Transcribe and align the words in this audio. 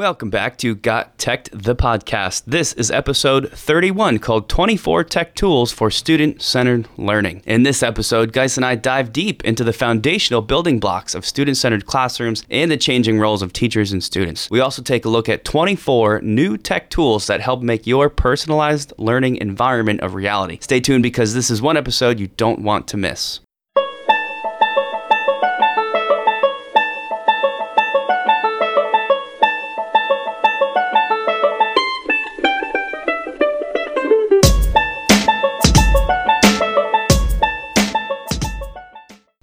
Welcome 0.00 0.30
back 0.30 0.56
to 0.60 0.74
Got 0.74 1.18
Tech, 1.18 1.50
the 1.52 1.76
podcast. 1.76 2.44
This 2.46 2.72
is 2.72 2.90
episode 2.90 3.52
31 3.52 4.18
called 4.18 4.48
24 4.48 5.04
Tech 5.04 5.34
Tools 5.34 5.72
for 5.72 5.90
Student 5.90 6.40
Centered 6.40 6.88
Learning. 6.96 7.42
In 7.44 7.64
this 7.64 7.82
episode, 7.82 8.32
Geis 8.32 8.56
and 8.56 8.64
I 8.64 8.76
dive 8.76 9.12
deep 9.12 9.44
into 9.44 9.62
the 9.62 9.74
foundational 9.74 10.40
building 10.40 10.80
blocks 10.80 11.14
of 11.14 11.26
student 11.26 11.58
centered 11.58 11.84
classrooms 11.84 12.46
and 12.48 12.70
the 12.70 12.78
changing 12.78 13.18
roles 13.18 13.42
of 13.42 13.52
teachers 13.52 13.92
and 13.92 14.02
students. 14.02 14.48
We 14.50 14.60
also 14.60 14.80
take 14.80 15.04
a 15.04 15.10
look 15.10 15.28
at 15.28 15.44
24 15.44 16.22
new 16.22 16.56
tech 16.56 16.88
tools 16.88 17.26
that 17.26 17.42
help 17.42 17.60
make 17.60 17.86
your 17.86 18.08
personalized 18.08 18.94
learning 18.96 19.36
environment 19.36 20.00
a 20.02 20.08
reality. 20.08 20.60
Stay 20.62 20.80
tuned 20.80 21.02
because 21.02 21.34
this 21.34 21.50
is 21.50 21.60
one 21.60 21.76
episode 21.76 22.18
you 22.18 22.28
don't 22.38 22.62
want 22.62 22.88
to 22.88 22.96
miss. 22.96 23.40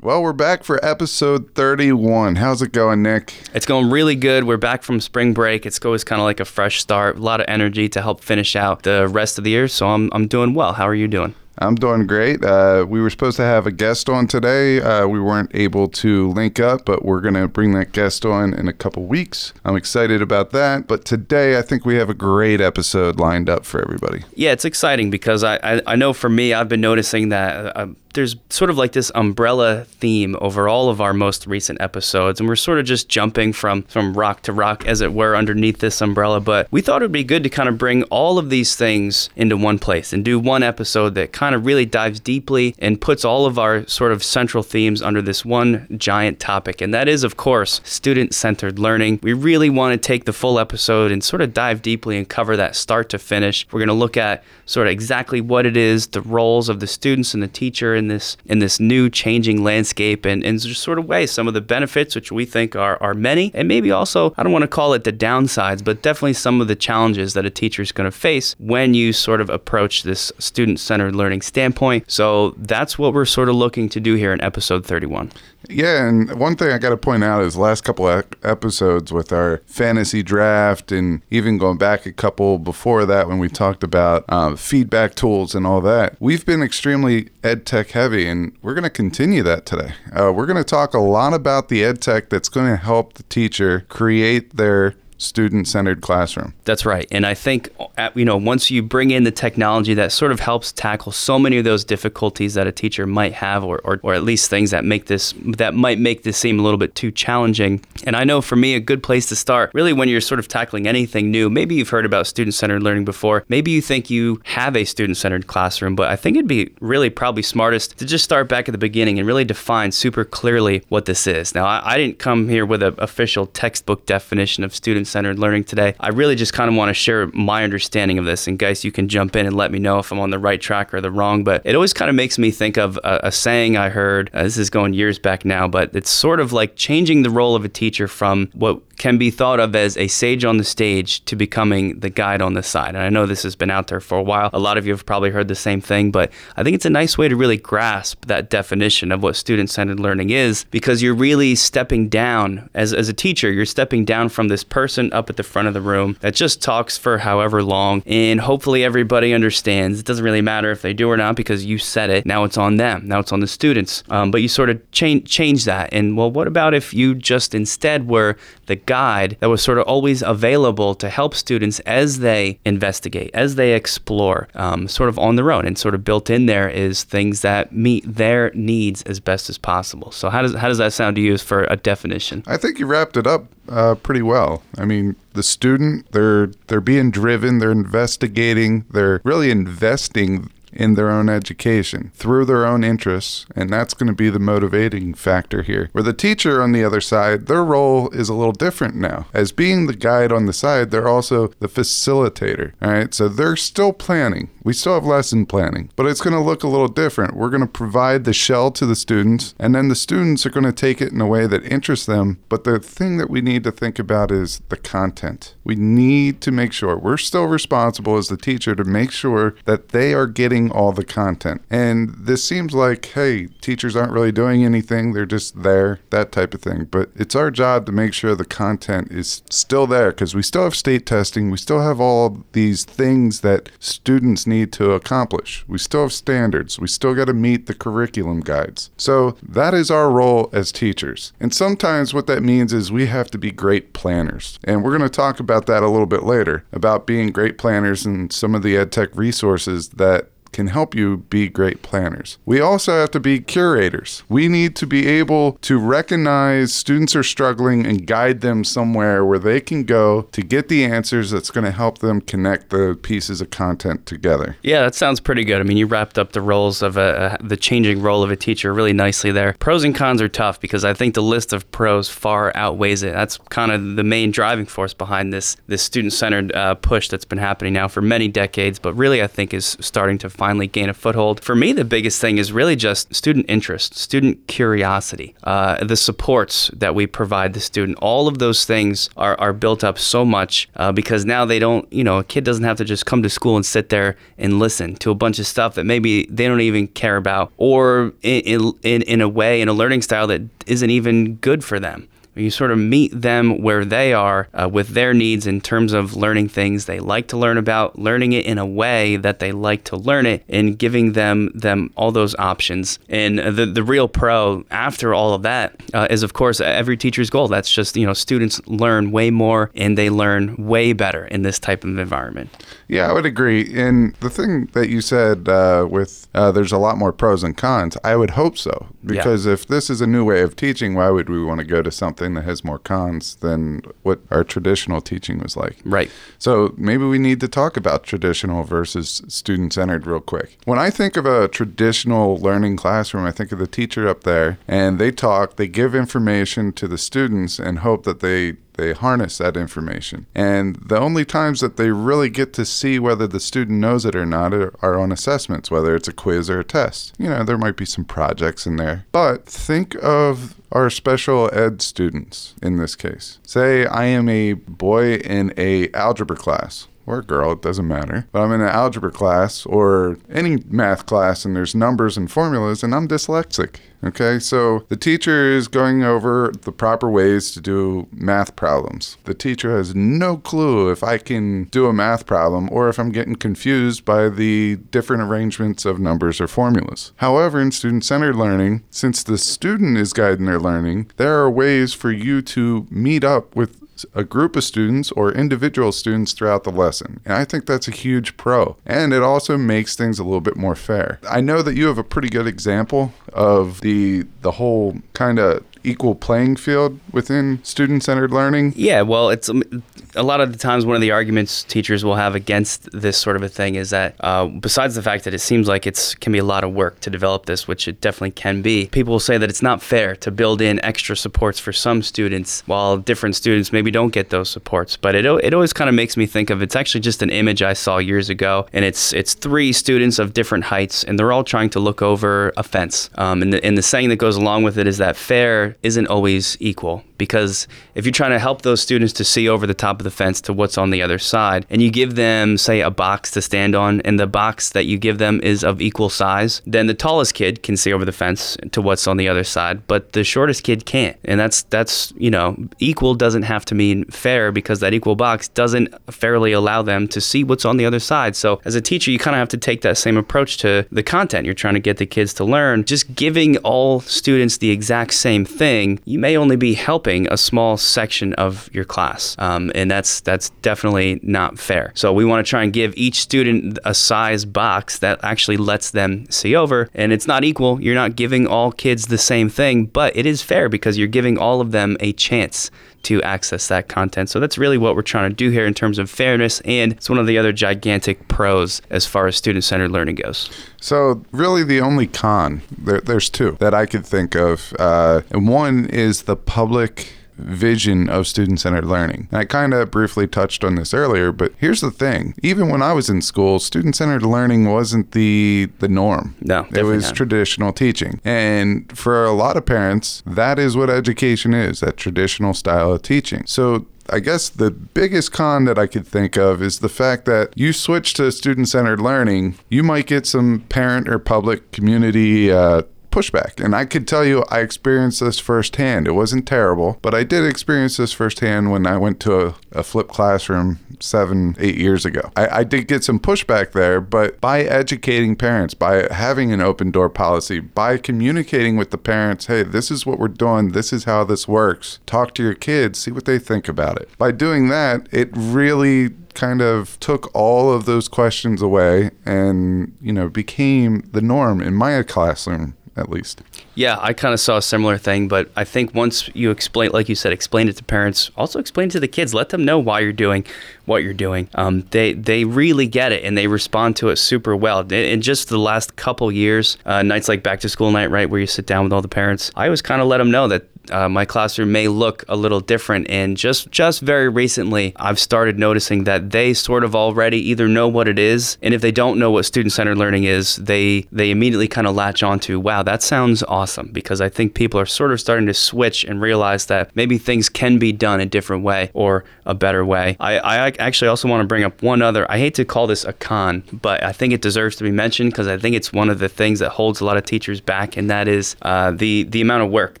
Well, 0.04 0.22
we're 0.22 0.34
back 0.34 0.64
for 0.64 0.84
episode 0.84 1.54
31. 1.54 2.36
How's 2.36 2.60
it 2.60 2.72
going, 2.72 3.02
Nick? 3.02 3.32
It's 3.54 3.64
going 3.64 3.88
really 3.88 4.14
good. 4.14 4.44
We're 4.44 4.58
back 4.58 4.82
from 4.82 5.00
spring 5.00 5.32
break. 5.32 5.64
It's 5.64 5.82
always 5.82 6.04
kind 6.04 6.20
of 6.20 6.26
like 6.26 6.40
a 6.40 6.44
fresh 6.44 6.78
start, 6.78 7.16
a 7.16 7.20
lot 7.20 7.40
of 7.40 7.46
energy 7.48 7.88
to 7.88 8.02
help 8.02 8.22
finish 8.22 8.54
out 8.54 8.82
the 8.82 9.08
rest 9.08 9.38
of 9.38 9.44
the 9.44 9.50
year. 9.50 9.66
So 9.66 9.88
I'm, 9.88 10.10
I'm 10.12 10.28
doing 10.28 10.52
well. 10.52 10.74
How 10.74 10.86
are 10.86 10.94
you 10.94 11.08
doing? 11.08 11.34
I'm 11.56 11.74
doing 11.74 12.06
great. 12.06 12.44
Uh, 12.44 12.84
we 12.86 13.00
were 13.00 13.08
supposed 13.08 13.38
to 13.38 13.44
have 13.44 13.66
a 13.66 13.72
guest 13.72 14.10
on 14.10 14.26
today. 14.26 14.82
Uh, 14.82 15.06
we 15.06 15.18
weren't 15.18 15.50
able 15.54 15.88
to 15.88 16.30
link 16.32 16.60
up, 16.60 16.84
but 16.84 17.02
we're 17.02 17.22
going 17.22 17.32
to 17.32 17.48
bring 17.48 17.72
that 17.72 17.92
guest 17.92 18.26
on 18.26 18.52
in 18.52 18.68
a 18.68 18.74
couple 18.74 19.06
weeks. 19.06 19.54
I'm 19.64 19.76
excited 19.76 20.20
about 20.20 20.50
that. 20.50 20.86
But 20.86 21.06
today, 21.06 21.56
I 21.58 21.62
think 21.62 21.86
we 21.86 21.94
have 21.94 22.10
a 22.10 22.14
great 22.14 22.60
episode 22.60 23.18
lined 23.18 23.48
up 23.48 23.64
for 23.64 23.80
everybody. 23.80 24.24
Yeah, 24.34 24.52
it's 24.52 24.66
exciting 24.66 25.08
because 25.08 25.42
I, 25.42 25.58
I, 25.62 25.82
I 25.86 25.96
know 25.96 26.12
for 26.12 26.28
me, 26.28 26.52
I've 26.52 26.68
been 26.68 26.82
noticing 26.82 27.30
that. 27.30 27.74
Uh, 27.74 27.86
there's 28.14 28.36
sort 28.48 28.70
of 28.70 28.78
like 28.78 28.92
this 28.92 29.12
umbrella 29.14 29.84
theme 29.84 30.36
over 30.40 30.68
all 30.68 30.88
of 30.88 31.00
our 31.00 31.12
most 31.12 31.46
recent 31.46 31.80
episodes, 31.80 32.40
and 32.40 32.48
we're 32.48 32.56
sort 32.56 32.78
of 32.78 32.86
just 32.86 33.08
jumping 33.08 33.52
from 33.52 33.82
from 33.82 34.14
rock 34.14 34.42
to 34.42 34.52
rock, 34.52 34.86
as 34.86 35.00
it 35.00 35.12
were, 35.12 35.36
underneath 35.36 35.78
this 35.78 36.00
umbrella. 36.00 36.40
But 36.40 36.68
we 36.70 36.80
thought 36.80 37.02
it 37.02 37.04
would 37.04 37.12
be 37.12 37.24
good 37.24 37.42
to 37.42 37.50
kind 37.50 37.68
of 37.68 37.76
bring 37.76 38.04
all 38.04 38.38
of 38.38 38.50
these 38.50 38.76
things 38.76 39.28
into 39.36 39.56
one 39.56 39.78
place 39.78 40.12
and 40.12 40.24
do 40.24 40.38
one 40.38 40.62
episode 40.62 41.14
that 41.16 41.32
kind 41.32 41.54
of 41.54 41.66
really 41.66 41.84
dives 41.84 42.20
deeply 42.20 42.74
and 42.78 43.00
puts 43.00 43.24
all 43.24 43.46
of 43.46 43.58
our 43.58 43.86
sort 43.86 44.12
of 44.12 44.24
central 44.24 44.62
themes 44.62 45.02
under 45.02 45.20
this 45.20 45.44
one 45.44 45.86
giant 45.98 46.40
topic, 46.40 46.80
and 46.80 46.94
that 46.94 47.08
is, 47.08 47.24
of 47.24 47.36
course, 47.36 47.80
student-centered 47.84 48.78
learning. 48.78 49.20
We 49.22 49.32
really 49.32 49.70
want 49.70 49.92
to 49.92 50.06
take 50.06 50.24
the 50.24 50.32
full 50.32 50.58
episode 50.58 51.12
and 51.12 51.22
sort 51.22 51.42
of 51.42 51.52
dive 51.52 51.82
deeply 51.82 52.16
and 52.16 52.28
cover 52.28 52.56
that 52.56 52.76
start 52.76 53.08
to 53.10 53.18
finish. 53.18 53.66
We're 53.70 53.80
going 53.80 53.88
to 53.88 53.94
look 53.94 54.16
at 54.16 54.44
sort 54.66 54.86
of 54.86 54.92
exactly 54.92 55.40
what 55.40 55.66
it 55.66 55.76
is, 55.76 56.06
the 56.08 56.22
roles 56.22 56.68
of 56.68 56.80
the 56.80 56.86
students 56.86 57.34
and 57.34 57.42
the 57.42 57.48
teacher 57.48 57.94
in 58.04 58.08
this 58.08 58.36
in 58.46 58.58
this 58.58 58.78
new 58.78 59.08
changing 59.08 59.62
landscape 59.62 60.24
and, 60.24 60.44
and 60.44 60.60
just 60.60 60.82
sort 60.82 60.98
of 60.98 61.06
weigh 61.06 61.26
some 61.26 61.48
of 61.48 61.54
the 61.54 61.60
benefits 61.60 62.14
which 62.14 62.30
we 62.30 62.44
think 62.44 62.76
are, 62.76 63.02
are 63.02 63.14
many. 63.14 63.50
And 63.54 63.66
maybe 63.68 63.90
also 63.90 64.34
I 64.36 64.42
don't 64.42 64.52
want 64.52 64.62
to 64.62 64.68
call 64.68 64.92
it 64.94 65.04
the 65.04 65.12
downsides 65.12 65.82
but 65.82 66.02
definitely 66.02 66.34
some 66.34 66.60
of 66.60 66.68
the 66.68 66.76
challenges 66.76 67.34
that 67.34 67.46
a 67.46 67.50
teacher 67.50 67.82
is 67.82 67.92
going 67.92 68.10
to 68.10 68.16
face 68.16 68.54
when 68.58 68.94
you 68.94 69.12
sort 69.12 69.40
of 69.40 69.50
approach 69.50 70.02
this 70.02 70.32
student-centered 70.38 71.14
learning 71.14 71.42
standpoint. 71.42 72.10
So 72.10 72.50
that's 72.58 72.98
what 72.98 73.14
we're 73.14 73.24
sort 73.24 73.48
of 73.48 73.54
looking 73.54 73.88
to 73.90 74.00
do 74.00 74.14
here 74.14 74.32
in 74.32 74.40
episode 74.40 74.84
31 74.84 75.32
yeah, 75.68 76.06
and 76.06 76.38
one 76.38 76.56
thing 76.56 76.70
I 76.72 76.78
got 76.78 76.90
to 76.90 76.96
point 76.96 77.24
out 77.24 77.42
is 77.42 77.56
last 77.56 77.82
couple 77.84 78.08
episodes 78.42 79.12
with 79.12 79.32
our 79.32 79.62
fantasy 79.66 80.22
draft, 80.22 80.92
and 80.92 81.22
even 81.30 81.58
going 81.58 81.78
back 81.78 82.06
a 82.06 82.12
couple 82.12 82.58
before 82.58 83.06
that 83.06 83.28
when 83.28 83.38
we 83.38 83.48
talked 83.48 83.82
about 83.82 84.24
uh, 84.28 84.56
feedback 84.56 85.14
tools 85.14 85.54
and 85.54 85.66
all 85.66 85.80
that, 85.82 86.16
we've 86.20 86.44
been 86.44 86.62
extremely 86.62 87.28
ed 87.42 87.66
tech 87.66 87.90
heavy, 87.90 88.26
and 88.26 88.56
we're 88.62 88.74
going 88.74 88.84
to 88.84 88.90
continue 88.90 89.42
that 89.42 89.66
today. 89.66 89.92
Uh, 90.12 90.32
we're 90.32 90.46
going 90.46 90.56
to 90.56 90.64
talk 90.64 90.94
a 90.94 90.98
lot 90.98 91.34
about 91.34 91.68
the 91.68 91.84
ed 91.84 92.00
tech 92.00 92.30
that's 92.30 92.48
going 92.48 92.68
to 92.68 92.76
help 92.76 93.14
the 93.14 93.22
teacher 93.24 93.84
create 93.88 94.56
their 94.56 94.94
student 95.16 95.68
centered 95.68 96.00
classroom. 96.00 96.54
That's 96.64 96.84
right. 96.84 97.06
And 97.10 97.24
I 97.24 97.34
think, 97.34 97.70
you 98.14 98.24
know, 98.24 98.36
once 98.36 98.70
you 98.70 98.82
bring 98.82 99.10
in 99.10 99.24
the 99.24 99.30
technology 99.30 99.94
that 99.94 100.12
sort 100.12 100.32
of 100.32 100.40
helps 100.40 100.72
tackle 100.72 101.12
so 101.12 101.38
many 101.38 101.58
of 101.58 101.64
those 101.64 101.84
difficulties 101.84 102.54
that 102.54 102.66
a 102.66 102.72
teacher 102.72 103.06
might 103.06 103.32
have, 103.34 103.64
or, 103.64 103.80
or, 103.84 104.00
or 104.02 104.14
at 104.14 104.22
least 104.22 104.50
things 104.50 104.70
that 104.70 104.84
make 104.84 105.06
this, 105.06 105.34
that 105.44 105.74
might 105.74 105.98
make 105.98 106.22
this 106.24 106.36
seem 106.36 106.58
a 106.58 106.62
little 106.62 106.78
bit 106.78 106.94
too 106.94 107.10
challenging. 107.10 107.84
And 108.04 108.16
I 108.16 108.24
know 108.24 108.40
for 108.40 108.56
me, 108.56 108.74
a 108.74 108.80
good 108.80 109.02
place 109.02 109.26
to 109.26 109.36
start, 109.36 109.70
really, 109.72 109.92
when 109.92 110.08
you're 110.08 110.20
sort 110.20 110.38
of 110.38 110.48
tackling 110.48 110.86
anything 110.86 111.30
new, 111.30 111.48
maybe 111.48 111.74
you've 111.74 111.90
heard 111.90 112.04
about 112.04 112.26
student 112.26 112.54
centered 112.54 112.82
learning 112.82 113.04
before. 113.04 113.44
Maybe 113.48 113.70
you 113.70 113.80
think 113.80 114.10
you 114.10 114.40
have 114.44 114.76
a 114.76 114.84
student 114.84 115.16
centered 115.16 115.46
classroom, 115.46 115.94
but 115.96 116.10
I 116.10 116.16
think 116.16 116.36
it'd 116.36 116.48
be 116.48 116.72
really 116.80 117.10
probably 117.10 117.42
smartest 117.42 117.98
to 117.98 118.04
just 118.04 118.24
start 118.24 118.48
back 118.48 118.68
at 118.68 118.72
the 118.72 118.78
beginning 118.78 119.18
and 119.18 119.26
really 119.26 119.44
define 119.44 119.92
super 119.92 120.24
clearly 120.24 120.82
what 120.88 121.06
this 121.06 121.26
is. 121.26 121.54
Now, 121.54 121.66
I, 121.66 121.94
I 121.94 121.96
didn't 121.96 122.18
come 122.18 122.48
here 122.48 122.66
with 122.66 122.82
an 122.82 122.94
official 122.98 123.46
textbook 123.46 124.06
definition 124.06 124.64
of 124.64 124.74
student 124.74 125.06
centered 125.14 125.38
learning 125.38 125.62
today. 125.62 125.94
I 126.00 126.08
really 126.08 126.34
just 126.34 126.52
kind 126.52 126.68
of 126.68 126.74
want 126.74 126.88
to 126.88 126.94
share 126.94 127.28
my 127.28 127.62
understanding 127.62 128.18
of 128.18 128.24
this. 128.24 128.48
And 128.48 128.58
guys, 128.58 128.82
you 128.82 128.90
can 128.90 129.08
jump 129.08 129.36
in 129.36 129.46
and 129.46 129.56
let 129.56 129.70
me 129.70 129.78
know 129.78 130.00
if 130.00 130.10
I'm 130.10 130.18
on 130.18 130.30
the 130.30 130.40
right 130.40 130.60
track 130.60 130.92
or 130.92 131.00
the 131.00 131.12
wrong. 131.12 131.44
But 131.44 131.62
it 131.64 131.76
always 131.76 131.92
kind 131.92 132.08
of 132.08 132.16
makes 132.16 132.36
me 132.36 132.50
think 132.50 132.76
of 132.76 132.98
a, 133.04 133.20
a 133.22 133.32
saying 133.32 133.76
I 133.76 133.90
heard. 133.90 134.28
Uh, 134.34 134.42
this 134.42 134.58
is 134.58 134.70
going 134.70 134.92
years 134.92 135.20
back 135.20 135.44
now, 135.44 135.68
but 135.68 135.94
it's 135.94 136.10
sort 136.10 136.40
of 136.40 136.52
like 136.52 136.74
changing 136.74 137.22
the 137.22 137.30
role 137.30 137.54
of 137.54 137.64
a 137.64 137.68
teacher 137.68 138.08
from 138.08 138.50
what 138.54 138.80
can 138.96 139.18
be 139.18 139.30
thought 139.30 139.60
of 139.60 139.74
as 139.76 139.96
a 139.96 140.08
sage 140.08 140.44
on 140.44 140.56
the 140.56 140.64
stage 140.64 141.24
to 141.24 141.36
becoming 141.36 141.98
the 142.00 142.10
guide 142.10 142.40
on 142.40 142.54
the 142.54 142.62
side. 142.62 142.90
And 142.90 142.98
I 142.98 143.08
know 143.08 143.26
this 143.26 143.42
has 143.42 143.56
been 143.56 143.70
out 143.70 143.88
there 143.88 144.00
for 144.00 144.18
a 144.18 144.22
while. 144.22 144.50
A 144.52 144.58
lot 144.58 144.78
of 144.78 144.86
you 144.86 144.92
have 144.92 145.06
probably 145.06 145.30
heard 145.30 145.48
the 145.48 145.54
same 145.54 145.80
thing, 145.80 146.10
but 146.10 146.30
I 146.56 146.62
think 146.62 146.74
it's 146.74 146.86
a 146.86 146.90
nice 146.90 147.18
way 147.18 147.28
to 147.28 147.36
really 147.36 147.56
grasp 147.56 148.26
that 148.26 148.50
definition 148.50 149.12
of 149.12 149.22
what 149.22 149.36
student 149.36 149.70
centered 149.70 150.00
learning 150.00 150.30
is 150.30 150.64
because 150.70 151.02
you're 151.02 151.14
really 151.14 151.54
stepping 151.54 152.08
down 152.08 152.70
as, 152.74 152.92
as 152.92 153.08
a 153.08 153.12
teacher, 153.12 153.50
you're 153.50 153.66
stepping 153.66 154.04
down 154.04 154.28
from 154.28 154.48
this 154.48 154.64
person 154.64 154.93
up 154.98 155.30
at 155.30 155.36
the 155.36 155.42
front 155.42 155.68
of 155.68 155.74
the 155.74 155.80
room 155.80 156.16
that 156.20 156.34
just 156.34 156.62
talks 156.62 156.96
for 156.96 157.18
however 157.18 157.62
long. 157.62 158.02
And 158.06 158.40
hopefully 158.40 158.84
everybody 158.84 159.34
understands. 159.34 160.00
It 160.00 160.06
doesn't 160.06 160.24
really 160.24 160.42
matter 160.42 160.70
if 160.70 160.82
they 160.82 160.92
do 160.92 161.10
or 161.10 161.16
not 161.16 161.36
because 161.36 161.64
you 161.64 161.78
said 161.78 162.10
it. 162.10 162.26
Now 162.26 162.44
it's 162.44 162.56
on 162.58 162.76
them. 162.76 163.06
Now 163.06 163.20
it's 163.20 163.32
on 163.32 163.40
the 163.40 163.46
students. 163.46 164.02
Um, 164.10 164.30
but 164.30 164.42
you 164.42 164.48
sort 164.48 164.70
of 164.70 164.90
change, 164.90 165.28
change 165.28 165.64
that. 165.64 165.90
And 165.92 166.16
well, 166.16 166.30
what 166.30 166.46
about 166.46 166.74
if 166.74 166.94
you 166.94 167.14
just 167.14 167.54
instead 167.54 168.08
were 168.08 168.36
the 168.66 168.76
guide 168.76 169.36
that 169.40 169.48
was 169.48 169.62
sort 169.62 169.78
of 169.78 169.86
always 169.86 170.22
available 170.22 170.94
to 170.96 171.08
help 171.08 171.34
students 171.34 171.80
as 171.80 172.20
they 172.20 172.58
investigate, 172.64 173.30
as 173.34 173.56
they 173.56 173.74
explore, 173.74 174.48
um, 174.54 174.88
sort 174.88 175.08
of 175.08 175.18
on 175.18 175.36
their 175.36 175.50
own. 175.52 175.66
And 175.66 175.78
sort 175.78 175.94
of 175.94 176.04
built 176.04 176.30
in 176.30 176.46
there 176.46 176.68
is 176.68 177.04
things 177.04 177.42
that 177.42 177.72
meet 177.72 178.04
their 178.06 178.50
needs 178.54 179.02
as 179.02 179.20
best 179.20 179.48
as 179.50 179.58
possible. 179.58 180.10
So 180.12 180.30
how 180.30 180.42
does 180.42 180.54
how 180.54 180.68
does 180.68 180.78
that 180.78 180.92
sound 180.92 181.16
to 181.16 181.22
you 181.22 181.38
for 181.38 181.64
a 181.64 181.76
definition? 181.76 182.42
I 182.46 182.56
think 182.56 182.78
you 182.78 182.86
wrapped 182.86 183.16
it 183.16 183.26
up 183.26 183.46
uh, 183.68 183.94
pretty 183.96 184.22
well. 184.22 184.62
I 184.76 184.84
mean, 184.84 185.16
the 185.32 185.42
student 185.42 186.10
they're 186.12 186.48
they're 186.66 186.80
being 186.80 187.10
driven, 187.10 187.58
they're 187.58 187.72
investigating, 187.72 188.84
they're 188.90 189.20
really 189.24 189.50
investing 189.50 190.50
in 190.74 190.94
their 190.94 191.10
own 191.10 191.28
education 191.28 192.10
through 192.14 192.44
their 192.44 192.66
own 192.66 192.84
interests, 192.84 193.46
and 193.54 193.70
that's 193.70 193.94
going 193.94 194.08
to 194.08 194.14
be 194.14 194.30
the 194.30 194.38
motivating 194.38 195.14
factor 195.14 195.62
here. 195.62 195.88
Where 195.92 196.04
the 196.04 196.12
teacher 196.12 196.62
on 196.62 196.72
the 196.72 196.84
other 196.84 197.00
side, 197.00 197.46
their 197.46 197.64
role 197.64 198.10
is 198.10 198.28
a 198.28 198.34
little 198.34 198.52
different 198.52 198.94
now. 198.94 199.26
As 199.32 199.52
being 199.52 199.86
the 199.86 199.96
guide 199.96 200.32
on 200.32 200.46
the 200.46 200.52
side, 200.52 200.90
they're 200.90 201.08
also 201.08 201.48
the 201.60 201.68
facilitator. 201.68 202.72
All 202.82 202.90
right, 202.90 203.12
so 203.14 203.28
they're 203.28 203.56
still 203.56 203.92
planning. 203.92 204.50
We 204.62 204.72
still 204.72 204.94
have 204.94 205.04
lesson 205.04 205.46
planning, 205.46 205.90
but 205.94 206.06
it's 206.06 206.22
going 206.22 206.32
to 206.34 206.40
look 206.40 206.62
a 206.62 206.68
little 206.68 206.88
different. 206.88 207.36
We're 207.36 207.50
going 207.50 207.60
to 207.60 207.66
provide 207.66 208.24
the 208.24 208.32
shell 208.32 208.70
to 208.72 208.86
the 208.86 208.96
students, 208.96 209.54
and 209.58 209.74
then 209.74 209.88
the 209.88 209.94
students 209.94 210.46
are 210.46 210.50
going 210.50 210.64
to 210.64 210.72
take 210.72 211.02
it 211.02 211.12
in 211.12 211.20
a 211.20 211.26
way 211.26 211.46
that 211.46 211.64
interests 211.64 212.06
them. 212.06 212.38
But 212.48 212.64
the 212.64 212.78
thing 212.78 213.18
that 213.18 213.28
we 213.28 213.42
need 213.42 213.64
to 213.64 213.72
think 213.72 213.98
about 213.98 214.30
is 214.30 214.62
the 214.70 214.76
content. 214.76 215.54
We 215.64 215.74
need 215.74 216.40
to 216.42 216.50
make 216.50 216.72
sure 216.72 216.96
we're 216.96 217.18
still 217.18 217.44
responsible 217.44 218.16
as 218.16 218.28
the 218.28 218.36
teacher 218.36 218.74
to 218.74 218.84
make 218.84 219.10
sure 219.10 219.54
that 219.66 219.90
they 219.90 220.14
are 220.14 220.26
getting 220.26 220.63
all 220.70 220.92
the 220.92 221.04
content. 221.04 221.62
And 221.70 222.14
this 222.16 222.44
seems 222.44 222.74
like, 222.74 223.06
hey, 223.06 223.46
teachers 223.60 223.96
aren't 223.96 224.12
really 224.12 224.32
doing 224.32 224.64
anything, 224.64 225.12
they're 225.12 225.26
just 225.26 225.62
there, 225.62 226.00
that 226.10 226.32
type 226.32 226.54
of 226.54 226.62
thing. 226.62 226.84
But 226.84 227.10
it's 227.14 227.34
our 227.34 227.50
job 227.50 227.86
to 227.86 227.92
make 227.92 228.12
sure 228.12 228.34
the 228.34 228.44
content 228.44 229.10
is 229.10 229.42
still 229.50 229.86
there 229.86 230.10
because 230.10 230.34
we 230.34 230.42
still 230.42 230.64
have 230.64 230.74
state 230.74 231.06
testing, 231.06 231.50
we 231.50 231.56
still 231.56 231.80
have 231.80 232.00
all 232.00 232.44
these 232.52 232.84
things 232.84 233.40
that 233.40 233.68
students 233.78 234.46
need 234.46 234.72
to 234.74 234.92
accomplish. 234.92 235.64
We 235.68 235.78
still 235.78 236.02
have 236.02 236.12
standards, 236.12 236.78
we 236.78 236.88
still 236.88 237.14
got 237.14 237.26
to 237.26 237.34
meet 237.34 237.66
the 237.66 237.74
curriculum 237.74 238.40
guides. 238.40 238.90
So 238.96 239.36
that 239.42 239.74
is 239.74 239.90
our 239.90 240.10
role 240.10 240.50
as 240.52 240.72
teachers. 240.72 241.32
And 241.40 241.54
sometimes 241.54 242.14
what 242.14 242.26
that 242.26 242.42
means 242.42 242.72
is 242.72 242.92
we 242.92 243.06
have 243.06 243.30
to 243.30 243.38
be 243.38 243.50
great 243.50 243.92
planners. 243.92 244.58
And 244.64 244.82
we're 244.82 244.96
going 244.96 245.08
to 245.08 245.08
talk 245.08 245.40
about 245.40 245.66
that 245.66 245.82
a 245.82 245.88
little 245.88 246.06
bit 246.06 246.22
later 246.22 246.64
about 246.72 247.06
being 247.06 247.30
great 247.30 247.58
planners 247.58 248.04
and 248.04 248.32
some 248.32 248.54
of 248.54 248.62
the 248.62 248.76
ed 248.76 248.92
tech 248.92 249.14
resources 249.14 249.90
that 249.90 250.30
can 250.54 250.68
help 250.68 250.94
you 250.94 251.18
be 251.28 251.48
great 251.48 251.82
planners. 251.82 252.38
We 252.46 252.60
also 252.60 252.92
have 252.92 253.10
to 253.10 253.20
be 253.20 253.40
curators. 253.40 254.22
We 254.28 254.48
need 254.48 254.74
to 254.76 254.86
be 254.86 255.06
able 255.06 255.58
to 255.62 255.78
recognize 255.78 256.72
students 256.72 257.14
are 257.14 257.22
struggling 257.22 257.84
and 257.84 258.06
guide 258.06 258.40
them 258.40 258.64
somewhere 258.64 259.24
where 259.24 259.38
they 259.38 259.60
can 259.60 259.84
go 259.84 260.22
to 260.32 260.40
get 260.40 260.68
the 260.68 260.84
answers 260.84 261.30
that's 261.30 261.50
going 261.50 261.64
to 261.64 261.72
help 261.72 261.98
them 261.98 262.20
connect 262.20 262.70
the 262.70 262.98
pieces 263.02 263.40
of 263.40 263.50
content 263.50 264.06
together. 264.06 264.56
Yeah, 264.62 264.82
that 264.82 264.94
sounds 264.94 265.20
pretty 265.20 265.44
good. 265.44 265.60
I 265.60 265.64
mean, 265.64 265.76
you 265.76 265.86
wrapped 265.86 266.18
up 266.18 266.32
the 266.32 266.40
roles 266.40 266.80
of 266.80 266.96
a, 266.96 267.36
the 267.42 267.56
changing 267.56 268.00
role 268.00 268.22
of 268.22 268.30
a 268.30 268.36
teacher 268.36 268.72
really 268.72 268.92
nicely 268.92 269.32
there. 269.32 269.54
Pros 269.58 269.84
and 269.84 269.94
cons 269.94 270.22
are 270.22 270.28
tough 270.28 270.60
because 270.60 270.84
I 270.84 270.94
think 270.94 271.14
the 271.14 271.22
list 271.22 271.52
of 271.52 271.70
pros 271.72 272.08
far 272.08 272.52
outweighs 272.54 273.02
it. 273.02 273.12
That's 273.12 273.36
kind 273.50 273.72
of 273.72 273.96
the 273.96 274.04
main 274.04 274.30
driving 274.30 274.66
force 274.66 274.94
behind 274.94 275.32
this 275.32 275.56
this 275.66 275.82
student-centered 275.82 276.54
uh, 276.54 276.76
push 276.76 277.08
that's 277.08 277.24
been 277.24 277.38
happening 277.38 277.72
now 277.72 277.88
for 277.88 278.00
many 278.00 278.28
decades, 278.28 278.78
but 278.78 278.94
really 278.94 279.20
I 279.20 279.26
think 279.26 279.52
is 279.52 279.76
starting 279.80 280.18
to 280.18 280.30
finally 280.44 280.66
gain 280.66 280.90
a 280.90 280.92
foothold. 280.92 281.42
For 281.42 281.56
me, 281.56 281.72
the 281.72 281.86
biggest 281.86 282.20
thing 282.20 282.36
is 282.36 282.52
really 282.52 282.76
just 282.76 283.14
student 283.14 283.46
interest, 283.48 283.94
student 283.94 284.46
curiosity, 284.46 285.34
uh, 285.44 285.82
the 285.82 285.96
supports 285.96 286.70
that 286.74 286.94
we 286.94 287.06
provide 287.06 287.54
the 287.54 287.60
student. 287.60 287.96
All 288.02 288.28
of 288.28 288.36
those 288.36 288.66
things 288.66 289.08
are, 289.16 289.40
are 289.40 289.54
built 289.54 289.82
up 289.82 289.98
so 289.98 290.22
much 290.22 290.68
uh, 290.76 290.92
because 290.92 291.24
now 291.24 291.46
they 291.46 291.58
don't, 291.58 291.90
you 291.90 292.04
know, 292.04 292.18
a 292.18 292.24
kid 292.24 292.44
doesn't 292.44 292.64
have 292.64 292.76
to 292.76 292.84
just 292.84 293.06
come 293.06 293.22
to 293.22 293.30
school 293.30 293.56
and 293.56 293.64
sit 293.64 293.88
there 293.88 294.18
and 294.36 294.58
listen 294.58 294.96
to 294.96 295.10
a 295.10 295.14
bunch 295.14 295.38
of 295.38 295.46
stuff 295.46 295.76
that 295.76 295.84
maybe 295.84 296.26
they 296.26 296.46
don't 296.46 296.60
even 296.60 296.88
care 296.88 297.16
about 297.16 297.50
or 297.56 298.12
in, 298.20 298.74
in, 298.82 299.00
in 299.00 299.22
a 299.22 299.28
way, 299.30 299.62
in 299.62 299.68
a 299.68 299.72
learning 299.72 300.02
style 300.02 300.26
that 300.26 300.42
isn't 300.66 300.90
even 300.90 301.36
good 301.36 301.64
for 301.64 301.80
them. 301.80 302.06
You 302.34 302.50
sort 302.50 302.70
of 302.70 302.78
meet 302.78 303.10
them 303.12 303.62
where 303.62 303.84
they 303.84 304.12
are 304.12 304.48
uh, 304.54 304.68
with 304.70 304.88
their 304.88 305.14
needs 305.14 305.46
in 305.46 305.60
terms 305.60 305.92
of 305.92 306.16
learning 306.16 306.48
things 306.48 306.86
they 306.86 307.00
like 307.00 307.28
to 307.28 307.36
learn 307.36 307.58
about, 307.58 307.98
learning 307.98 308.32
it 308.32 308.44
in 308.44 308.58
a 308.58 308.66
way 308.66 309.16
that 309.16 309.38
they 309.38 309.52
like 309.52 309.84
to 309.84 309.96
learn 309.96 310.26
it, 310.26 310.44
and 310.48 310.78
giving 310.78 311.12
them 311.12 311.50
them 311.54 311.92
all 311.96 312.12
those 312.12 312.34
options. 312.36 312.98
And 313.08 313.38
the 313.38 313.66
the 313.66 313.82
real 313.82 314.08
pro 314.08 314.64
after 314.70 315.14
all 315.14 315.34
of 315.34 315.42
that 315.42 315.80
uh, 315.92 316.08
is, 316.10 316.22
of 316.22 316.32
course, 316.32 316.60
every 316.60 316.96
teacher's 316.96 317.30
goal. 317.30 317.48
That's 317.48 317.72
just 317.72 317.96
you 317.96 318.06
know 318.06 318.14
students 318.14 318.60
learn 318.66 319.12
way 319.12 319.30
more 319.30 319.70
and 319.74 319.96
they 319.96 320.10
learn 320.10 320.56
way 320.56 320.92
better 320.92 321.26
in 321.26 321.42
this 321.42 321.58
type 321.58 321.84
of 321.84 321.98
environment. 321.98 322.50
Yeah, 322.88 323.08
I 323.08 323.12
would 323.12 323.26
agree. 323.26 323.72
And 323.74 324.14
the 324.16 324.30
thing 324.30 324.66
that 324.72 324.88
you 324.88 325.00
said 325.00 325.48
uh, 325.48 325.86
with 325.90 326.28
uh, 326.34 326.52
there's 326.52 326.72
a 326.72 326.78
lot 326.78 326.98
more 326.98 327.12
pros 327.12 327.42
and 327.42 327.56
cons, 327.56 327.96
I 328.04 328.16
would 328.16 328.30
hope 328.30 328.58
so. 328.58 328.88
Because 329.04 329.46
yeah. 329.46 329.52
if 329.52 329.66
this 329.66 329.90
is 329.90 330.00
a 330.00 330.06
new 330.06 330.24
way 330.24 330.40
of 330.40 330.56
teaching, 330.56 330.94
why 330.94 331.10
would 331.10 331.28
we 331.28 331.42
want 331.42 331.58
to 331.58 331.64
go 331.64 331.82
to 331.82 331.90
something? 331.90 332.23
Something 332.24 332.34
that 332.34 332.48
has 332.48 332.64
more 332.64 332.78
cons 332.78 333.36
than 333.36 333.82
what 334.02 334.20
our 334.30 334.44
traditional 334.44 335.00
teaching 335.00 335.38
was 335.40 335.56
like. 335.56 335.76
Right. 335.84 336.10
So 336.38 336.74
maybe 336.76 337.04
we 337.04 337.18
need 337.18 337.40
to 337.40 337.48
talk 337.48 337.76
about 337.76 338.04
traditional 338.04 338.64
versus 338.64 339.22
student 339.28 339.74
centered 339.74 340.06
real 340.06 340.20
quick. 340.20 340.56
When 340.64 340.78
I 340.78 340.90
think 340.90 341.16
of 341.16 341.26
a 341.26 341.48
traditional 341.48 342.38
learning 342.38 342.76
classroom, 342.76 343.26
I 343.26 343.30
think 343.30 343.52
of 343.52 343.58
the 343.58 343.66
teacher 343.66 344.08
up 344.08 344.24
there 344.24 344.58
and 344.66 344.98
they 344.98 345.10
talk, 345.10 345.56
they 345.56 345.68
give 345.68 345.94
information 345.94 346.72
to 346.72 346.88
the 346.88 346.98
students 346.98 347.58
and 347.58 347.80
hope 347.80 348.04
that 348.04 348.20
they 348.20 348.56
they 348.74 348.92
harness 348.92 349.38
that 349.38 349.56
information. 349.56 350.26
And 350.34 350.76
the 350.76 350.98
only 350.98 351.24
times 351.24 351.60
that 351.60 351.76
they 351.76 351.90
really 351.90 352.30
get 352.30 352.52
to 352.54 352.64
see 352.64 352.98
whether 352.98 353.26
the 353.26 353.40
student 353.40 353.80
knows 353.80 354.04
it 354.04 354.14
or 354.14 354.26
not 354.26 354.52
are 354.52 354.98
on 354.98 355.12
assessments, 355.12 355.70
whether 355.70 355.94
it's 355.94 356.08
a 356.08 356.12
quiz 356.12 356.50
or 356.50 356.60
a 356.60 356.64
test. 356.64 357.14
You 357.18 357.28
know, 357.28 357.44
there 357.44 357.58
might 357.58 357.76
be 357.76 357.84
some 357.84 358.04
projects 358.04 358.66
in 358.66 358.76
there. 358.76 359.06
But 359.12 359.46
think 359.46 359.96
of 360.02 360.54
our 360.72 360.90
special 360.90 361.50
ed 361.52 361.80
students 361.82 362.54
in 362.62 362.76
this 362.76 362.96
case. 362.96 363.38
Say 363.44 363.86
I 363.86 364.04
am 364.04 364.28
a 364.28 364.54
boy 364.54 365.14
in 365.16 365.54
a 365.56 365.90
algebra 365.92 366.36
class 366.36 366.88
or 367.06 367.18
a 367.18 367.24
girl, 367.24 367.52
it 367.52 367.62
doesn't 367.62 367.86
matter. 367.86 368.26
But 368.32 368.42
I'm 368.42 368.52
in 368.52 368.60
an 368.60 368.68
algebra 368.68 369.10
class 369.10 369.66
or 369.66 370.18
any 370.30 370.58
math 370.68 371.06
class 371.06 371.44
and 371.44 371.54
there's 371.54 371.74
numbers 371.74 372.16
and 372.16 372.30
formulas 372.30 372.82
and 372.82 372.94
I'm 372.94 373.08
dyslexic. 373.08 373.76
Okay, 374.04 374.38
so 374.38 374.84
the 374.88 374.96
teacher 374.96 375.50
is 375.50 375.66
going 375.66 376.04
over 376.04 376.52
the 376.62 376.72
proper 376.72 377.08
ways 377.08 377.52
to 377.52 377.60
do 377.60 378.06
math 378.12 378.54
problems. 378.54 379.16
The 379.24 379.32
teacher 379.32 379.76
has 379.76 379.94
no 379.94 380.36
clue 380.36 380.90
if 380.90 381.02
I 381.02 381.16
can 381.16 381.64
do 381.64 381.86
a 381.86 381.92
math 381.92 382.26
problem 382.26 382.68
or 382.70 382.88
if 382.90 382.98
I'm 382.98 383.12
getting 383.12 383.36
confused 383.36 384.04
by 384.04 384.28
the 384.28 384.76
different 384.76 385.22
arrangements 385.22 385.86
of 385.86 385.98
numbers 385.98 386.40
or 386.40 386.48
formulas. 386.48 387.12
However, 387.16 387.60
in 387.60 387.72
student 387.72 388.04
centered 388.04 388.36
learning, 388.36 388.84
since 388.90 389.22
the 389.22 389.38
student 389.38 389.96
is 389.96 390.12
guiding 390.12 390.44
their 390.44 390.60
learning, 390.60 391.10
there 391.16 391.36
are 391.40 391.50
ways 391.50 391.94
for 391.94 392.12
you 392.12 392.42
to 392.42 392.86
meet 392.90 393.24
up 393.24 393.56
with 393.56 393.83
a 394.14 394.24
group 394.24 394.56
of 394.56 394.64
students 394.64 395.10
or 395.12 395.32
individual 395.32 395.92
students 395.92 396.32
throughout 396.32 396.64
the 396.64 396.70
lesson. 396.70 397.20
And 397.24 397.34
I 397.34 397.44
think 397.44 397.66
that's 397.66 397.88
a 397.88 397.92
huge 397.92 398.36
pro. 398.36 398.76
And 398.84 399.12
it 399.12 399.22
also 399.22 399.56
makes 399.56 399.96
things 399.96 400.18
a 400.18 400.24
little 400.24 400.40
bit 400.40 400.56
more 400.56 400.74
fair. 400.74 401.20
I 401.28 401.40
know 401.40 401.62
that 401.62 401.76
you 401.76 401.86
have 401.86 401.98
a 401.98 402.04
pretty 402.04 402.28
good 402.28 402.46
example 402.46 403.12
of 403.32 403.80
the 403.80 404.26
the 404.42 404.52
whole 404.52 404.98
kind 405.12 405.38
of 405.38 405.64
equal 405.84 406.14
playing 406.14 406.56
field 406.56 406.98
within 407.12 407.62
student 407.62 408.02
centered 408.02 408.32
learning? 408.32 408.72
Yeah, 408.74 409.02
well, 409.02 409.28
it's 409.28 409.48
um, 409.48 409.82
a 410.16 410.22
lot 410.22 410.40
of 410.40 410.52
the 410.52 410.58
times 410.58 410.86
one 410.86 410.94
of 410.94 411.00
the 411.02 411.10
arguments 411.10 411.64
teachers 411.64 412.04
will 412.04 412.14
have 412.14 412.34
against 412.34 412.90
this 412.92 413.16
sort 413.16 413.36
of 413.36 413.42
a 413.42 413.48
thing 413.48 413.74
is 413.74 413.90
that 413.90 414.14
uh, 414.20 414.46
besides 414.46 414.94
the 414.94 415.02
fact 415.02 415.24
that 415.24 415.34
it 415.34 415.40
seems 415.40 415.68
like 415.68 415.86
it 415.86 416.14
can 416.20 416.32
be 416.32 416.38
a 416.38 416.44
lot 416.44 416.64
of 416.64 416.72
work 416.72 417.00
to 417.00 417.10
develop 417.10 417.46
this, 417.46 417.66
which 417.66 417.88
it 417.88 418.00
definitely 418.00 418.30
can 418.30 418.62
be, 418.62 418.86
people 418.86 419.12
will 419.12 419.20
say 419.20 419.38
that 419.38 419.50
it's 419.50 419.62
not 419.62 419.82
fair 419.82 420.16
to 420.16 420.30
build 420.30 420.60
in 420.60 420.82
extra 420.84 421.16
supports 421.16 421.58
for 421.58 421.72
some 421.72 422.02
students 422.02 422.62
while 422.66 422.96
different 422.96 423.36
students 423.36 423.72
maybe 423.72 423.90
don't 423.90 424.12
get 424.12 424.30
those 424.30 424.48
supports. 424.48 424.96
But 424.96 425.14
it, 425.14 425.24
it 425.24 425.54
always 425.54 425.72
kind 425.72 425.88
of 425.88 425.94
makes 425.94 426.16
me 426.16 426.26
think 426.26 426.50
of 426.50 426.62
it's 426.62 426.76
actually 426.76 427.00
just 427.00 427.22
an 427.22 427.30
image 427.30 427.62
I 427.62 427.72
saw 427.72 427.98
years 427.98 428.28
ago, 428.30 428.66
and 428.72 428.84
it's 428.84 429.12
it's 429.12 429.34
three 429.34 429.72
students 429.72 430.18
of 430.18 430.32
different 430.32 430.64
heights, 430.64 431.04
and 431.04 431.18
they're 431.18 431.32
all 431.32 431.44
trying 431.44 431.70
to 431.70 431.80
look 431.80 432.02
over 432.02 432.52
a 432.56 432.62
fence. 432.62 433.10
Um, 433.16 433.42
and, 433.42 433.52
the, 433.52 433.64
and 433.64 433.76
the 433.76 433.82
saying 433.82 434.08
that 434.10 434.16
goes 434.16 434.36
along 434.36 434.62
with 434.62 434.78
it 434.78 434.86
is 434.86 434.98
that 434.98 435.16
fair 435.16 435.76
isn't 435.82 436.06
always 436.06 436.56
equal 436.60 437.04
because 437.18 437.66
if 437.94 438.04
you're 438.04 438.12
trying 438.12 438.30
to 438.30 438.38
help 438.38 438.62
those 438.62 438.80
students 438.80 439.12
to 439.14 439.24
see 439.24 439.48
over 439.48 439.66
the 439.66 439.74
top 439.74 440.00
of 440.00 440.04
the 440.04 440.10
fence 440.10 440.40
to 440.42 440.52
what's 440.52 440.78
on 440.78 440.90
the 440.90 441.02
other 441.02 441.18
side 441.18 441.66
and 441.70 441.82
you 441.82 441.90
give 441.90 442.14
them 442.14 442.56
say 442.56 442.80
a 442.80 442.90
box 442.90 443.30
to 443.30 443.42
stand 443.42 443.74
on 443.74 444.00
and 444.02 444.18
the 444.18 444.26
box 444.26 444.70
that 444.70 444.86
you 444.86 444.98
give 444.98 445.18
them 445.18 445.40
is 445.42 445.64
of 445.64 445.80
equal 445.80 446.08
size 446.08 446.62
then 446.66 446.86
the 446.86 446.94
tallest 446.94 447.34
kid 447.34 447.62
can 447.62 447.76
see 447.76 447.92
over 447.92 448.04
the 448.04 448.12
fence 448.12 448.56
to 448.72 448.80
what's 448.80 449.06
on 449.06 449.16
the 449.16 449.28
other 449.28 449.44
side 449.44 449.86
but 449.86 450.12
the 450.12 450.24
shortest 450.24 450.64
kid 450.64 450.86
can't. 450.86 451.16
And 451.24 451.38
that's 451.38 451.62
that's 451.64 452.12
you 452.16 452.30
know 452.30 452.56
equal 452.78 453.14
doesn't 453.14 453.42
have 453.42 453.64
to 453.66 453.74
mean 453.74 454.04
fair 454.06 454.50
because 454.52 454.80
that 454.80 454.94
equal 454.94 455.16
box 455.16 455.48
doesn't 455.48 455.94
fairly 456.12 456.52
allow 456.52 456.82
them 456.82 457.06
to 457.08 457.20
see 457.20 457.44
what's 457.44 457.64
on 457.64 457.76
the 457.76 457.86
other 457.86 458.00
side. 458.00 458.36
So 458.36 458.60
as 458.64 458.74
a 458.74 458.80
teacher 458.80 459.10
you 459.10 459.18
kind 459.18 459.34
of 459.34 459.38
have 459.38 459.48
to 459.50 459.56
take 459.56 459.82
that 459.82 459.98
same 459.98 460.16
approach 460.16 460.56
to 460.58 460.86
the 460.90 461.02
content 461.02 461.44
you're 461.44 461.54
trying 461.54 461.74
to 461.74 461.80
get 461.80 461.98
the 461.98 462.06
kids 462.06 462.34
to 462.34 462.44
learn. 462.44 462.84
Just 462.84 463.14
giving 463.14 463.56
all 463.58 464.00
students 464.00 464.58
the 464.58 464.70
exact 464.70 465.14
same 465.14 465.44
thing 465.44 466.00
you 466.04 466.18
may 466.18 466.36
only 466.36 466.56
be 466.56 466.74
helping 466.74 467.03
helping 467.04 467.30
a 467.30 467.36
small 467.36 467.76
section 467.76 468.32
of 468.34 468.70
your 468.72 468.84
class, 468.84 469.36
um, 469.38 469.70
and 469.74 469.90
that's 469.90 470.20
that's 470.20 470.48
definitely 470.62 471.20
not 471.22 471.58
fair. 471.58 471.92
So 471.94 472.14
we 472.14 472.24
want 472.24 472.44
to 472.44 472.48
try 472.48 472.62
and 472.62 472.72
give 472.72 472.94
each 472.96 473.20
student 473.20 473.78
a 473.84 473.92
size 473.92 474.46
box 474.46 475.00
that 475.00 475.20
actually 475.22 475.58
lets 475.58 475.90
them 475.90 476.24
see 476.30 476.56
over, 476.56 476.88
and 476.94 477.12
it's 477.12 477.26
not 477.26 477.44
equal. 477.44 477.78
You're 477.82 477.94
not 477.94 478.16
giving 478.16 478.46
all 478.46 478.72
kids 478.72 479.08
the 479.08 479.18
same 479.18 479.50
thing, 479.50 479.84
but 479.84 480.16
it 480.16 480.24
is 480.24 480.40
fair 480.40 480.70
because 480.70 480.96
you're 480.96 481.06
giving 481.06 481.36
all 481.36 481.60
of 481.60 481.72
them 481.72 481.98
a 482.00 482.14
chance 482.14 482.70
to 483.04 483.22
access 483.22 483.68
that 483.68 483.88
content. 483.88 484.30
So 484.30 484.40
that's 484.40 484.58
really 484.58 484.78
what 484.78 484.96
we're 484.96 485.02
trying 485.02 485.30
to 485.30 485.36
do 485.36 485.50
here 485.50 485.66
in 485.66 485.74
terms 485.74 485.98
of 485.98 486.10
fairness, 486.10 486.60
and 486.60 486.92
it's 486.92 487.08
one 487.08 487.18
of 487.18 487.26
the 487.26 487.38
other 487.38 487.52
gigantic 487.52 488.28
pros 488.28 488.82
as 488.90 489.06
far 489.06 489.26
as 489.26 489.36
student 489.36 489.64
centered 489.64 489.90
learning 489.90 490.16
goes. 490.16 490.50
So, 490.80 491.24
really, 491.32 491.64
the 491.64 491.80
only 491.80 492.06
con, 492.06 492.62
there, 492.76 493.00
there's 493.00 493.30
two 493.30 493.56
that 493.60 493.72
I 493.72 493.86
could 493.86 494.04
think 494.04 494.34
of. 494.34 494.74
Uh, 494.78 495.22
and 495.30 495.48
one 495.48 495.86
is 495.86 496.22
the 496.22 496.36
public 496.36 496.93
vision 497.36 498.08
of 498.08 498.26
student 498.26 498.60
centered 498.60 498.84
learning. 498.84 499.28
And 499.30 499.40
I 499.40 499.44
kind 499.44 499.74
of 499.74 499.90
briefly 499.90 500.26
touched 500.26 500.64
on 500.64 500.76
this 500.76 500.94
earlier, 500.94 501.32
but 501.32 501.52
here's 501.58 501.80
the 501.80 501.90
thing. 501.90 502.34
Even 502.42 502.68
when 502.68 502.82
I 502.82 502.92
was 502.92 503.08
in 503.08 503.22
school, 503.22 503.58
student 503.58 503.96
centered 503.96 504.22
learning 504.22 504.70
wasn't 504.70 505.12
the 505.12 505.70
the 505.78 505.88
norm. 505.88 506.34
No. 506.40 506.66
It 506.74 506.84
was 506.84 507.04
not. 507.04 507.16
traditional 507.16 507.72
teaching. 507.72 508.20
And 508.24 508.96
for 508.96 509.24
a 509.24 509.32
lot 509.32 509.56
of 509.56 509.66
parents, 509.66 510.22
that 510.26 510.58
is 510.58 510.76
what 510.76 510.90
education 510.90 511.54
is, 511.54 511.80
that 511.80 511.96
traditional 511.96 512.54
style 512.54 512.92
of 512.92 513.02
teaching. 513.02 513.44
So 513.46 513.86
I 514.10 514.20
guess 514.20 514.48
the 514.48 514.70
biggest 514.70 515.32
con 515.32 515.64
that 515.64 515.78
I 515.78 515.86
could 515.86 516.06
think 516.06 516.36
of 516.36 516.62
is 516.62 516.80
the 516.80 516.88
fact 516.88 517.24
that 517.24 517.52
you 517.56 517.72
switch 517.72 518.14
to 518.14 518.30
student 518.32 518.68
centered 518.68 519.00
learning, 519.00 519.56
you 519.70 519.82
might 519.82 520.06
get 520.06 520.26
some 520.26 520.60
parent 520.68 521.08
or 521.08 521.18
public 521.18 521.72
community 521.72 522.52
uh, 522.52 522.82
pushback. 523.14 523.64
And 523.64 523.76
I 523.76 523.84
could 523.84 524.08
tell 524.08 524.24
you, 524.24 524.44
I 524.50 524.58
experienced 524.58 525.20
this 525.20 525.38
firsthand. 525.38 526.08
It 526.08 526.12
wasn't 526.12 526.48
terrible, 526.48 526.98
but 527.00 527.14
I 527.14 527.22
did 527.22 527.46
experience 527.46 527.96
this 527.96 528.12
firsthand 528.12 528.72
when 528.72 528.86
I 528.86 528.96
went 528.96 529.20
to 529.20 529.46
a, 529.46 529.54
a 529.70 529.82
flipped 529.84 530.10
classroom 530.10 530.80
seven, 530.98 531.54
eight 531.60 531.76
years 531.76 532.04
ago. 532.04 532.32
I, 532.34 532.60
I 532.60 532.64
did 532.64 532.88
get 532.88 533.04
some 533.04 533.20
pushback 533.20 533.70
there, 533.70 534.00
but 534.00 534.40
by 534.40 534.62
educating 534.62 535.36
parents, 535.36 535.74
by 535.74 536.08
having 536.12 536.52
an 536.52 536.60
open 536.60 536.90
door 536.90 537.08
policy, 537.08 537.60
by 537.60 537.98
communicating 537.98 538.76
with 538.76 538.90
the 538.90 538.98
parents, 538.98 539.46
hey, 539.46 539.62
this 539.62 539.92
is 539.92 540.04
what 540.04 540.18
we're 540.18 540.28
doing, 540.28 540.72
this 540.72 540.92
is 540.92 541.04
how 541.04 541.22
this 541.22 541.46
works, 541.46 542.00
talk 542.06 542.34
to 542.34 542.42
your 542.42 542.54
kids, 542.54 542.98
see 542.98 543.12
what 543.12 543.26
they 543.26 543.38
think 543.38 543.68
about 543.68 544.00
it. 544.00 544.08
By 544.18 544.32
doing 544.32 544.68
that, 544.70 545.06
it 545.12 545.30
really 545.32 546.10
kind 546.34 546.60
of 546.60 546.98
took 546.98 547.32
all 547.32 547.72
of 547.72 547.84
those 547.84 548.08
questions 548.08 548.60
away 548.60 549.12
and, 549.24 549.96
you 550.00 550.12
know, 550.12 550.28
became 550.28 551.08
the 551.12 551.22
norm 551.22 551.60
in 551.60 551.74
my 551.74 552.02
classroom 552.02 552.74
at 552.96 553.10
least. 553.10 553.42
Yeah, 553.74 553.96
I 554.00 554.12
kind 554.12 554.32
of 554.32 554.40
saw 554.40 554.56
a 554.56 554.62
similar 554.62 554.98
thing, 554.98 555.26
but 555.28 555.50
I 555.56 555.64
think 555.64 555.94
once 555.94 556.30
you 556.34 556.50
explain, 556.50 556.90
like 556.92 557.08
you 557.08 557.14
said, 557.14 557.32
explain 557.32 557.68
it 557.68 557.76
to 557.76 557.84
parents, 557.84 558.30
also 558.36 558.58
explain 558.58 558.88
it 558.88 558.92
to 558.92 559.00
the 559.00 559.08
kids, 559.08 559.34
let 559.34 559.48
them 559.48 559.64
know 559.64 559.78
why 559.78 560.00
you're 560.00 560.12
doing 560.12 560.44
what 560.86 561.02
you're 561.02 561.14
doing. 561.14 561.48
Um, 561.54 561.82
they 561.90 562.12
they 562.12 562.44
really 562.44 562.86
get 562.86 563.10
it 563.12 563.24
and 563.24 563.36
they 563.36 563.46
respond 563.46 563.96
to 563.96 564.10
it 564.10 564.16
super 564.16 564.54
well. 564.54 564.80
In 564.92 565.22
just 565.22 565.48
the 565.48 565.58
last 565.58 565.96
couple 565.96 566.30
years, 566.30 566.78
uh, 566.86 567.02
nights 567.02 567.28
like 567.28 567.42
back 567.42 567.60
to 567.60 567.68
school 567.68 567.90
night, 567.90 568.10
right, 568.10 568.28
where 568.28 568.40
you 568.40 568.46
sit 568.46 568.66
down 568.66 568.84
with 568.84 568.92
all 568.92 569.02
the 569.02 569.08
parents, 569.08 569.50
I 569.56 569.64
always 569.64 569.82
kind 569.82 570.00
of 570.00 570.08
let 570.08 570.18
them 570.18 570.30
know 570.30 570.48
that 570.48 570.64
uh, 570.90 571.08
my 571.08 571.24
classroom 571.24 571.72
may 571.72 571.88
look 571.88 572.24
a 572.28 572.36
little 572.36 572.60
different. 572.60 573.08
And 573.10 573.36
just 573.36 573.70
just 573.70 574.00
very 574.00 574.28
recently, 574.28 574.92
I've 574.96 575.18
started 575.18 575.58
noticing 575.58 576.04
that 576.04 576.30
they 576.30 576.54
sort 576.54 576.84
of 576.84 576.94
already 576.94 577.38
either 577.50 577.68
know 577.68 577.88
what 577.88 578.08
it 578.08 578.18
is, 578.18 578.58
and 578.62 578.74
if 578.74 578.80
they 578.80 578.92
don't 578.92 579.18
know 579.18 579.30
what 579.30 579.44
student 579.44 579.72
centered 579.72 579.98
learning 579.98 580.24
is, 580.24 580.56
they 580.56 581.06
they 581.12 581.30
immediately 581.30 581.68
kind 581.68 581.86
of 581.86 581.94
latch 581.94 582.22
onto, 582.22 582.60
wow, 582.60 582.82
that 582.82 583.02
sounds 583.02 583.42
awesome. 583.44 583.88
Because 583.92 584.20
I 584.20 584.28
think 584.28 584.54
people 584.54 584.80
are 584.80 584.86
sort 584.86 585.12
of 585.12 585.20
starting 585.20 585.46
to 585.46 585.54
switch 585.54 586.04
and 586.04 586.20
realize 586.20 586.66
that 586.66 586.94
maybe 586.94 587.18
things 587.18 587.48
can 587.48 587.78
be 587.78 587.92
done 587.92 588.20
a 588.20 588.26
different 588.26 588.62
way 588.62 588.90
or 588.94 589.24
a 589.46 589.54
better 589.54 589.84
way. 589.84 590.16
I, 590.20 590.38
I 590.38 590.72
actually 590.78 591.08
also 591.08 591.28
want 591.28 591.42
to 591.42 591.46
bring 591.46 591.64
up 591.64 591.82
one 591.82 592.02
other. 592.02 592.30
I 592.30 592.38
hate 592.38 592.54
to 592.54 592.64
call 592.64 592.86
this 592.86 593.04
a 593.04 593.12
con, 593.12 593.62
but 593.72 594.02
I 594.02 594.12
think 594.12 594.32
it 594.32 594.42
deserves 594.42 594.76
to 594.76 594.84
be 594.84 594.90
mentioned 594.90 595.30
because 595.30 595.48
I 595.48 595.58
think 595.58 595.76
it's 595.76 595.92
one 595.92 596.10
of 596.10 596.18
the 596.18 596.28
things 596.28 596.58
that 596.60 596.70
holds 596.70 597.00
a 597.00 597.04
lot 597.04 597.16
of 597.16 597.24
teachers 597.24 597.60
back, 597.60 597.96
and 597.96 598.10
that 598.10 598.28
is 598.28 598.56
uh, 598.62 598.90
the 598.90 599.24
the 599.24 599.40
amount 599.40 599.62
of 599.62 599.70
work 599.70 600.00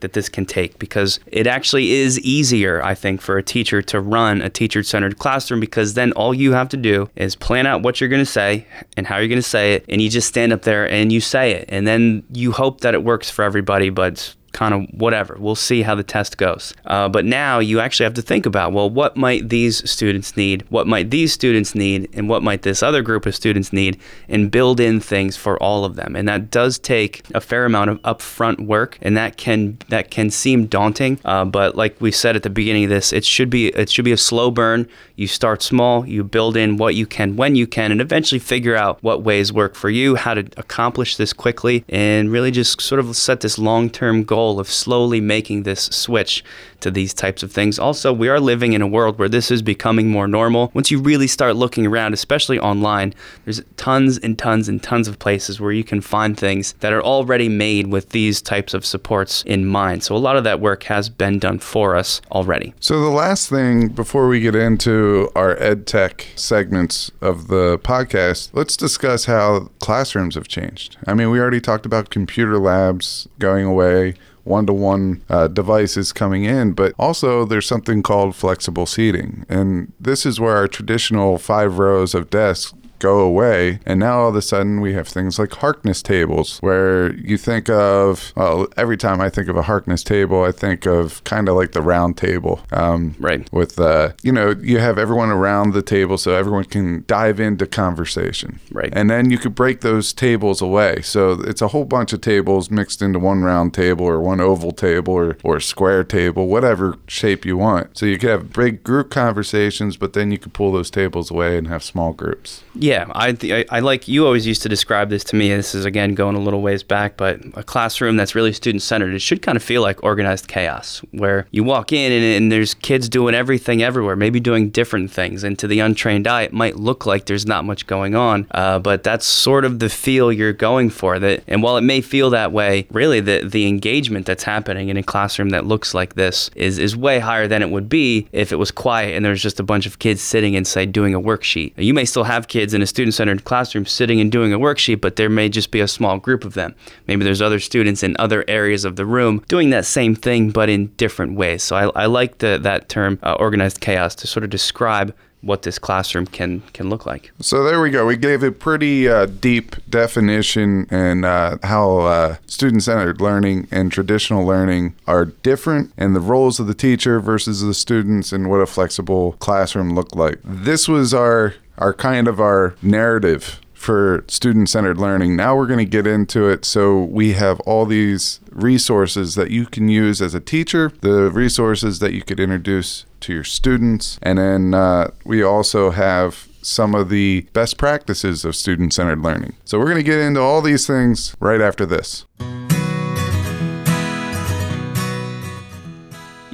that 0.00 0.12
this 0.12 0.28
can 0.28 0.46
take 0.46 0.73
because 0.78 1.20
it 1.26 1.46
actually 1.46 1.92
is 1.92 2.20
easier, 2.20 2.82
I 2.82 2.94
think, 2.94 3.20
for 3.20 3.36
a 3.36 3.42
teacher 3.42 3.82
to 3.82 4.00
run 4.00 4.42
a 4.42 4.50
teacher 4.50 4.82
centered 4.82 5.18
classroom 5.18 5.60
because 5.60 5.94
then 5.94 6.12
all 6.12 6.34
you 6.34 6.52
have 6.52 6.68
to 6.70 6.76
do 6.76 7.08
is 7.16 7.34
plan 7.36 7.66
out 7.66 7.82
what 7.82 8.00
you're 8.00 8.10
going 8.10 8.24
to 8.24 8.26
say 8.26 8.66
and 8.96 9.06
how 9.06 9.18
you're 9.18 9.28
going 9.28 9.38
to 9.38 9.42
say 9.42 9.74
it, 9.74 9.84
and 9.88 10.00
you 10.00 10.10
just 10.10 10.28
stand 10.28 10.52
up 10.52 10.62
there 10.62 10.88
and 10.88 11.12
you 11.12 11.20
say 11.20 11.52
it. 11.52 11.66
And 11.68 11.86
then 11.86 12.22
you 12.32 12.52
hope 12.52 12.80
that 12.80 12.94
it 12.94 13.04
works 13.04 13.30
for 13.30 13.42
everybody, 13.42 13.90
but 13.90 14.34
kind 14.54 14.72
of 14.72 14.86
whatever. 14.98 15.36
We'll 15.38 15.56
see 15.56 15.82
how 15.82 15.94
the 15.94 16.02
test 16.02 16.38
goes. 16.38 16.72
Uh, 16.86 17.08
but 17.10 17.26
now 17.26 17.58
you 17.58 17.80
actually 17.80 18.04
have 18.04 18.14
to 18.14 18.22
think 18.22 18.46
about 18.46 18.72
well, 18.72 18.88
what 18.88 19.16
might 19.16 19.50
these 19.50 19.88
students 19.90 20.36
need? 20.36 20.64
What 20.70 20.86
might 20.86 21.10
these 21.10 21.32
students 21.32 21.74
need? 21.74 22.08
And 22.14 22.28
what 22.28 22.42
might 22.42 22.62
this 22.62 22.82
other 22.82 23.02
group 23.02 23.26
of 23.26 23.34
students 23.34 23.72
need? 23.72 23.98
And 24.28 24.50
build 24.50 24.80
in 24.80 25.00
things 25.00 25.36
for 25.36 25.62
all 25.62 25.84
of 25.84 25.96
them. 25.96 26.16
And 26.16 26.26
that 26.28 26.50
does 26.50 26.78
take 26.78 27.22
a 27.34 27.40
fair 27.40 27.66
amount 27.66 27.90
of 27.90 28.00
upfront 28.02 28.64
work, 28.66 28.96
and 29.02 29.16
that 29.16 29.36
can 29.36 29.76
that 29.88 30.10
can 30.10 30.30
seem 30.30 30.66
daunting. 30.66 31.20
Uh, 31.24 31.44
but 31.44 31.76
like 31.76 32.00
we 32.00 32.12
said 32.12 32.36
at 32.36 32.44
the 32.44 32.50
beginning 32.50 32.84
of 32.84 32.90
this, 32.90 33.12
it 33.12 33.24
should 33.24 33.50
be 33.50 33.68
it 33.68 33.90
should 33.90 34.04
be 34.04 34.12
a 34.12 34.16
slow 34.16 34.50
burn. 34.50 34.88
You 35.16 35.26
start 35.26 35.62
small, 35.62 36.06
you 36.06 36.22
build 36.24 36.56
in 36.56 36.76
what 36.76 36.94
you 36.94 37.06
can 37.06 37.36
when 37.36 37.56
you 37.56 37.66
can, 37.66 37.90
and 37.90 38.00
eventually 38.00 38.38
figure 38.38 38.76
out 38.76 39.02
what 39.02 39.22
ways 39.22 39.52
work 39.52 39.74
for 39.74 39.90
you, 39.90 40.14
how 40.14 40.34
to 40.34 40.48
accomplish 40.56 41.16
this 41.16 41.32
quickly, 41.32 41.84
and 41.88 42.30
really 42.30 42.52
just 42.52 42.80
sort 42.80 43.00
of 43.00 43.16
set 43.16 43.40
this 43.40 43.58
long 43.58 43.90
term 43.90 44.22
goal 44.22 44.43
goal 44.44 44.60
of 44.60 44.68
slowly 44.68 45.20
making 45.22 45.62
this 45.62 45.84
switch 45.86 46.44
to 46.80 46.90
these 46.90 47.14
types 47.14 47.42
of 47.42 47.50
things. 47.50 47.78
Also, 47.78 48.12
we 48.12 48.28
are 48.28 48.38
living 48.38 48.74
in 48.74 48.82
a 48.82 48.86
world 48.86 49.18
where 49.18 49.28
this 49.28 49.50
is 49.50 49.62
becoming 49.62 50.10
more 50.10 50.28
normal. 50.28 50.70
Once 50.74 50.90
you 50.90 51.00
really 51.00 51.26
start 51.26 51.56
looking 51.56 51.86
around, 51.86 52.12
especially 52.12 52.58
online, 52.58 53.14
there's 53.44 53.62
tons 53.78 54.18
and 54.18 54.38
tons 54.38 54.68
and 54.68 54.82
tons 54.82 55.08
of 55.08 55.18
places 55.18 55.58
where 55.58 55.72
you 55.72 55.82
can 55.82 56.02
find 56.02 56.36
things 56.36 56.74
that 56.80 56.92
are 56.92 57.02
already 57.02 57.48
made 57.48 57.86
with 57.86 58.10
these 58.10 58.42
types 58.42 58.74
of 58.74 58.84
supports 58.84 59.42
in 59.46 59.64
mind. 59.64 60.02
So 60.02 60.14
a 60.14 60.18
lot 60.18 60.36
of 60.36 60.44
that 60.44 60.60
work 60.60 60.82
has 60.84 61.08
been 61.08 61.38
done 61.38 61.58
for 61.58 61.96
us 61.96 62.20
already. 62.30 62.74
So 62.80 63.00
the 63.00 63.16
last 63.24 63.48
thing 63.48 63.88
before 63.88 64.28
we 64.28 64.40
get 64.40 64.54
into 64.54 65.30
our 65.34 65.56
ed 65.62 65.86
tech 65.86 66.26
segments 66.36 67.10
of 67.22 67.48
the 67.48 67.78
podcast, 67.78 68.50
let's 68.52 68.76
discuss 68.76 69.24
how 69.24 69.70
classrooms 69.78 70.34
have 70.34 70.48
changed. 70.48 70.98
I 71.06 71.14
mean, 71.14 71.30
we 71.30 71.40
already 71.40 71.62
talked 71.62 71.86
about 71.86 72.10
computer 72.10 72.58
labs 72.58 73.26
going 73.38 73.64
away 73.64 74.16
one 74.44 74.66
to 74.66 74.72
one 74.72 75.22
devices 75.52 76.12
coming 76.12 76.44
in, 76.44 76.72
but 76.72 76.94
also 76.98 77.44
there's 77.44 77.66
something 77.66 78.02
called 78.02 78.36
flexible 78.36 78.86
seating. 78.86 79.44
And 79.48 79.92
this 79.98 80.24
is 80.24 80.38
where 80.38 80.56
our 80.56 80.68
traditional 80.68 81.38
five 81.38 81.78
rows 81.78 82.14
of 82.14 82.30
desks 82.30 82.72
go 83.04 83.20
away. 83.20 83.80
And 83.84 84.00
now 84.00 84.20
all 84.20 84.30
of 84.30 84.36
a 84.36 84.40
sudden 84.40 84.80
we 84.80 84.94
have 84.94 85.06
things 85.06 85.38
like 85.38 85.52
Harkness 85.52 86.00
tables 86.02 86.58
where 86.60 87.14
you 87.16 87.36
think 87.36 87.68
of, 87.68 88.32
well, 88.34 88.66
every 88.78 88.96
time 88.96 89.20
I 89.20 89.28
think 89.28 89.48
of 89.48 89.56
a 89.56 89.62
Harkness 89.62 90.02
table, 90.02 90.42
I 90.42 90.52
think 90.52 90.86
of 90.86 91.22
kind 91.24 91.46
of 91.50 91.54
like 91.54 91.72
the 91.72 91.82
round 91.82 92.16
table. 92.16 92.60
Um, 92.72 93.14
right. 93.18 93.46
With, 93.52 93.78
uh, 93.78 94.12
you 94.22 94.32
know, 94.32 94.54
you 94.62 94.78
have 94.78 94.96
everyone 94.96 95.28
around 95.28 95.74
the 95.74 95.82
table 95.82 96.16
so 96.16 96.34
everyone 96.34 96.64
can 96.64 97.04
dive 97.06 97.40
into 97.40 97.66
conversation. 97.66 98.58
Right. 98.72 98.92
And 98.92 99.10
then 99.10 99.30
you 99.30 99.36
could 99.36 99.54
break 99.54 99.82
those 99.82 100.14
tables 100.14 100.62
away. 100.62 101.02
So 101.02 101.32
it's 101.32 101.60
a 101.60 101.68
whole 101.68 101.84
bunch 101.84 102.14
of 102.14 102.22
tables 102.22 102.70
mixed 102.70 103.02
into 103.02 103.18
one 103.18 103.42
round 103.42 103.74
table 103.74 104.06
or 104.06 104.18
one 104.18 104.40
oval 104.40 104.72
table 104.72 105.12
or, 105.12 105.36
or 105.44 105.60
square 105.60 106.04
table, 106.04 106.46
whatever 106.46 106.96
shape 107.06 107.44
you 107.44 107.58
want. 107.58 107.98
So 107.98 108.06
you 108.06 108.16
could 108.16 108.30
have 108.30 108.52
big 108.54 108.82
group 108.82 109.10
conversations, 109.10 109.98
but 109.98 110.14
then 110.14 110.30
you 110.30 110.38
could 110.38 110.54
pull 110.54 110.72
those 110.72 110.90
tables 110.90 111.30
away 111.30 111.58
and 111.58 111.68
have 111.68 111.84
small 111.84 112.14
groups. 112.14 112.64
Yeah 112.74 112.93
yeah, 112.94 113.06
I, 113.12 113.36
I, 113.42 113.64
I 113.70 113.80
like 113.80 114.06
you 114.06 114.24
always 114.24 114.46
used 114.46 114.62
to 114.62 114.68
describe 114.68 115.10
this 115.10 115.24
to 115.24 115.36
me. 115.36 115.48
This 115.48 115.74
is 115.74 115.84
again 115.84 116.14
going 116.14 116.36
a 116.36 116.40
little 116.40 116.62
ways 116.62 116.84
back, 116.84 117.16
but 117.16 117.40
a 117.54 117.64
classroom 117.64 118.16
that's 118.16 118.36
really 118.36 118.52
student 118.52 118.82
centered. 118.82 119.14
It 119.14 119.18
should 119.18 119.42
kind 119.42 119.56
of 119.56 119.62
feel 119.62 119.82
like 119.82 120.04
organized 120.04 120.46
chaos, 120.46 121.00
where 121.10 121.46
you 121.50 121.64
walk 121.64 121.92
in 121.92 122.12
and, 122.12 122.24
and 122.24 122.52
there's 122.52 122.74
kids 122.74 123.08
doing 123.08 123.34
everything 123.34 123.82
everywhere, 123.82 124.14
maybe 124.14 124.38
doing 124.38 124.70
different 124.70 125.10
things. 125.10 125.42
And 125.42 125.58
to 125.58 125.66
the 125.66 125.80
untrained 125.80 126.28
eye, 126.28 126.42
it 126.42 126.52
might 126.52 126.76
look 126.76 127.04
like 127.04 127.26
there's 127.26 127.46
not 127.46 127.64
much 127.64 127.86
going 127.88 128.14
on, 128.14 128.46
uh, 128.52 128.78
but 128.78 129.02
that's 129.02 129.26
sort 129.26 129.64
of 129.64 129.80
the 129.80 129.88
feel 129.88 130.32
you're 130.32 130.52
going 130.52 130.90
for. 130.90 131.18
That, 131.18 131.42
and 131.48 131.62
while 131.64 131.76
it 131.76 131.82
may 131.82 132.00
feel 132.00 132.30
that 132.30 132.52
way, 132.52 132.86
really 132.92 133.18
the 133.18 133.42
the 133.44 133.66
engagement 133.66 134.24
that's 134.24 134.44
happening 134.44 134.88
in 134.88 134.96
a 134.96 135.02
classroom 135.02 135.50
that 135.50 135.66
looks 135.66 135.94
like 135.94 136.14
this 136.14 136.48
is 136.54 136.78
is 136.78 136.96
way 136.96 137.18
higher 137.18 137.48
than 137.48 137.60
it 137.60 137.70
would 137.70 137.88
be 137.88 138.28
if 138.30 138.52
it 138.52 138.56
was 138.56 138.70
quiet 138.70 139.16
and 139.16 139.24
there's 139.24 139.42
just 139.42 139.58
a 139.58 139.64
bunch 139.64 139.84
of 139.86 139.98
kids 139.98 140.22
sitting 140.22 140.54
inside 140.54 140.92
doing 140.92 141.12
a 141.12 141.20
worksheet. 141.20 141.72
You 141.76 141.94
may 141.94 142.04
still 142.04 142.24
have 142.24 142.46
kids 142.46 142.73
in 142.74 142.82
a 142.82 142.86
student 142.86 143.14
centered 143.14 143.44
classroom 143.44 143.86
sitting 143.86 144.20
and 144.20 144.30
doing 144.30 144.52
a 144.52 144.58
worksheet, 144.58 145.00
but 145.00 145.16
there 145.16 145.30
may 145.30 145.48
just 145.48 145.70
be 145.70 145.80
a 145.80 145.88
small 145.88 146.18
group 146.18 146.44
of 146.44 146.54
them. 146.54 146.74
Maybe 147.06 147.24
there's 147.24 147.42
other 147.42 147.60
students 147.60 148.02
in 148.02 148.16
other 148.18 148.44
areas 148.48 148.84
of 148.84 148.96
the 148.96 149.06
room 149.06 149.44
doing 149.48 149.70
that 149.70 149.86
same 149.86 150.14
thing, 150.14 150.50
but 150.50 150.68
in 150.68 150.88
different 150.96 151.36
ways. 151.36 151.62
So 151.62 151.76
I, 151.76 152.04
I 152.04 152.06
like 152.06 152.38
the, 152.38 152.58
that 152.62 152.88
term, 152.88 153.18
uh, 153.22 153.34
organized 153.34 153.80
chaos, 153.80 154.14
to 154.16 154.26
sort 154.26 154.44
of 154.44 154.50
describe 154.50 155.14
what 155.40 155.60
this 155.60 155.78
classroom 155.78 156.26
can 156.26 156.62
can 156.72 156.88
look 156.88 157.04
like. 157.04 157.30
So 157.40 157.62
there 157.64 157.78
we 157.80 157.90
go. 157.90 158.06
We 158.06 158.16
gave 158.16 158.42
a 158.42 158.50
pretty 158.50 159.06
uh, 159.06 159.26
deep 159.26 159.76
definition 159.90 160.86
and 160.90 161.26
uh, 161.26 161.58
how 161.62 161.98
uh, 161.98 162.36
student-centered 162.46 163.20
learning 163.20 163.68
and 163.70 163.92
traditional 163.92 164.46
learning 164.46 164.94
are 165.06 165.26
different, 165.26 165.92
and 165.98 166.16
the 166.16 166.20
roles 166.20 166.58
of 166.60 166.66
the 166.66 166.74
teacher 166.74 167.20
versus 167.20 167.60
the 167.60 167.74
students, 167.74 168.32
and 168.32 168.48
what 168.48 168.60
a 168.60 168.66
flexible 168.66 169.32
classroom 169.32 169.94
looked 169.94 170.16
like. 170.16 170.38
This 170.42 170.88
was 170.88 171.12
our 171.12 171.54
our 171.78 171.92
kind 171.92 172.28
of 172.28 172.40
our 172.40 172.74
narrative 172.82 173.60
for 173.84 174.24
student 174.28 174.70
centered 174.70 174.96
learning. 174.96 175.36
Now 175.36 175.54
we're 175.54 175.66
going 175.66 175.78
to 175.78 175.84
get 175.84 176.06
into 176.06 176.48
it. 176.48 176.64
So 176.64 177.02
we 177.02 177.34
have 177.34 177.60
all 177.60 177.84
these 177.84 178.40
resources 178.50 179.34
that 179.34 179.50
you 179.50 179.66
can 179.66 179.88
use 179.88 180.22
as 180.22 180.34
a 180.34 180.40
teacher, 180.40 180.90
the 181.02 181.30
resources 181.30 181.98
that 181.98 182.14
you 182.14 182.22
could 182.22 182.40
introduce 182.40 183.04
to 183.20 183.34
your 183.34 183.44
students. 183.44 184.18
And 184.22 184.38
then 184.38 184.72
uh, 184.72 185.10
we 185.24 185.42
also 185.42 185.90
have 185.90 186.48
some 186.62 186.94
of 186.94 187.10
the 187.10 187.46
best 187.52 187.76
practices 187.76 188.46
of 188.46 188.56
student 188.56 188.94
centered 188.94 189.20
learning. 189.20 189.54
So 189.66 189.78
we're 189.78 189.84
going 189.84 189.98
to 189.98 190.02
get 190.02 190.18
into 190.18 190.40
all 190.40 190.62
these 190.62 190.86
things 190.86 191.36
right 191.38 191.60
after 191.60 191.84
this. 191.84 192.24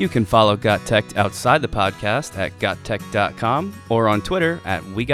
You 0.01 0.09
can 0.09 0.25
follow 0.25 0.57
Got 0.57 0.87
Tech 0.87 1.15
outside 1.19 1.61
the 1.61 1.69
podcast 1.69 2.35
at 2.39 2.59
gottech.com 2.59 3.75
or 3.91 4.09
on 4.09 4.23
Twitter 4.23 4.59
at 4.65 4.83
We 4.93 5.05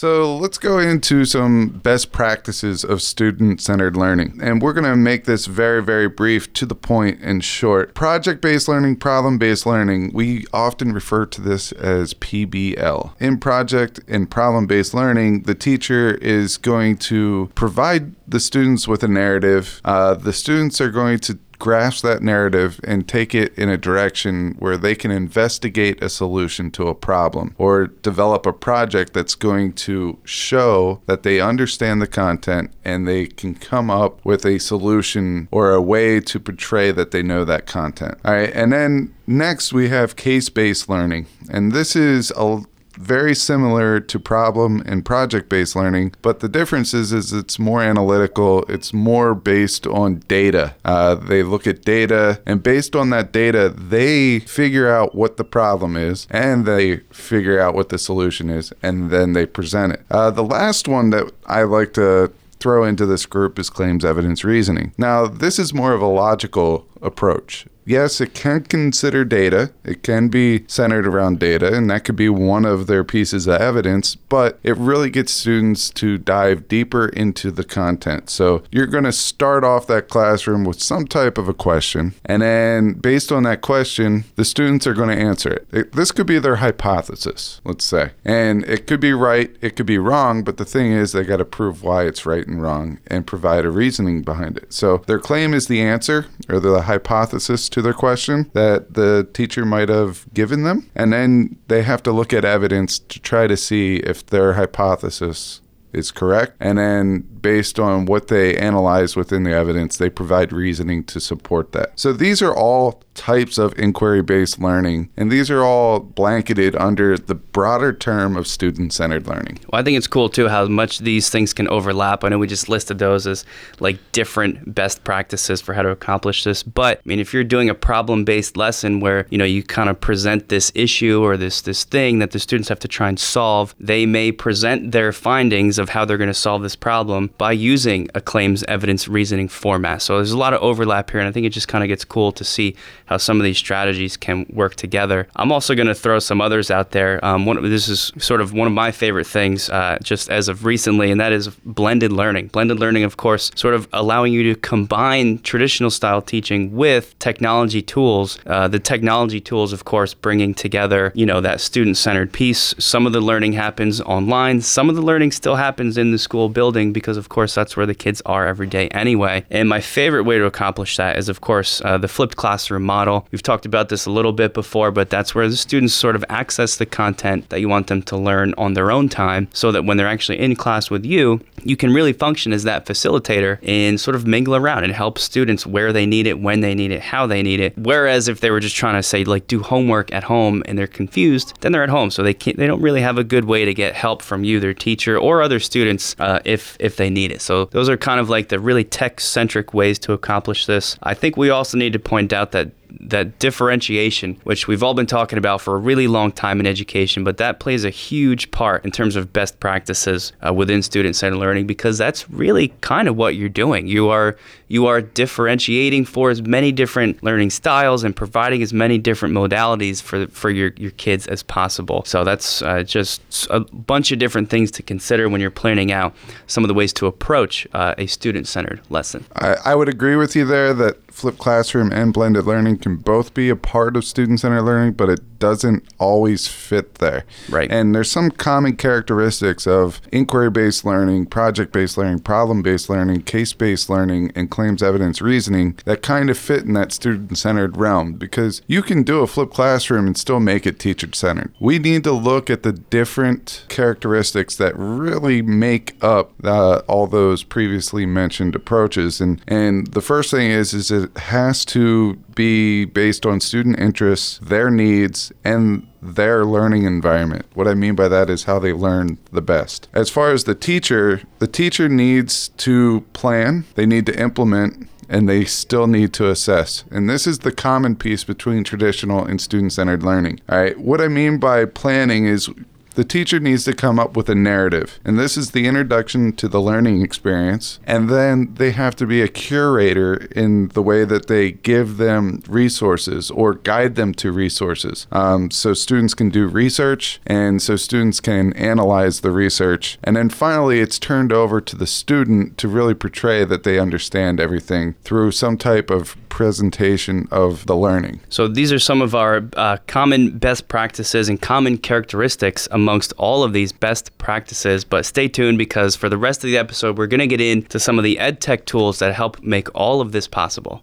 So 0.00 0.34
let's 0.34 0.56
go 0.56 0.78
into 0.78 1.26
some 1.26 1.68
best 1.68 2.10
practices 2.10 2.84
of 2.84 3.02
student 3.02 3.60
centered 3.60 3.98
learning. 3.98 4.40
And 4.42 4.62
we're 4.62 4.72
going 4.72 4.90
to 4.90 4.96
make 4.96 5.26
this 5.26 5.44
very, 5.44 5.82
very 5.82 6.08
brief, 6.08 6.50
to 6.54 6.64
the 6.64 6.74
point, 6.74 7.18
and 7.20 7.44
short. 7.44 7.92
Project 7.92 8.40
based 8.40 8.66
learning, 8.66 8.96
problem 8.96 9.36
based 9.36 9.66
learning, 9.66 10.12
we 10.14 10.46
often 10.54 10.94
refer 10.94 11.26
to 11.26 11.42
this 11.42 11.72
as 11.72 12.14
PBL. 12.14 13.12
In 13.20 13.36
project 13.36 14.00
and 14.08 14.30
problem 14.30 14.66
based 14.66 14.94
learning, 14.94 15.42
the 15.42 15.54
teacher 15.54 16.14
is 16.14 16.56
going 16.56 16.96
to 16.96 17.50
provide 17.54 18.14
the 18.26 18.40
students 18.40 18.88
with 18.88 19.02
a 19.02 19.08
narrative. 19.08 19.82
Uh, 19.84 20.14
the 20.14 20.32
students 20.32 20.80
are 20.80 20.90
going 20.90 21.18
to 21.18 21.38
grasp 21.60 22.02
that 22.02 22.22
narrative 22.22 22.80
and 22.82 23.06
take 23.06 23.34
it 23.34 23.56
in 23.56 23.68
a 23.68 23.76
direction 23.76 24.56
where 24.58 24.76
they 24.76 24.96
can 24.96 25.12
investigate 25.12 26.02
a 26.02 26.08
solution 26.08 26.70
to 26.72 26.88
a 26.88 26.94
problem 26.94 27.54
or 27.58 27.86
develop 27.86 28.46
a 28.46 28.52
project 28.52 29.12
that's 29.12 29.36
going 29.36 29.72
to 29.72 30.18
show 30.24 31.00
that 31.06 31.22
they 31.22 31.40
understand 31.40 32.02
the 32.02 32.06
content 32.08 32.72
and 32.84 33.06
they 33.06 33.26
can 33.26 33.54
come 33.54 33.90
up 33.90 34.24
with 34.24 34.44
a 34.44 34.58
solution 34.58 35.46
or 35.52 35.72
a 35.72 35.82
way 35.82 36.18
to 36.18 36.40
portray 36.40 36.90
that 36.90 37.12
they 37.12 37.22
know 37.22 37.44
that 37.44 37.66
content. 37.66 38.18
All 38.24 38.34
right. 38.34 38.50
And 38.52 38.72
then 38.72 39.14
next 39.26 39.72
we 39.72 39.90
have 39.90 40.16
case 40.16 40.48
based 40.48 40.88
learning. 40.88 41.26
And 41.50 41.72
this 41.72 41.94
is 41.94 42.32
a 42.36 42.62
very 43.00 43.34
similar 43.34 43.98
to 43.98 44.20
problem 44.20 44.82
and 44.84 45.04
project 45.04 45.48
based 45.48 45.74
learning, 45.74 46.14
but 46.22 46.40
the 46.40 46.48
difference 46.48 46.92
is, 46.92 47.12
is 47.12 47.32
it's 47.32 47.58
more 47.58 47.82
analytical. 47.82 48.64
It's 48.68 48.92
more 48.92 49.34
based 49.34 49.86
on 49.86 50.16
data. 50.28 50.74
Uh, 50.84 51.14
they 51.14 51.42
look 51.42 51.66
at 51.66 51.82
data, 51.82 52.40
and 52.46 52.62
based 52.62 52.94
on 52.94 53.10
that 53.10 53.32
data, 53.32 53.70
they 53.70 54.40
figure 54.40 54.88
out 54.88 55.14
what 55.14 55.38
the 55.38 55.44
problem 55.44 55.96
is, 55.96 56.26
and 56.30 56.66
they 56.66 56.98
figure 57.10 57.58
out 57.58 57.74
what 57.74 57.88
the 57.88 57.98
solution 57.98 58.50
is, 58.50 58.72
and 58.82 59.10
then 59.10 59.32
they 59.32 59.46
present 59.46 59.94
it. 59.94 60.02
Uh, 60.10 60.30
the 60.30 60.44
last 60.44 60.86
one 60.86 61.10
that 61.10 61.32
I 61.46 61.62
like 61.62 61.94
to 61.94 62.32
throw 62.60 62.84
into 62.84 63.06
this 63.06 63.24
group 63.24 63.58
is 63.58 63.70
claims 63.70 64.04
evidence 64.04 64.44
reasoning. 64.44 64.92
Now, 64.98 65.26
this 65.26 65.58
is 65.58 65.72
more 65.72 65.94
of 65.94 66.02
a 66.02 66.06
logical 66.06 66.86
approach 67.00 67.66
yes, 67.90 68.20
it 68.20 68.34
can 68.34 68.62
consider 68.62 69.24
data. 69.24 69.72
It 69.84 70.04
can 70.04 70.28
be 70.28 70.64
centered 70.68 71.06
around 71.06 71.40
data, 71.40 71.74
and 71.74 71.90
that 71.90 72.04
could 72.04 72.14
be 72.14 72.28
one 72.28 72.64
of 72.64 72.86
their 72.86 73.02
pieces 73.02 73.48
of 73.48 73.60
evidence, 73.60 74.14
but 74.14 74.60
it 74.62 74.76
really 74.76 75.10
gets 75.10 75.32
students 75.32 75.90
to 75.90 76.16
dive 76.16 76.68
deeper 76.68 77.08
into 77.08 77.50
the 77.50 77.64
content. 77.64 78.30
So 78.30 78.62
you're 78.70 78.86
going 78.86 79.04
to 79.04 79.12
start 79.12 79.64
off 79.64 79.88
that 79.88 80.08
classroom 80.08 80.64
with 80.64 80.80
some 80.80 81.06
type 81.06 81.36
of 81.36 81.48
a 81.48 81.54
question, 81.54 82.14
and 82.24 82.42
then 82.42 82.92
based 82.92 83.32
on 83.32 83.42
that 83.42 83.60
question, 83.60 84.24
the 84.36 84.44
students 84.44 84.86
are 84.86 84.94
going 84.94 85.14
to 85.14 85.22
answer 85.22 85.50
it. 85.50 85.66
it 85.72 85.92
this 85.92 86.12
could 86.12 86.26
be 86.26 86.38
their 86.38 86.56
hypothesis, 86.56 87.60
let's 87.64 87.84
say, 87.84 88.12
and 88.24 88.64
it 88.64 88.86
could 88.86 89.00
be 89.00 89.12
right, 89.12 89.54
it 89.60 89.74
could 89.74 89.86
be 89.86 89.98
wrong, 89.98 90.44
but 90.44 90.56
the 90.56 90.64
thing 90.64 90.92
is, 90.92 91.10
they 91.10 91.24
got 91.24 91.38
to 91.38 91.44
prove 91.44 91.82
why 91.82 92.04
it's 92.04 92.24
right 92.24 92.46
and 92.46 92.62
wrong 92.62 93.00
and 93.08 93.26
provide 93.26 93.64
a 93.64 93.70
reasoning 93.70 94.22
behind 94.22 94.56
it. 94.56 94.72
So 94.72 94.98
their 95.08 95.18
claim 95.18 95.52
is 95.52 95.66
the 95.66 95.82
answer 95.82 96.26
or 96.48 96.60
the 96.60 96.82
hypothesis 96.82 97.68
to 97.70 97.79
their 97.82 97.92
question 97.92 98.50
that 98.54 98.94
the 98.94 99.28
teacher 99.32 99.64
might 99.64 99.88
have 99.88 100.26
given 100.32 100.62
them. 100.62 100.90
And 100.94 101.12
then 101.12 101.58
they 101.68 101.82
have 101.82 102.02
to 102.04 102.12
look 102.12 102.32
at 102.32 102.44
evidence 102.44 102.98
to 102.98 103.20
try 103.20 103.46
to 103.46 103.56
see 103.56 103.96
if 103.96 104.26
their 104.26 104.54
hypothesis 104.54 105.59
is 105.92 106.10
correct. 106.10 106.56
And 106.60 106.78
then 106.78 107.26
based 107.40 107.78
on 107.78 108.06
what 108.06 108.28
they 108.28 108.56
analyze 108.56 109.16
within 109.16 109.44
the 109.44 109.52
evidence, 109.52 109.96
they 109.96 110.10
provide 110.10 110.52
reasoning 110.52 111.04
to 111.04 111.20
support 111.20 111.72
that. 111.72 111.98
So 111.98 112.12
these 112.12 112.42
are 112.42 112.54
all 112.54 113.02
types 113.14 113.58
of 113.58 113.78
inquiry 113.78 114.22
based 114.22 114.58
learning, 114.58 115.10
and 115.16 115.30
these 115.30 115.50
are 115.50 115.62
all 115.62 116.00
blanketed 116.00 116.76
under 116.76 117.18
the 117.18 117.34
broader 117.34 117.92
term 117.92 118.36
of 118.36 118.46
student 118.46 118.92
centered 118.92 119.26
learning. 119.26 119.58
Well, 119.70 119.80
I 119.80 119.84
think 119.84 119.98
it's 119.98 120.06
cool 120.06 120.28
too 120.28 120.48
how 120.48 120.66
much 120.66 121.00
these 121.00 121.28
things 121.28 121.52
can 121.52 121.68
overlap. 121.68 122.24
I 122.24 122.28
know 122.28 122.38
we 122.38 122.46
just 122.46 122.68
listed 122.68 122.98
those 122.98 123.26
as 123.26 123.44
like 123.78 123.98
different 124.12 124.74
best 124.74 125.04
practices 125.04 125.60
for 125.60 125.74
how 125.74 125.82
to 125.82 125.90
accomplish 125.90 126.44
this, 126.44 126.62
but 126.62 126.98
I 126.98 127.02
mean, 127.04 127.20
if 127.20 127.34
you're 127.34 127.44
doing 127.44 127.68
a 127.68 127.74
problem 127.74 128.24
based 128.24 128.56
lesson 128.56 129.00
where 129.00 129.26
you 129.30 129.38
know 129.38 129.44
you 129.44 129.62
kind 129.62 129.90
of 129.90 130.00
present 130.00 130.48
this 130.48 130.72
issue 130.74 131.22
or 131.22 131.36
this 131.36 131.62
this 131.62 131.84
thing 131.84 132.20
that 132.20 132.30
the 132.30 132.38
students 132.38 132.68
have 132.68 132.80
to 132.80 132.88
try 132.88 133.08
and 133.08 133.18
solve, 133.18 133.74
they 133.78 134.06
may 134.06 134.32
present 134.32 134.92
their 134.92 135.12
findings 135.12 135.78
of 135.80 135.88
how 135.88 136.04
they're 136.04 136.18
going 136.18 136.28
to 136.28 136.34
solve 136.34 136.62
this 136.62 136.76
problem 136.76 137.30
by 137.38 137.52
using 137.52 138.08
a 138.14 138.20
claims 138.20 138.62
evidence 138.64 139.08
reasoning 139.08 139.48
format. 139.48 140.02
So 140.02 140.16
there's 140.16 140.30
a 140.30 140.38
lot 140.38 140.54
of 140.54 140.62
overlap 140.62 141.10
here, 141.10 141.20
and 141.20 141.28
I 141.28 141.32
think 141.32 141.46
it 141.46 141.50
just 141.50 141.68
kind 141.68 141.82
of 141.82 141.88
gets 141.88 142.04
cool 142.04 142.30
to 142.32 142.44
see 142.44 142.76
how 143.06 143.16
some 143.16 143.40
of 143.40 143.44
these 143.44 143.58
strategies 143.58 144.16
can 144.16 144.46
work 144.50 144.74
together. 144.76 145.26
I'm 145.36 145.50
also 145.50 145.74
going 145.74 145.88
to 145.88 145.94
throw 145.94 146.18
some 146.18 146.40
others 146.40 146.70
out 146.70 146.90
there. 146.92 147.24
Um, 147.24 147.46
one, 147.46 147.62
this 147.62 147.88
is 147.88 148.12
sort 148.18 148.40
of 148.40 148.52
one 148.52 148.66
of 148.66 148.72
my 148.72 148.92
favorite 148.92 149.26
things 149.26 149.70
uh, 149.70 149.98
just 150.02 150.30
as 150.30 150.48
of 150.48 150.64
recently, 150.64 151.10
and 151.10 151.20
that 151.20 151.32
is 151.32 151.48
blended 151.64 152.12
learning. 152.12 152.48
Blended 152.48 152.78
learning, 152.78 153.04
of 153.04 153.16
course, 153.16 153.50
sort 153.54 153.74
of 153.74 153.88
allowing 153.92 154.32
you 154.32 154.52
to 154.52 154.60
combine 154.60 155.38
traditional 155.38 155.90
style 155.90 156.20
teaching 156.20 156.76
with 156.76 157.18
technology 157.18 157.82
tools. 157.82 158.38
Uh, 158.46 158.68
the 158.68 158.78
technology 158.78 159.40
tools, 159.40 159.72
of 159.72 159.84
course, 159.84 160.12
bringing 160.12 160.54
together, 160.54 161.12
you 161.14 161.24
know, 161.24 161.40
that 161.40 161.60
student-centered 161.60 162.32
piece. 162.32 162.74
Some 162.78 163.06
of 163.06 163.12
the 163.12 163.20
learning 163.20 163.54
happens 163.54 164.00
online. 164.02 164.60
Some 164.60 164.90
of 164.90 164.96
the 164.96 165.02
learning 165.02 165.32
still 165.32 165.56
happens 165.56 165.69
in 165.78 166.10
the 166.10 166.18
school 166.18 166.48
building 166.48 166.92
because, 166.92 167.16
of 167.16 167.28
course, 167.28 167.54
that's 167.54 167.76
where 167.76 167.86
the 167.86 167.94
kids 167.94 168.20
are 168.26 168.46
every 168.46 168.66
day 168.66 168.88
anyway. 168.88 169.44
And 169.50 169.68
my 169.68 169.80
favorite 169.80 170.24
way 170.24 170.38
to 170.38 170.46
accomplish 170.46 170.96
that 170.96 171.18
is, 171.18 171.28
of 171.28 171.40
course, 171.40 171.80
uh, 171.84 171.98
the 171.98 172.08
flipped 172.08 172.36
classroom 172.36 172.82
model. 172.82 173.26
We've 173.30 173.42
talked 173.42 173.66
about 173.66 173.88
this 173.90 174.06
a 174.06 174.10
little 174.10 174.32
bit 174.32 174.54
before, 174.54 174.90
but 174.90 175.10
that's 175.10 175.34
where 175.34 175.48
the 175.48 175.56
students 175.56 175.94
sort 175.94 176.16
of 176.16 176.24
access 176.28 176.76
the 176.76 176.86
content 176.86 177.48
that 177.50 177.60
you 177.60 177.68
want 177.68 177.86
them 177.86 178.02
to 178.02 178.16
learn 178.16 178.54
on 178.58 178.74
their 178.74 178.90
own 178.90 179.08
time 179.08 179.48
so 179.52 179.70
that 179.70 179.84
when 179.84 179.96
they're 179.96 180.08
actually 180.08 180.38
in 180.38 180.56
class 180.56 180.90
with 180.90 181.04
you, 181.04 181.40
you 181.62 181.76
can 181.76 181.92
really 181.92 182.12
function 182.12 182.52
as 182.52 182.64
that 182.64 182.86
facilitator 182.86 183.58
and 183.62 184.00
sort 184.00 184.14
of 184.14 184.26
mingle 184.26 184.56
around 184.56 184.84
and 184.84 184.92
help 184.92 185.18
students 185.18 185.66
where 185.66 185.92
they 185.92 186.06
need 186.06 186.26
it, 186.26 186.40
when 186.40 186.60
they 186.60 186.74
need 186.74 186.90
it, 186.90 187.02
how 187.02 187.26
they 187.26 187.42
need 187.42 187.60
it. 187.60 187.76
Whereas 187.76 188.28
if 188.28 188.40
they 188.40 188.50
were 188.50 188.60
just 188.60 188.76
trying 188.76 188.94
to 188.94 189.02
say 189.02 189.24
like 189.24 189.46
do 189.46 189.62
homework 189.62 190.12
at 190.12 190.24
home 190.24 190.62
and 190.66 190.78
they're 190.78 190.86
confused, 190.86 191.54
then 191.60 191.72
they're 191.72 191.82
at 191.82 191.90
home, 191.90 192.10
so 192.10 192.22
they 192.22 192.34
can't, 192.34 192.56
they 192.56 192.66
don't 192.66 192.80
really 192.80 193.02
have 193.02 193.18
a 193.18 193.24
good 193.24 193.44
way 193.44 193.64
to 193.64 193.74
get 193.74 193.94
help 193.94 194.22
from 194.22 194.44
you, 194.44 194.58
their 194.58 194.74
teacher, 194.74 195.18
or 195.18 195.42
other 195.42 195.59
students 195.60 196.16
uh, 196.18 196.40
if 196.44 196.76
if 196.80 196.96
they 196.96 197.10
need 197.10 197.30
it. 197.32 197.40
So 197.40 197.66
those 197.66 197.88
are 197.88 197.96
kind 197.96 198.20
of 198.20 198.28
like 198.28 198.48
the 198.48 198.58
really 198.58 198.84
tech 198.84 199.20
centric 199.20 199.72
ways 199.74 199.98
to 200.00 200.12
accomplish 200.12 200.66
this. 200.66 200.96
I 201.02 201.14
think 201.14 201.36
we 201.36 201.50
also 201.50 201.78
need 201.78 201.92
to 201.92 201.98
point 201.98 202.32
out 202.32 202.52
that 202.52 202.70
that 203.00 203.38
differentiation, 203.38 204.40
which 204.44 204.68
we've 204.68 204.82
all 204.82 204.94
been 204.94 205.06
talking 205.06 205.38
about 205.38 205.60
for 205.60 205.76
a 205.76 205.78
really 205.78 206.06
long 206.06 206.32
time 206.32 206.60
in 206.60 206.66
education, 206.66 207.24
but 207.24 207.36
that 207.36 207.60
plays 207.60 207.84
a 207.84 207.90
huge 207.90 208.50
part 208.50 208.84
in 208.84 208.90
terms 208.90 209.16
of 209.16 209.32
best 209.32 209.60
practices 209.60 210.32
uh, 210.46 210.52
within 210.52 210.82
student-centered 210.82 211.36
learning 211.36 211.66
because 211.66 211.98
that's 211.98 212.28
really 212.30 212.68
kind 212.80 213.08
of 213.08 213.16
what 213.16 213.34
you're 213.36 213.48
doing. 213.48 213.86
You 213.86 214.08
are 214.08 214.36
you 214.68 214.86
are 214.86 215.00
differentiating 215.00 216.04
for 216.04 216.30
as 216.30 216.42
many 216.42 216.70
different 216.70 217.22
learning 217.22 217.50
styles 217.50 218.04
and 218.04 218.14
providing 218.14 218.62
as 218.62 218.72
many 218.72 218.98
different 218.98 219.34
modalities 219.34 220.00
for 220.00 220.26
for 220.28 220.50
your 220.50 220.72
your 220.76 220.92
kids 220.92 221.26
as 221.26 221.42
possible. 221.42 222.04
So 222.04 222.24
that's 222.24 222.62
uh, 222.62 222.82
just 222.82 223.20
a 223.50 223.60
bunch 223.60 224.12
of 224.12 224.18
different 224.18 224.50
things 224.50 224.70
to 224.72 224.82
consider 224.82 225.28
when 225.28 225.40
you're 225.40 225.50
planning 225.50 225.92
out 225.92 226.14
some 226.46 226.64
of 226.64 226.68
the 226.68 226.74
ways 226.74 226.92
to 226.94 227.06
approach 227.06 227.66
uh, 227.72 227.94
a 227.98 228.06
student-centered 228.06 228.80
lesson. 228.90 229.24
I, 229.36 229.56
I 229.64 229.74
would 229.74 229.88
agree 229.88 230.16
with 230.16 230.36
you 230.36 230.44
there 230.44 230.72
that 230.74 231.09
flipped 231.20 231.38
classroom 231.38 231.92
and 231.92 232.12
blended 232.12 232.46
learning 232.46 232.78
can 232.78 232.96
both 232.96 233.34
be 233.34 233.48
a 233.48 233.56
part 233.56 233.96
of 233.96 234.04
student 234.04 234.40
centered 234.40 234.62
learning, 234.62 234.94
but 234.94 235.08
it 235.08 235.20
doesn't 235.40 235.82
always 235.98 236.46
fit 236.46 236.96
there. 236.96 237.24
Right. 237.48 237.70
And 237.72 237.94
there's 237.94 238.10
some 238.10 238.30
common 238.30 238.76
characteristics 238.76 239.66
of 239.66 240.00
inquiry 240.12 240.50
based 240.50 240.84
learning, 240.84 241.26
project 241.26 241.72
based 241.72 241.98
learning, 241.98 242.20
problem 242.20 242.62
based 242.62 242.88
learning, 242.88 243.22
case 243.22 243.52
based 243.52 243.90
learning, 243.90 244.32
and 244.36 244.50
claims 244.50 244.82
evidence 244.82 245.20
reasoning 245.20 245.78
that 245.84 246.02
kind 246.02 246.30
of 246.30 246.38
fit 246.38 246.64
in 246.64 246.74
that 246.74 246.92
student 246.92 247.36
centered 247.36 247.76
realm 247.76 248.12
because 248.12 248.62
you 248.68 248.82
can 248.82 249.02
do 249.02 249.20
a 249.20 249.26
flipped 249.26 249.54
classroom 249.54 250.06
and 250.06 250.16
still 250.16 250.40
make 250.40 250.66
it 250.66 250.78
teacher 250.78 251.08
centered. 251.12 251.52
We 251.58 251.78
need 251.78 252.04
to 252.04 252.12
look 252.12 252.50
at 252.50 252.62
the 252.62 252.72
different 252.72 253.64
characteristics 253.68 254.56
that 254.56 254.74
really 254.76 255.42
make 255.42 255.96
up 256.04 256.32
uh, 256.44 256.82
all 256.86 257.06
those 257.06 257.42
previously 257.42 258.04
mentioned 258.04 258.54
approaches. 258.54 259.20
And, 259.20 259.42
and 259.48 259.86
the 259.88 260.02
first 260.02 260.30
thing 260.30 260.50
is, 260.50 260.74
is 260.74 260.90
has 261.16 261.64
to 261.66 262.14
be 262.34 262.84
based 262.84 263.26
on 263.26 263.40
student 263.40 263.78
interests, 263.78 264.38
their 264.42 264.70
needs, 264.70 265.32
and 265.44 265.86
their 266.02 266.44
learning 266.44 266.84
environment. 266.84 267.46
What 267.54 267.68
I 267.68 267.74
mean 267.74 267.94
by 267.94 268.08
that 268.08 268.30
is 268.30 268.44
how 268.44 268.58
they 268.58 268.72
learn 268.72 269.18
the 269.32 269.42
best. 269.42 269.88
As 269.92 270.10
far 270.10 270.32
as 270.32 270.44
the 270.44 270.54
teacher, 270.54 271.22
the 271.38 271.46
teacher 271.46 271.88
needs 271.88 272.48
to 272.58 273.02
plan, 273.12 273.64
they 273.74 273.86
need 273.86 274.06
to 274.06 274.18
implement, 274.18 274.88
and 275.10 275.28
they 275.28 275.44
still 275.44 275.88
need 275.88 276.12
to 276.14 276.30
assess. 276.30 276.84
And 276.90 277.10
this 277.10 277.26
is 277.26 277.40
the 277.40 277.52
common 277.52 277.96
piece 277.96 278.22
between 278.22 278.62
traditional 278.62 279.24
and 279.24 279.40
student 279.40 279.72
centered 279.72 280.04
learning. 280.04 280.40
All 280.48 280.58
right. 280.58 280.78
What 280.78 281.00
I 281.00 281.08
mean 281.08 281.38
by 281.38 281.64
planning 281.64 282.26
is 282.26 282.48
the 282.94 283.04
teacher 283.04 283.40
needs 283.40 283.64
to 283.64 283.72
come 283.72 283.98
up 283.98 284.16
with 284.16 284.28
a 284.28 284.34
narrative. 284.34 284.98
And 285.04 285.18
this 285.18 285.36
is 285.36 285.50
the 285.50 285.66
introduction 285.66 286.32
to 286.34 286.48
the 286.48 286.60
learning 286.60 287.02
experience. 287.02 287.78
And 287.86 288.08
then 288.08 288.54
they 288.54 288.72
have 288.72 288.96
to 288.96 289.06
be 289.06 289.22
a 289.22 289.28
curator 289.28 290.14
in 290.34 290.68
the 290.68 290.82
way 290.82 291.04
that 291.04 291.26
they 291.26 291.52
give 291.52 291.96
them 291.96 292.42
resources 292.48 293.30
or 293.30 293.54
guide 293.54 293.94
them 293.94 294.12
to 294.14 294.32
resources. 294.32 295.06
Um, 295.12 295.50
so 295.50 295.74
students 295.74 296.14
can 296.14 296.30
do 296.30 296.46
research 296.46 297.20
and 297.26 297.62
so 297.62 297.76
students 297.76 298.20
can 298.20 298.52
analyze 298.54 299.20
the 299.20 299.30
research. 299.30 299.98
And 300.02 300.16
then 300.16 300.28
finally, 300.28 300.80
it's 300.80 300.98
turned 300.98 301.32
over 301.32 301.60
to 301.60 301.76
the 301.76 301.86
student 301.86 302.58
to 302.58 302.68
really 302.68 302.94
portray 302.94 303.44
that 303.44 303.64
they 303.64 303.78
understand 303.78 304.40
everything 304.40 304.94
through 305.04 305.32
some 305.32 305.56
type 305.56 305.90
of 305.90 306.16
presentation 306.40 307.28
of 307.30 307.66
the 307.66 307.76
learning. 307.76 308.18
So 308.30 308.48
these 308.48 308.72
are 308.72 308.78
some 308.78 309.02
of 309.02 309.14
our 309.14 309.46
uh, 309.56 309.76
common 309.86 310.38
best 310.38 310.68
practices 310.68 311.28
and 311.28 311.38
common 311.38 311.76
characteristics 311.76 312.66
amongst 312.70 313.12
all 313.18 313.42
of 313.42 313.52
these 313.52 313.72
best 313.72 314.16
practices. 314.16 314.82
But 314.82 315.04
stay 315.04 315.28
tuned 315.28 315.58
because 315.58 315.96
for 315.96 316.08
the 316.08 316.16
rest 316.16 316.42
of 316.42 316.48
the 316.48 316.56
episode, 316.56 316.96
we're 316.96 317.08
going 317.08 317.20
to 317.20 317.26
get 317.26 317.42
into 317.42 317.78
some 317.78 317.98
of 317.98 318.04
the 318.04 318.18
ed 318.18 318.40
tech 318.40 318.64
tools 318.64 319.00
that 319.00 319.14
help 319.14 319.42
make 319.42 319.68
all 319.74 320.00
of 320.00 320.12
this 320.12 320.26
possible. 320.26 320.80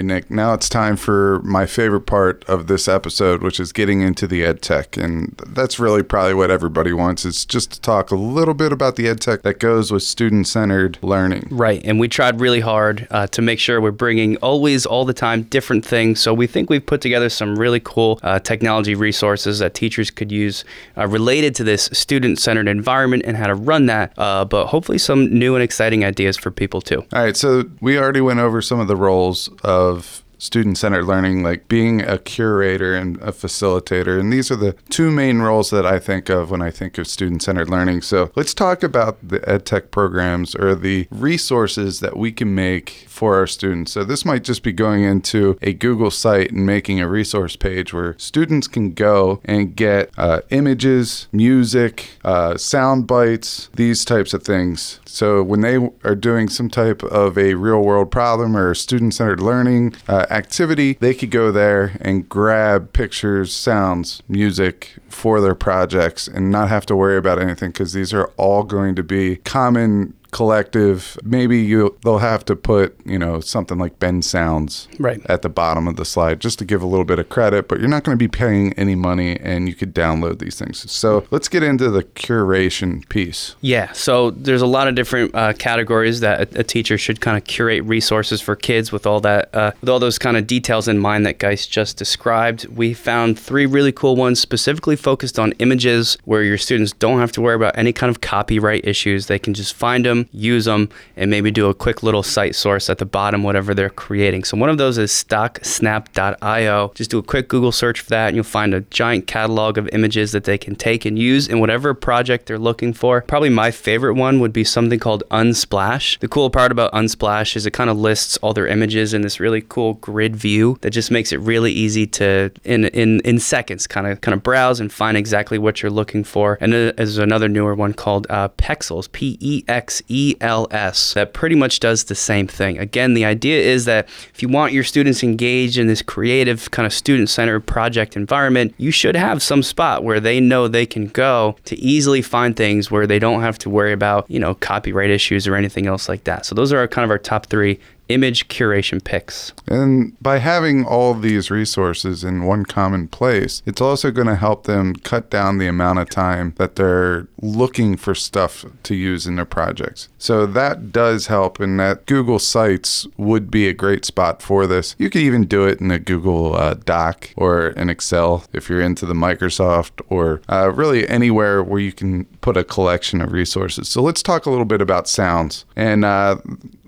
Right, 0.00 0.06
Nick. 0.06 0.30
Now 0.30 0.54
it's 0.54 0.68
time 0.68 0.96
for 0.96 1.40
my 1.42 1.66
favorite 1.66 2.02
part 2.02 2.44
of 2.48 2.66
this 2.66 2.88
episode, 2.88 3.42
which 3.42 3.60
is 3.60 3.72
getting 3.72 4.00
into 4.00 4.26
the 4.26 4.44
ed 4.44 4.62
tech. 4.62 4.96
And 4.96 5.34
that's 5.46 5.78
really 5.78 6.02
probably 6.02 6.34
what 6.34 6.50
everybody 6.50 6.92
wants. 6.92 7.24
It's 7.24 7.44
just 7.44 7.72
to 7.72 7.80
talk 7.80 8.10
a 8.10 8.16
little 8.16 8.54
bit 8.54 8.72
about 8.72 8.96
the 8.96 9.08
ed 9.08 9.20
tech 9.20 9.42
that 9.42 9.58
goes 9.58 9.92
with 9.92 10.02
student 10.02 10.46
centered 10.46 10.98
learning. 11.02 11.48
Right. 11.50 11.82
And 11.84 12.00
we 12.00 12.08
tried 12.08 12.40
really 12.40 12.60
hard 12.60 13.06
uh, 13.10 13.26
to 13.28 13.42
make 13.42 13.58
sure 13.58 13.80
we're 13.80 13.90
bringing 13.90 14.36
always, 14.38 14.86
all 14.86 15.04
the 15.04 15.12
time, 15.12 15.42
different 15.42 15.84
things. 15.84 16.20
So 16.20 16.32
we 16.32 16.46
think 16.46 16.70
we've 16.70 16.84
put 16.84 17.00
together 17.00 17.28
some 17.28 17.58
really 17.58 17.80
cool 17.80 18.18
uh, 18.22 18.38
technology 18.38 18.94
resources 18.94 19.58
that 19.58 19.74
teachers 19.74 20.10
could 20.10 20.32
use 20.32 20.64
uh, 20.96 21.06
related 21.06 21.54
to 21.56 21.64
this 21.64 21.90
student 21.92 22.38
centered 22.38 22.68
environment 22.68 23.24
and 23.26 23.36
how 23.36 23.48
to 23.48 23.54
run 23.54 23.86
that. 23.86 24.12
Uh, 24.16 24.44
but 24.44 24.66
hopefully, 24.66 24.98
some 24.98 25.38
new 25.38 25.54
and 25.54 25.62
exciting 25.62 26.04
ideas 26.04 26.36
for 26.36 26.50
people 26.50 26.80
too. 26.80 27.04
All 27.12 27.22
right. 27.22 27.36
So 27.36 27.64
we 27.80 27.98
already 27.98 28.20
went 28.20 28.40
over 28.40 28.62
some 28.62 28.80
of 28.80 28.88
the 28.88 28.96
roles 28.96 29.48
of 29.62 29.89
of 29.90 30.24
student 30.40 30.78
centered 30.78 31.04
learning, 31.04 31.42
like 31.42 31.68
being 31.68 32.00
a 32.00 32.18
curator 32.18 32.94
and 32.94 33.16
a 33.18 33.30
facilitator. 33.30 34.18
And 34.18 34.32
these 34.32 34.50
are 34.50 34.56
the 34.56 34.72
two 34.88 35.10
main 35.10 35.40
roles 35.40 35.70
that 35.70 35.86
I 35.86 35.98
think 35.98 36.28
of 36.28 36.50
when 36.50 36.62
I 36.62 36.70
think 36.70 36.98
of 36.98 37.06
student 37.06 37.42
centered 37.42 37.68
learning. 37.68 38.02
So 38.02 38.32
let's 38.34 38.54
talk 38.54 38.82
about 38.82 39.16
the 39.28 39.40
EdTech 39.40 39.90
programs 39.90 40.54
or 40.54 40.74
the 40.74 41.06
resources 41.10 42.00
that 42.00 42.16
we 42.16 42.32
can 42.32 42.54
make 42.54 43.04
for 43.06 43.36
our 43.36 43.46
students. 43.46 43.92
So 43.92 44.02
this 44.02 44.24
might 44.24 44.42
just 44.42 44.62
be 44.62 44.72
going 44.72 45.04
into 45.04 45.58
a 45.60 45.74
Google 45.74 46.10
site 46.10 46.50
and 46.50 46.64
making 46.64 47.00
a 47.00 47.08
resource 47.08 47.54
page 47.54 47.92
where 47.92 48.16
students 48.18 48.66
can 48.66 48.92
go 48.94 49.40
and 49.44 49.76
get 49.76 50.10
uh, 50.16 50.40
images, 50.48 51.28
music, 51.32 52.18
uh, 52.24 52.56
sound 52.56 53.06
bites, 53.06 53.68
these 53.74 54.04
types 54.04 54.32
of 54.32 54.42
things. 54.42 55.00
So 55.04 55.42
when 55.42 55.60
they 55.60 55.76
are 56.04 56.14
doing 56.14 56.48
some 56.48 56.70
type 56.70 57.02
of 57.02 57.36
a 57.36 57.54
real 57.54 57.82
world 57.82 58.10
problem 58.10 58.56
or 58.56 58.74
student 58.74 59.12
centered 59.14 59.40
learning 59.40 59.94
uh, 60.08 60.26
activity, 60.30 60.94
they 61.00 61.14
could 61.14 61.30
go 61.30 61.50
there 61.50 61.96
and 62.00 62.28
grab 62.28 62.92
pictures, 62.92 63.52
sounds, 63.54 64.22
music 64.28 64.96
for 65.08 65.40
their 65.40 65.54
projects 65.54 66.28
and 66.28 66.50
not 66.50 66.68
have 66.68 66.86
to 66.86 66.96
worry 66.96 67.16
about 67.16 67.40
anything 67.40 67.70
because 67.70 67.92
these 67.92 68.12
are 68.12 68.26
all 68.36 68.62
going 68.62 68.94
to 68.94 69.02
be 69.02 69.36
common 69.36 70.14
collective 70.30 71.18
maybe 71.22 71.58
you 71.60 71.96
they'll 72.04 72.18
have 72.18 72.44
to 72.44 72.56
put 72.56 72.96
you 73.04 73.18
know 73.18 73.40
something 73.40 73.78
like 73.78 73.98
Bensounds 73.98 74.88
Right. 74.98 75.20
at 75.28 75.42
the 75.42 75.48
bottom 75.48 75.86
of 75.88 75.96
the 75.96 76.04
slide 76.04 76.40
just 76.40 76.58
to 76.60 76.64
give 76.64 76.82
a 76.82 76.86
little 76.86 77.04
bit 77.04 77.18
of 77.18 77.28
credit 77.28 77.68
but 77.68 77.78
you're 77.80 77.88
not 77.88 78.04
going 78.04 78.16
to 78.16 78.22
be 78.22 78.28
paying 78.28 78.72
any 78.74 78.94
money 78.94 79.38
and 79.40 79.68
you 79.68 79.74
could 79.74 79.94
download 79.94 80.38
these 80.38 80.58
things 80.58 80.90
so 80.90 81.24
let's 81.30 81.48
get 81.48 81.62
into 81.62 81.90
the 81.90 82.02
curation 82.04 83.06
piece 83.08 83.54
Yeah, 83.60 83.92
so 83.92 84.30
there's 84.30 84.62
a 84.62 84.66
lot 84.66 84.88
of 84.88 84.94
different 84.94 85.34
uh, 85.34 85.52
categories 85.54 86.20
that 86.20 86.54
a, 86.56 86.60
a 86.60 86.64
teacher 86.64 86.96
should 86.98 87.20
kind 87.20 87.36
of 87.36 87.44
curate 87.44 87.84
resources 87.84 88.40
for 88.40 88.56
kids 88.56 88.92
with 88.92 89.06
all 89.06 89.20
that, 89.20 89.54
uh, 89.54 89.72
with 89.80 89.88
all 89.88 89.98
those 89.98 90.18
kind 90.18 90.36
of 90.36 90.46
details 90.46 90.88
in 90.88 90.98
mind 90.98 91.26
that 91.26 91.38
Geis 91.38 91.66
just 91.66 91.96
described. 91.96 92.66
We 92.66 92.94
found 92.94 93.38
three 93.38 93.66
really 93.66 93.92
cool 93.92 94.16
ones 94.16 94.40
specifically 94.40 94.96
focused 94.96 95.38
on 95.38 95.52
images, 95.58 96.16
where 96.24 96.42
your 96.42 96.58
students 96.58 96.92
don't 96.92 97.18
have 97.18 97.32
to 97.32 97.40
worry 97.40 97.54
about 97.56 97.76
any 97.76 97.92
kind 97.92 98.10
of 98.10 98.20
copyright 98.20 98.86
issues. 98.86 99.26
They 99.26 99.38
can 99.38 99.54
just 99.54 99.74
find 99.74 100.04
them, 100.04 100.19
use 100.32 100.64
them, 100.64 100.88
and 101.16 101.30
maybe 101.30 101.50
do 101.50 101.68
a 101.68 101.74
quick 101.74 102.02
little 102.02 102.22
site 102.22 102.54
source 102.54 102.90
at 102.90 102.98
the 102.98 103.06
bottom, 103.06 103.42
whatever 103.42 103.74
they're 103.74 103.90
creating. 103.90 104.44
So 104.44 104.56
one 104.56 104.68
of 104.68 104.78
those 104.78 104.98
is 104.98 105.10
stocksnap.io. 105.12 106.92
Just 106.94 107.10
do 107.10 107.18
a 107.18 107.22
quick 107.22 107.48
Google 107.48 107.72
search 107.72 108.00
for 108.00 108.10
that, 108.10 108.28
and 108.28 108.36
you'll 108.36 108.44
find 108.44 108.74
a 108.74 108.80
giant 108.82 109.26
catalog 109.26 109.78
of 109.78 109.88
images 109.88 110.32
that 110.32 110.44
they 110.44 110.58
can 110.58 110.74
take 110.74 111.04
and 111.04 111.18
use 111.18 111.48
in 111.48 111.60
whatever 111.60 111.94
project 111.94 112.46
they're 112.46 112.58
looking 112.58 112.92
for. 112.92 113.22
Probably 113.22 113.50
my 113.50 113.70
favorite 113.70 114.14
one 114.14 114.40
would 114.40 114.52
be 114.52 114.64
something 114.64 114.98
called 114.98 115.22
Unsplash. 115.30 116.18
The 116.18 116.28
cool 116.28 116.50
part 116.50 116.72
about 116.72 116.92
Unsplash 116.92 117.56
is 117.56 117.66
it 117.66 117.72
kind 117.72 117.90
of 117.90 117.96
lists 117.98 118.36
all 118.38 118.54
their 118.54 118.66
images 118.66 119.14
in 119.14 119.22
this 119.22 119.40
really 119.40 119.62
cool 119.68 119.94
grid 119.94 120.36
view 120.36 120.78
that 120.80 120.90
just 120.90 121.10
makes 121.10 121.32
it 121.32 121.40
really 121.40 121.72
easy 121.72 122.06
to 122.06 122.50
in 122.64 122.84
in 122.86 123.20
in 123.20 123.38
seconds 123.38 123.86
kind 123.86 124.06
of 124.06 124.20
kind 124.20 124.34
of 124.34 124.42
browse 124.42 124.80
and 124.80 124.92
find 124.92 125.16
exactly 125.16 125.58
what 125.58 125.82
you're 125.82 125.90
looking 125.90 126.24
for. 126.24 126.58
And 126.60 126.72
then 126.72 126.94
there's 126.96 127.18
another 127.18 127.48
newer 127.48 127.74
one 127.74 127.92
called 127.94 128.26
uh, 128.30 128.48
Pexels, 128.50 129.10
P 129.12 129.36
E 129.40 129.64
X 129.68 130.02
E 130.10 130.34
L 130.40 130.66
S, 130.70 131.14
that 131.14 131.32
pretty 131.32 131.54
much 131.54 131.80
does 131.80 132.04
the 132.04 132.14
same 132.14 132.46
thing. 132.46 132.78
Again, 132.78 133.14
the 133.14 133.24
idea 133.24 133.60
is 133.60 133.84
that 133.84 134.08
if 134.34 134.42
you 134.42 134.48
want 134.48 134.72
your 134.72 134.84
students 134.84 135.22
engaged 135.22 135.78
in 135.78 135.86
this 135.86 136.02
creative 136.02 136.70
kind 136.72 136.84
of 136.84 136.92
student-centered 136.92 137.60
project 137.60 138.16
environment, 138.16 138.74
you 138.76 138.90
should 138.90 139.14
have 139.14 139.42
some 139.42 139.62
spot 139.62 140.02
where 140.02 140.20
they 140.20 140.40
know 140.40 140.66
they 140.66 140.86
can 140.86 141.06
go 141.06 141.56
to 141.64 141.78
easily 141.78 142.22
find 142.22 142.56
things 142.56 142.90
where 142.90 143.06
they 143.06 143.18
don't 143.18 143.40
have 143.40 143.58
to 143.58 143.70
worry 143.70 143.92
about, 143.92 144.30
you 144.30 144.40
know, 144.40 144.54
copyright 144.54 145.10
issues 145.10 145.46
or 145.46 145.54
anything 145.54 145.86
else 145.86 146.08
like 146.08 146.24
that. 146.24 146.44
So 146.44 146.54
those 146.54 146.72
are 146.72 146.78
our, 146.78 146.88
kind 146.88 147.04
of 147.04 147.10
our 147.10 147.18
top 147.18 147.46
three 147.46 147.78
image 148.10 148.48
curation 148.48 149.02
picks. 149.02 149.52
And 149.66 150.20
by 150.20 150.38
having 150.38 150.84
all 150.84 151.14
these 151.14 151.50
resources 151.50 152.24
in 152.24 152.44
one 152.44 152.64
common 152.64 153.08
place, 153.08 153.62
it's 153.66 153.80
also 153.80 154.10
going 154.10 154.26
to 154.26 154.36
help 154.36 154.64
them 154.64 154.94
cut 154.96 155.30
down 155.30 155.58
the 155.58 155.68
amount 155.68 156.00
of 156.00 156.10
time 156.10 156.54
that 156.56 156.76
they're 156.76 157.28
looking 157.40 157.96
for 157.96 158.14
stuff 158.14 158.64
to 158.82 158.94
use 158.94 159.26
in 159.26 159.36
their 159.36 159.44
projects. 159.44 160.08
So 160.18 160.46
that 160.46 160.92
does 160.92 161.28
help, 161.28 161.60
and 161.60 161.78
that 161.80 162.06
Google 162.06 162.38
Sites 162.38 163.06
would 163.16 163.50
be 163.50 163.68
a 163.68 163.72
great 163.72 164.04
spot 164.04 164.42
for 164.42 164.66
this. 164.66 164.96
You 164.98 165.08
could 165.08 165.22
even 165.22 165.44
do 165.44 165.66
it 165.66 165.80
in 165.80 165.90
a 165.90 165.98
Google 165.98 166.56
uh, 166.56 166.74
Doc 166.74 167.30
or 167.36 167.68
an 167.68 167.88
Excel 167.88 168.44
if 168.52 168.68
you're 168.68 168.80
into 168.80 169.06
the 169.06 169.14
Microsoft, 169.14 170.02
or 170.08 170.42
uh, 170.48 170.72
really 170.74 171.08
anywhere 171.08 171.62
where 171.62 171.80
you 171.80 171.92
can 171.92 172.24
put 172.40 172.56
a 172.56 172.64
collection 172.64 173.20
of 173.20 173.32
resources. 173.32 173.88
So 173.88 174.02
let's 174.02 174.22
talk 174.22 174.46
a 174.46 174.50
little 174.50 174.64
bit 174.64 174.82
about 174.82 175.08
sounds. 175.08 175.64
And 175.76 176.04
uh, 176.04 176.38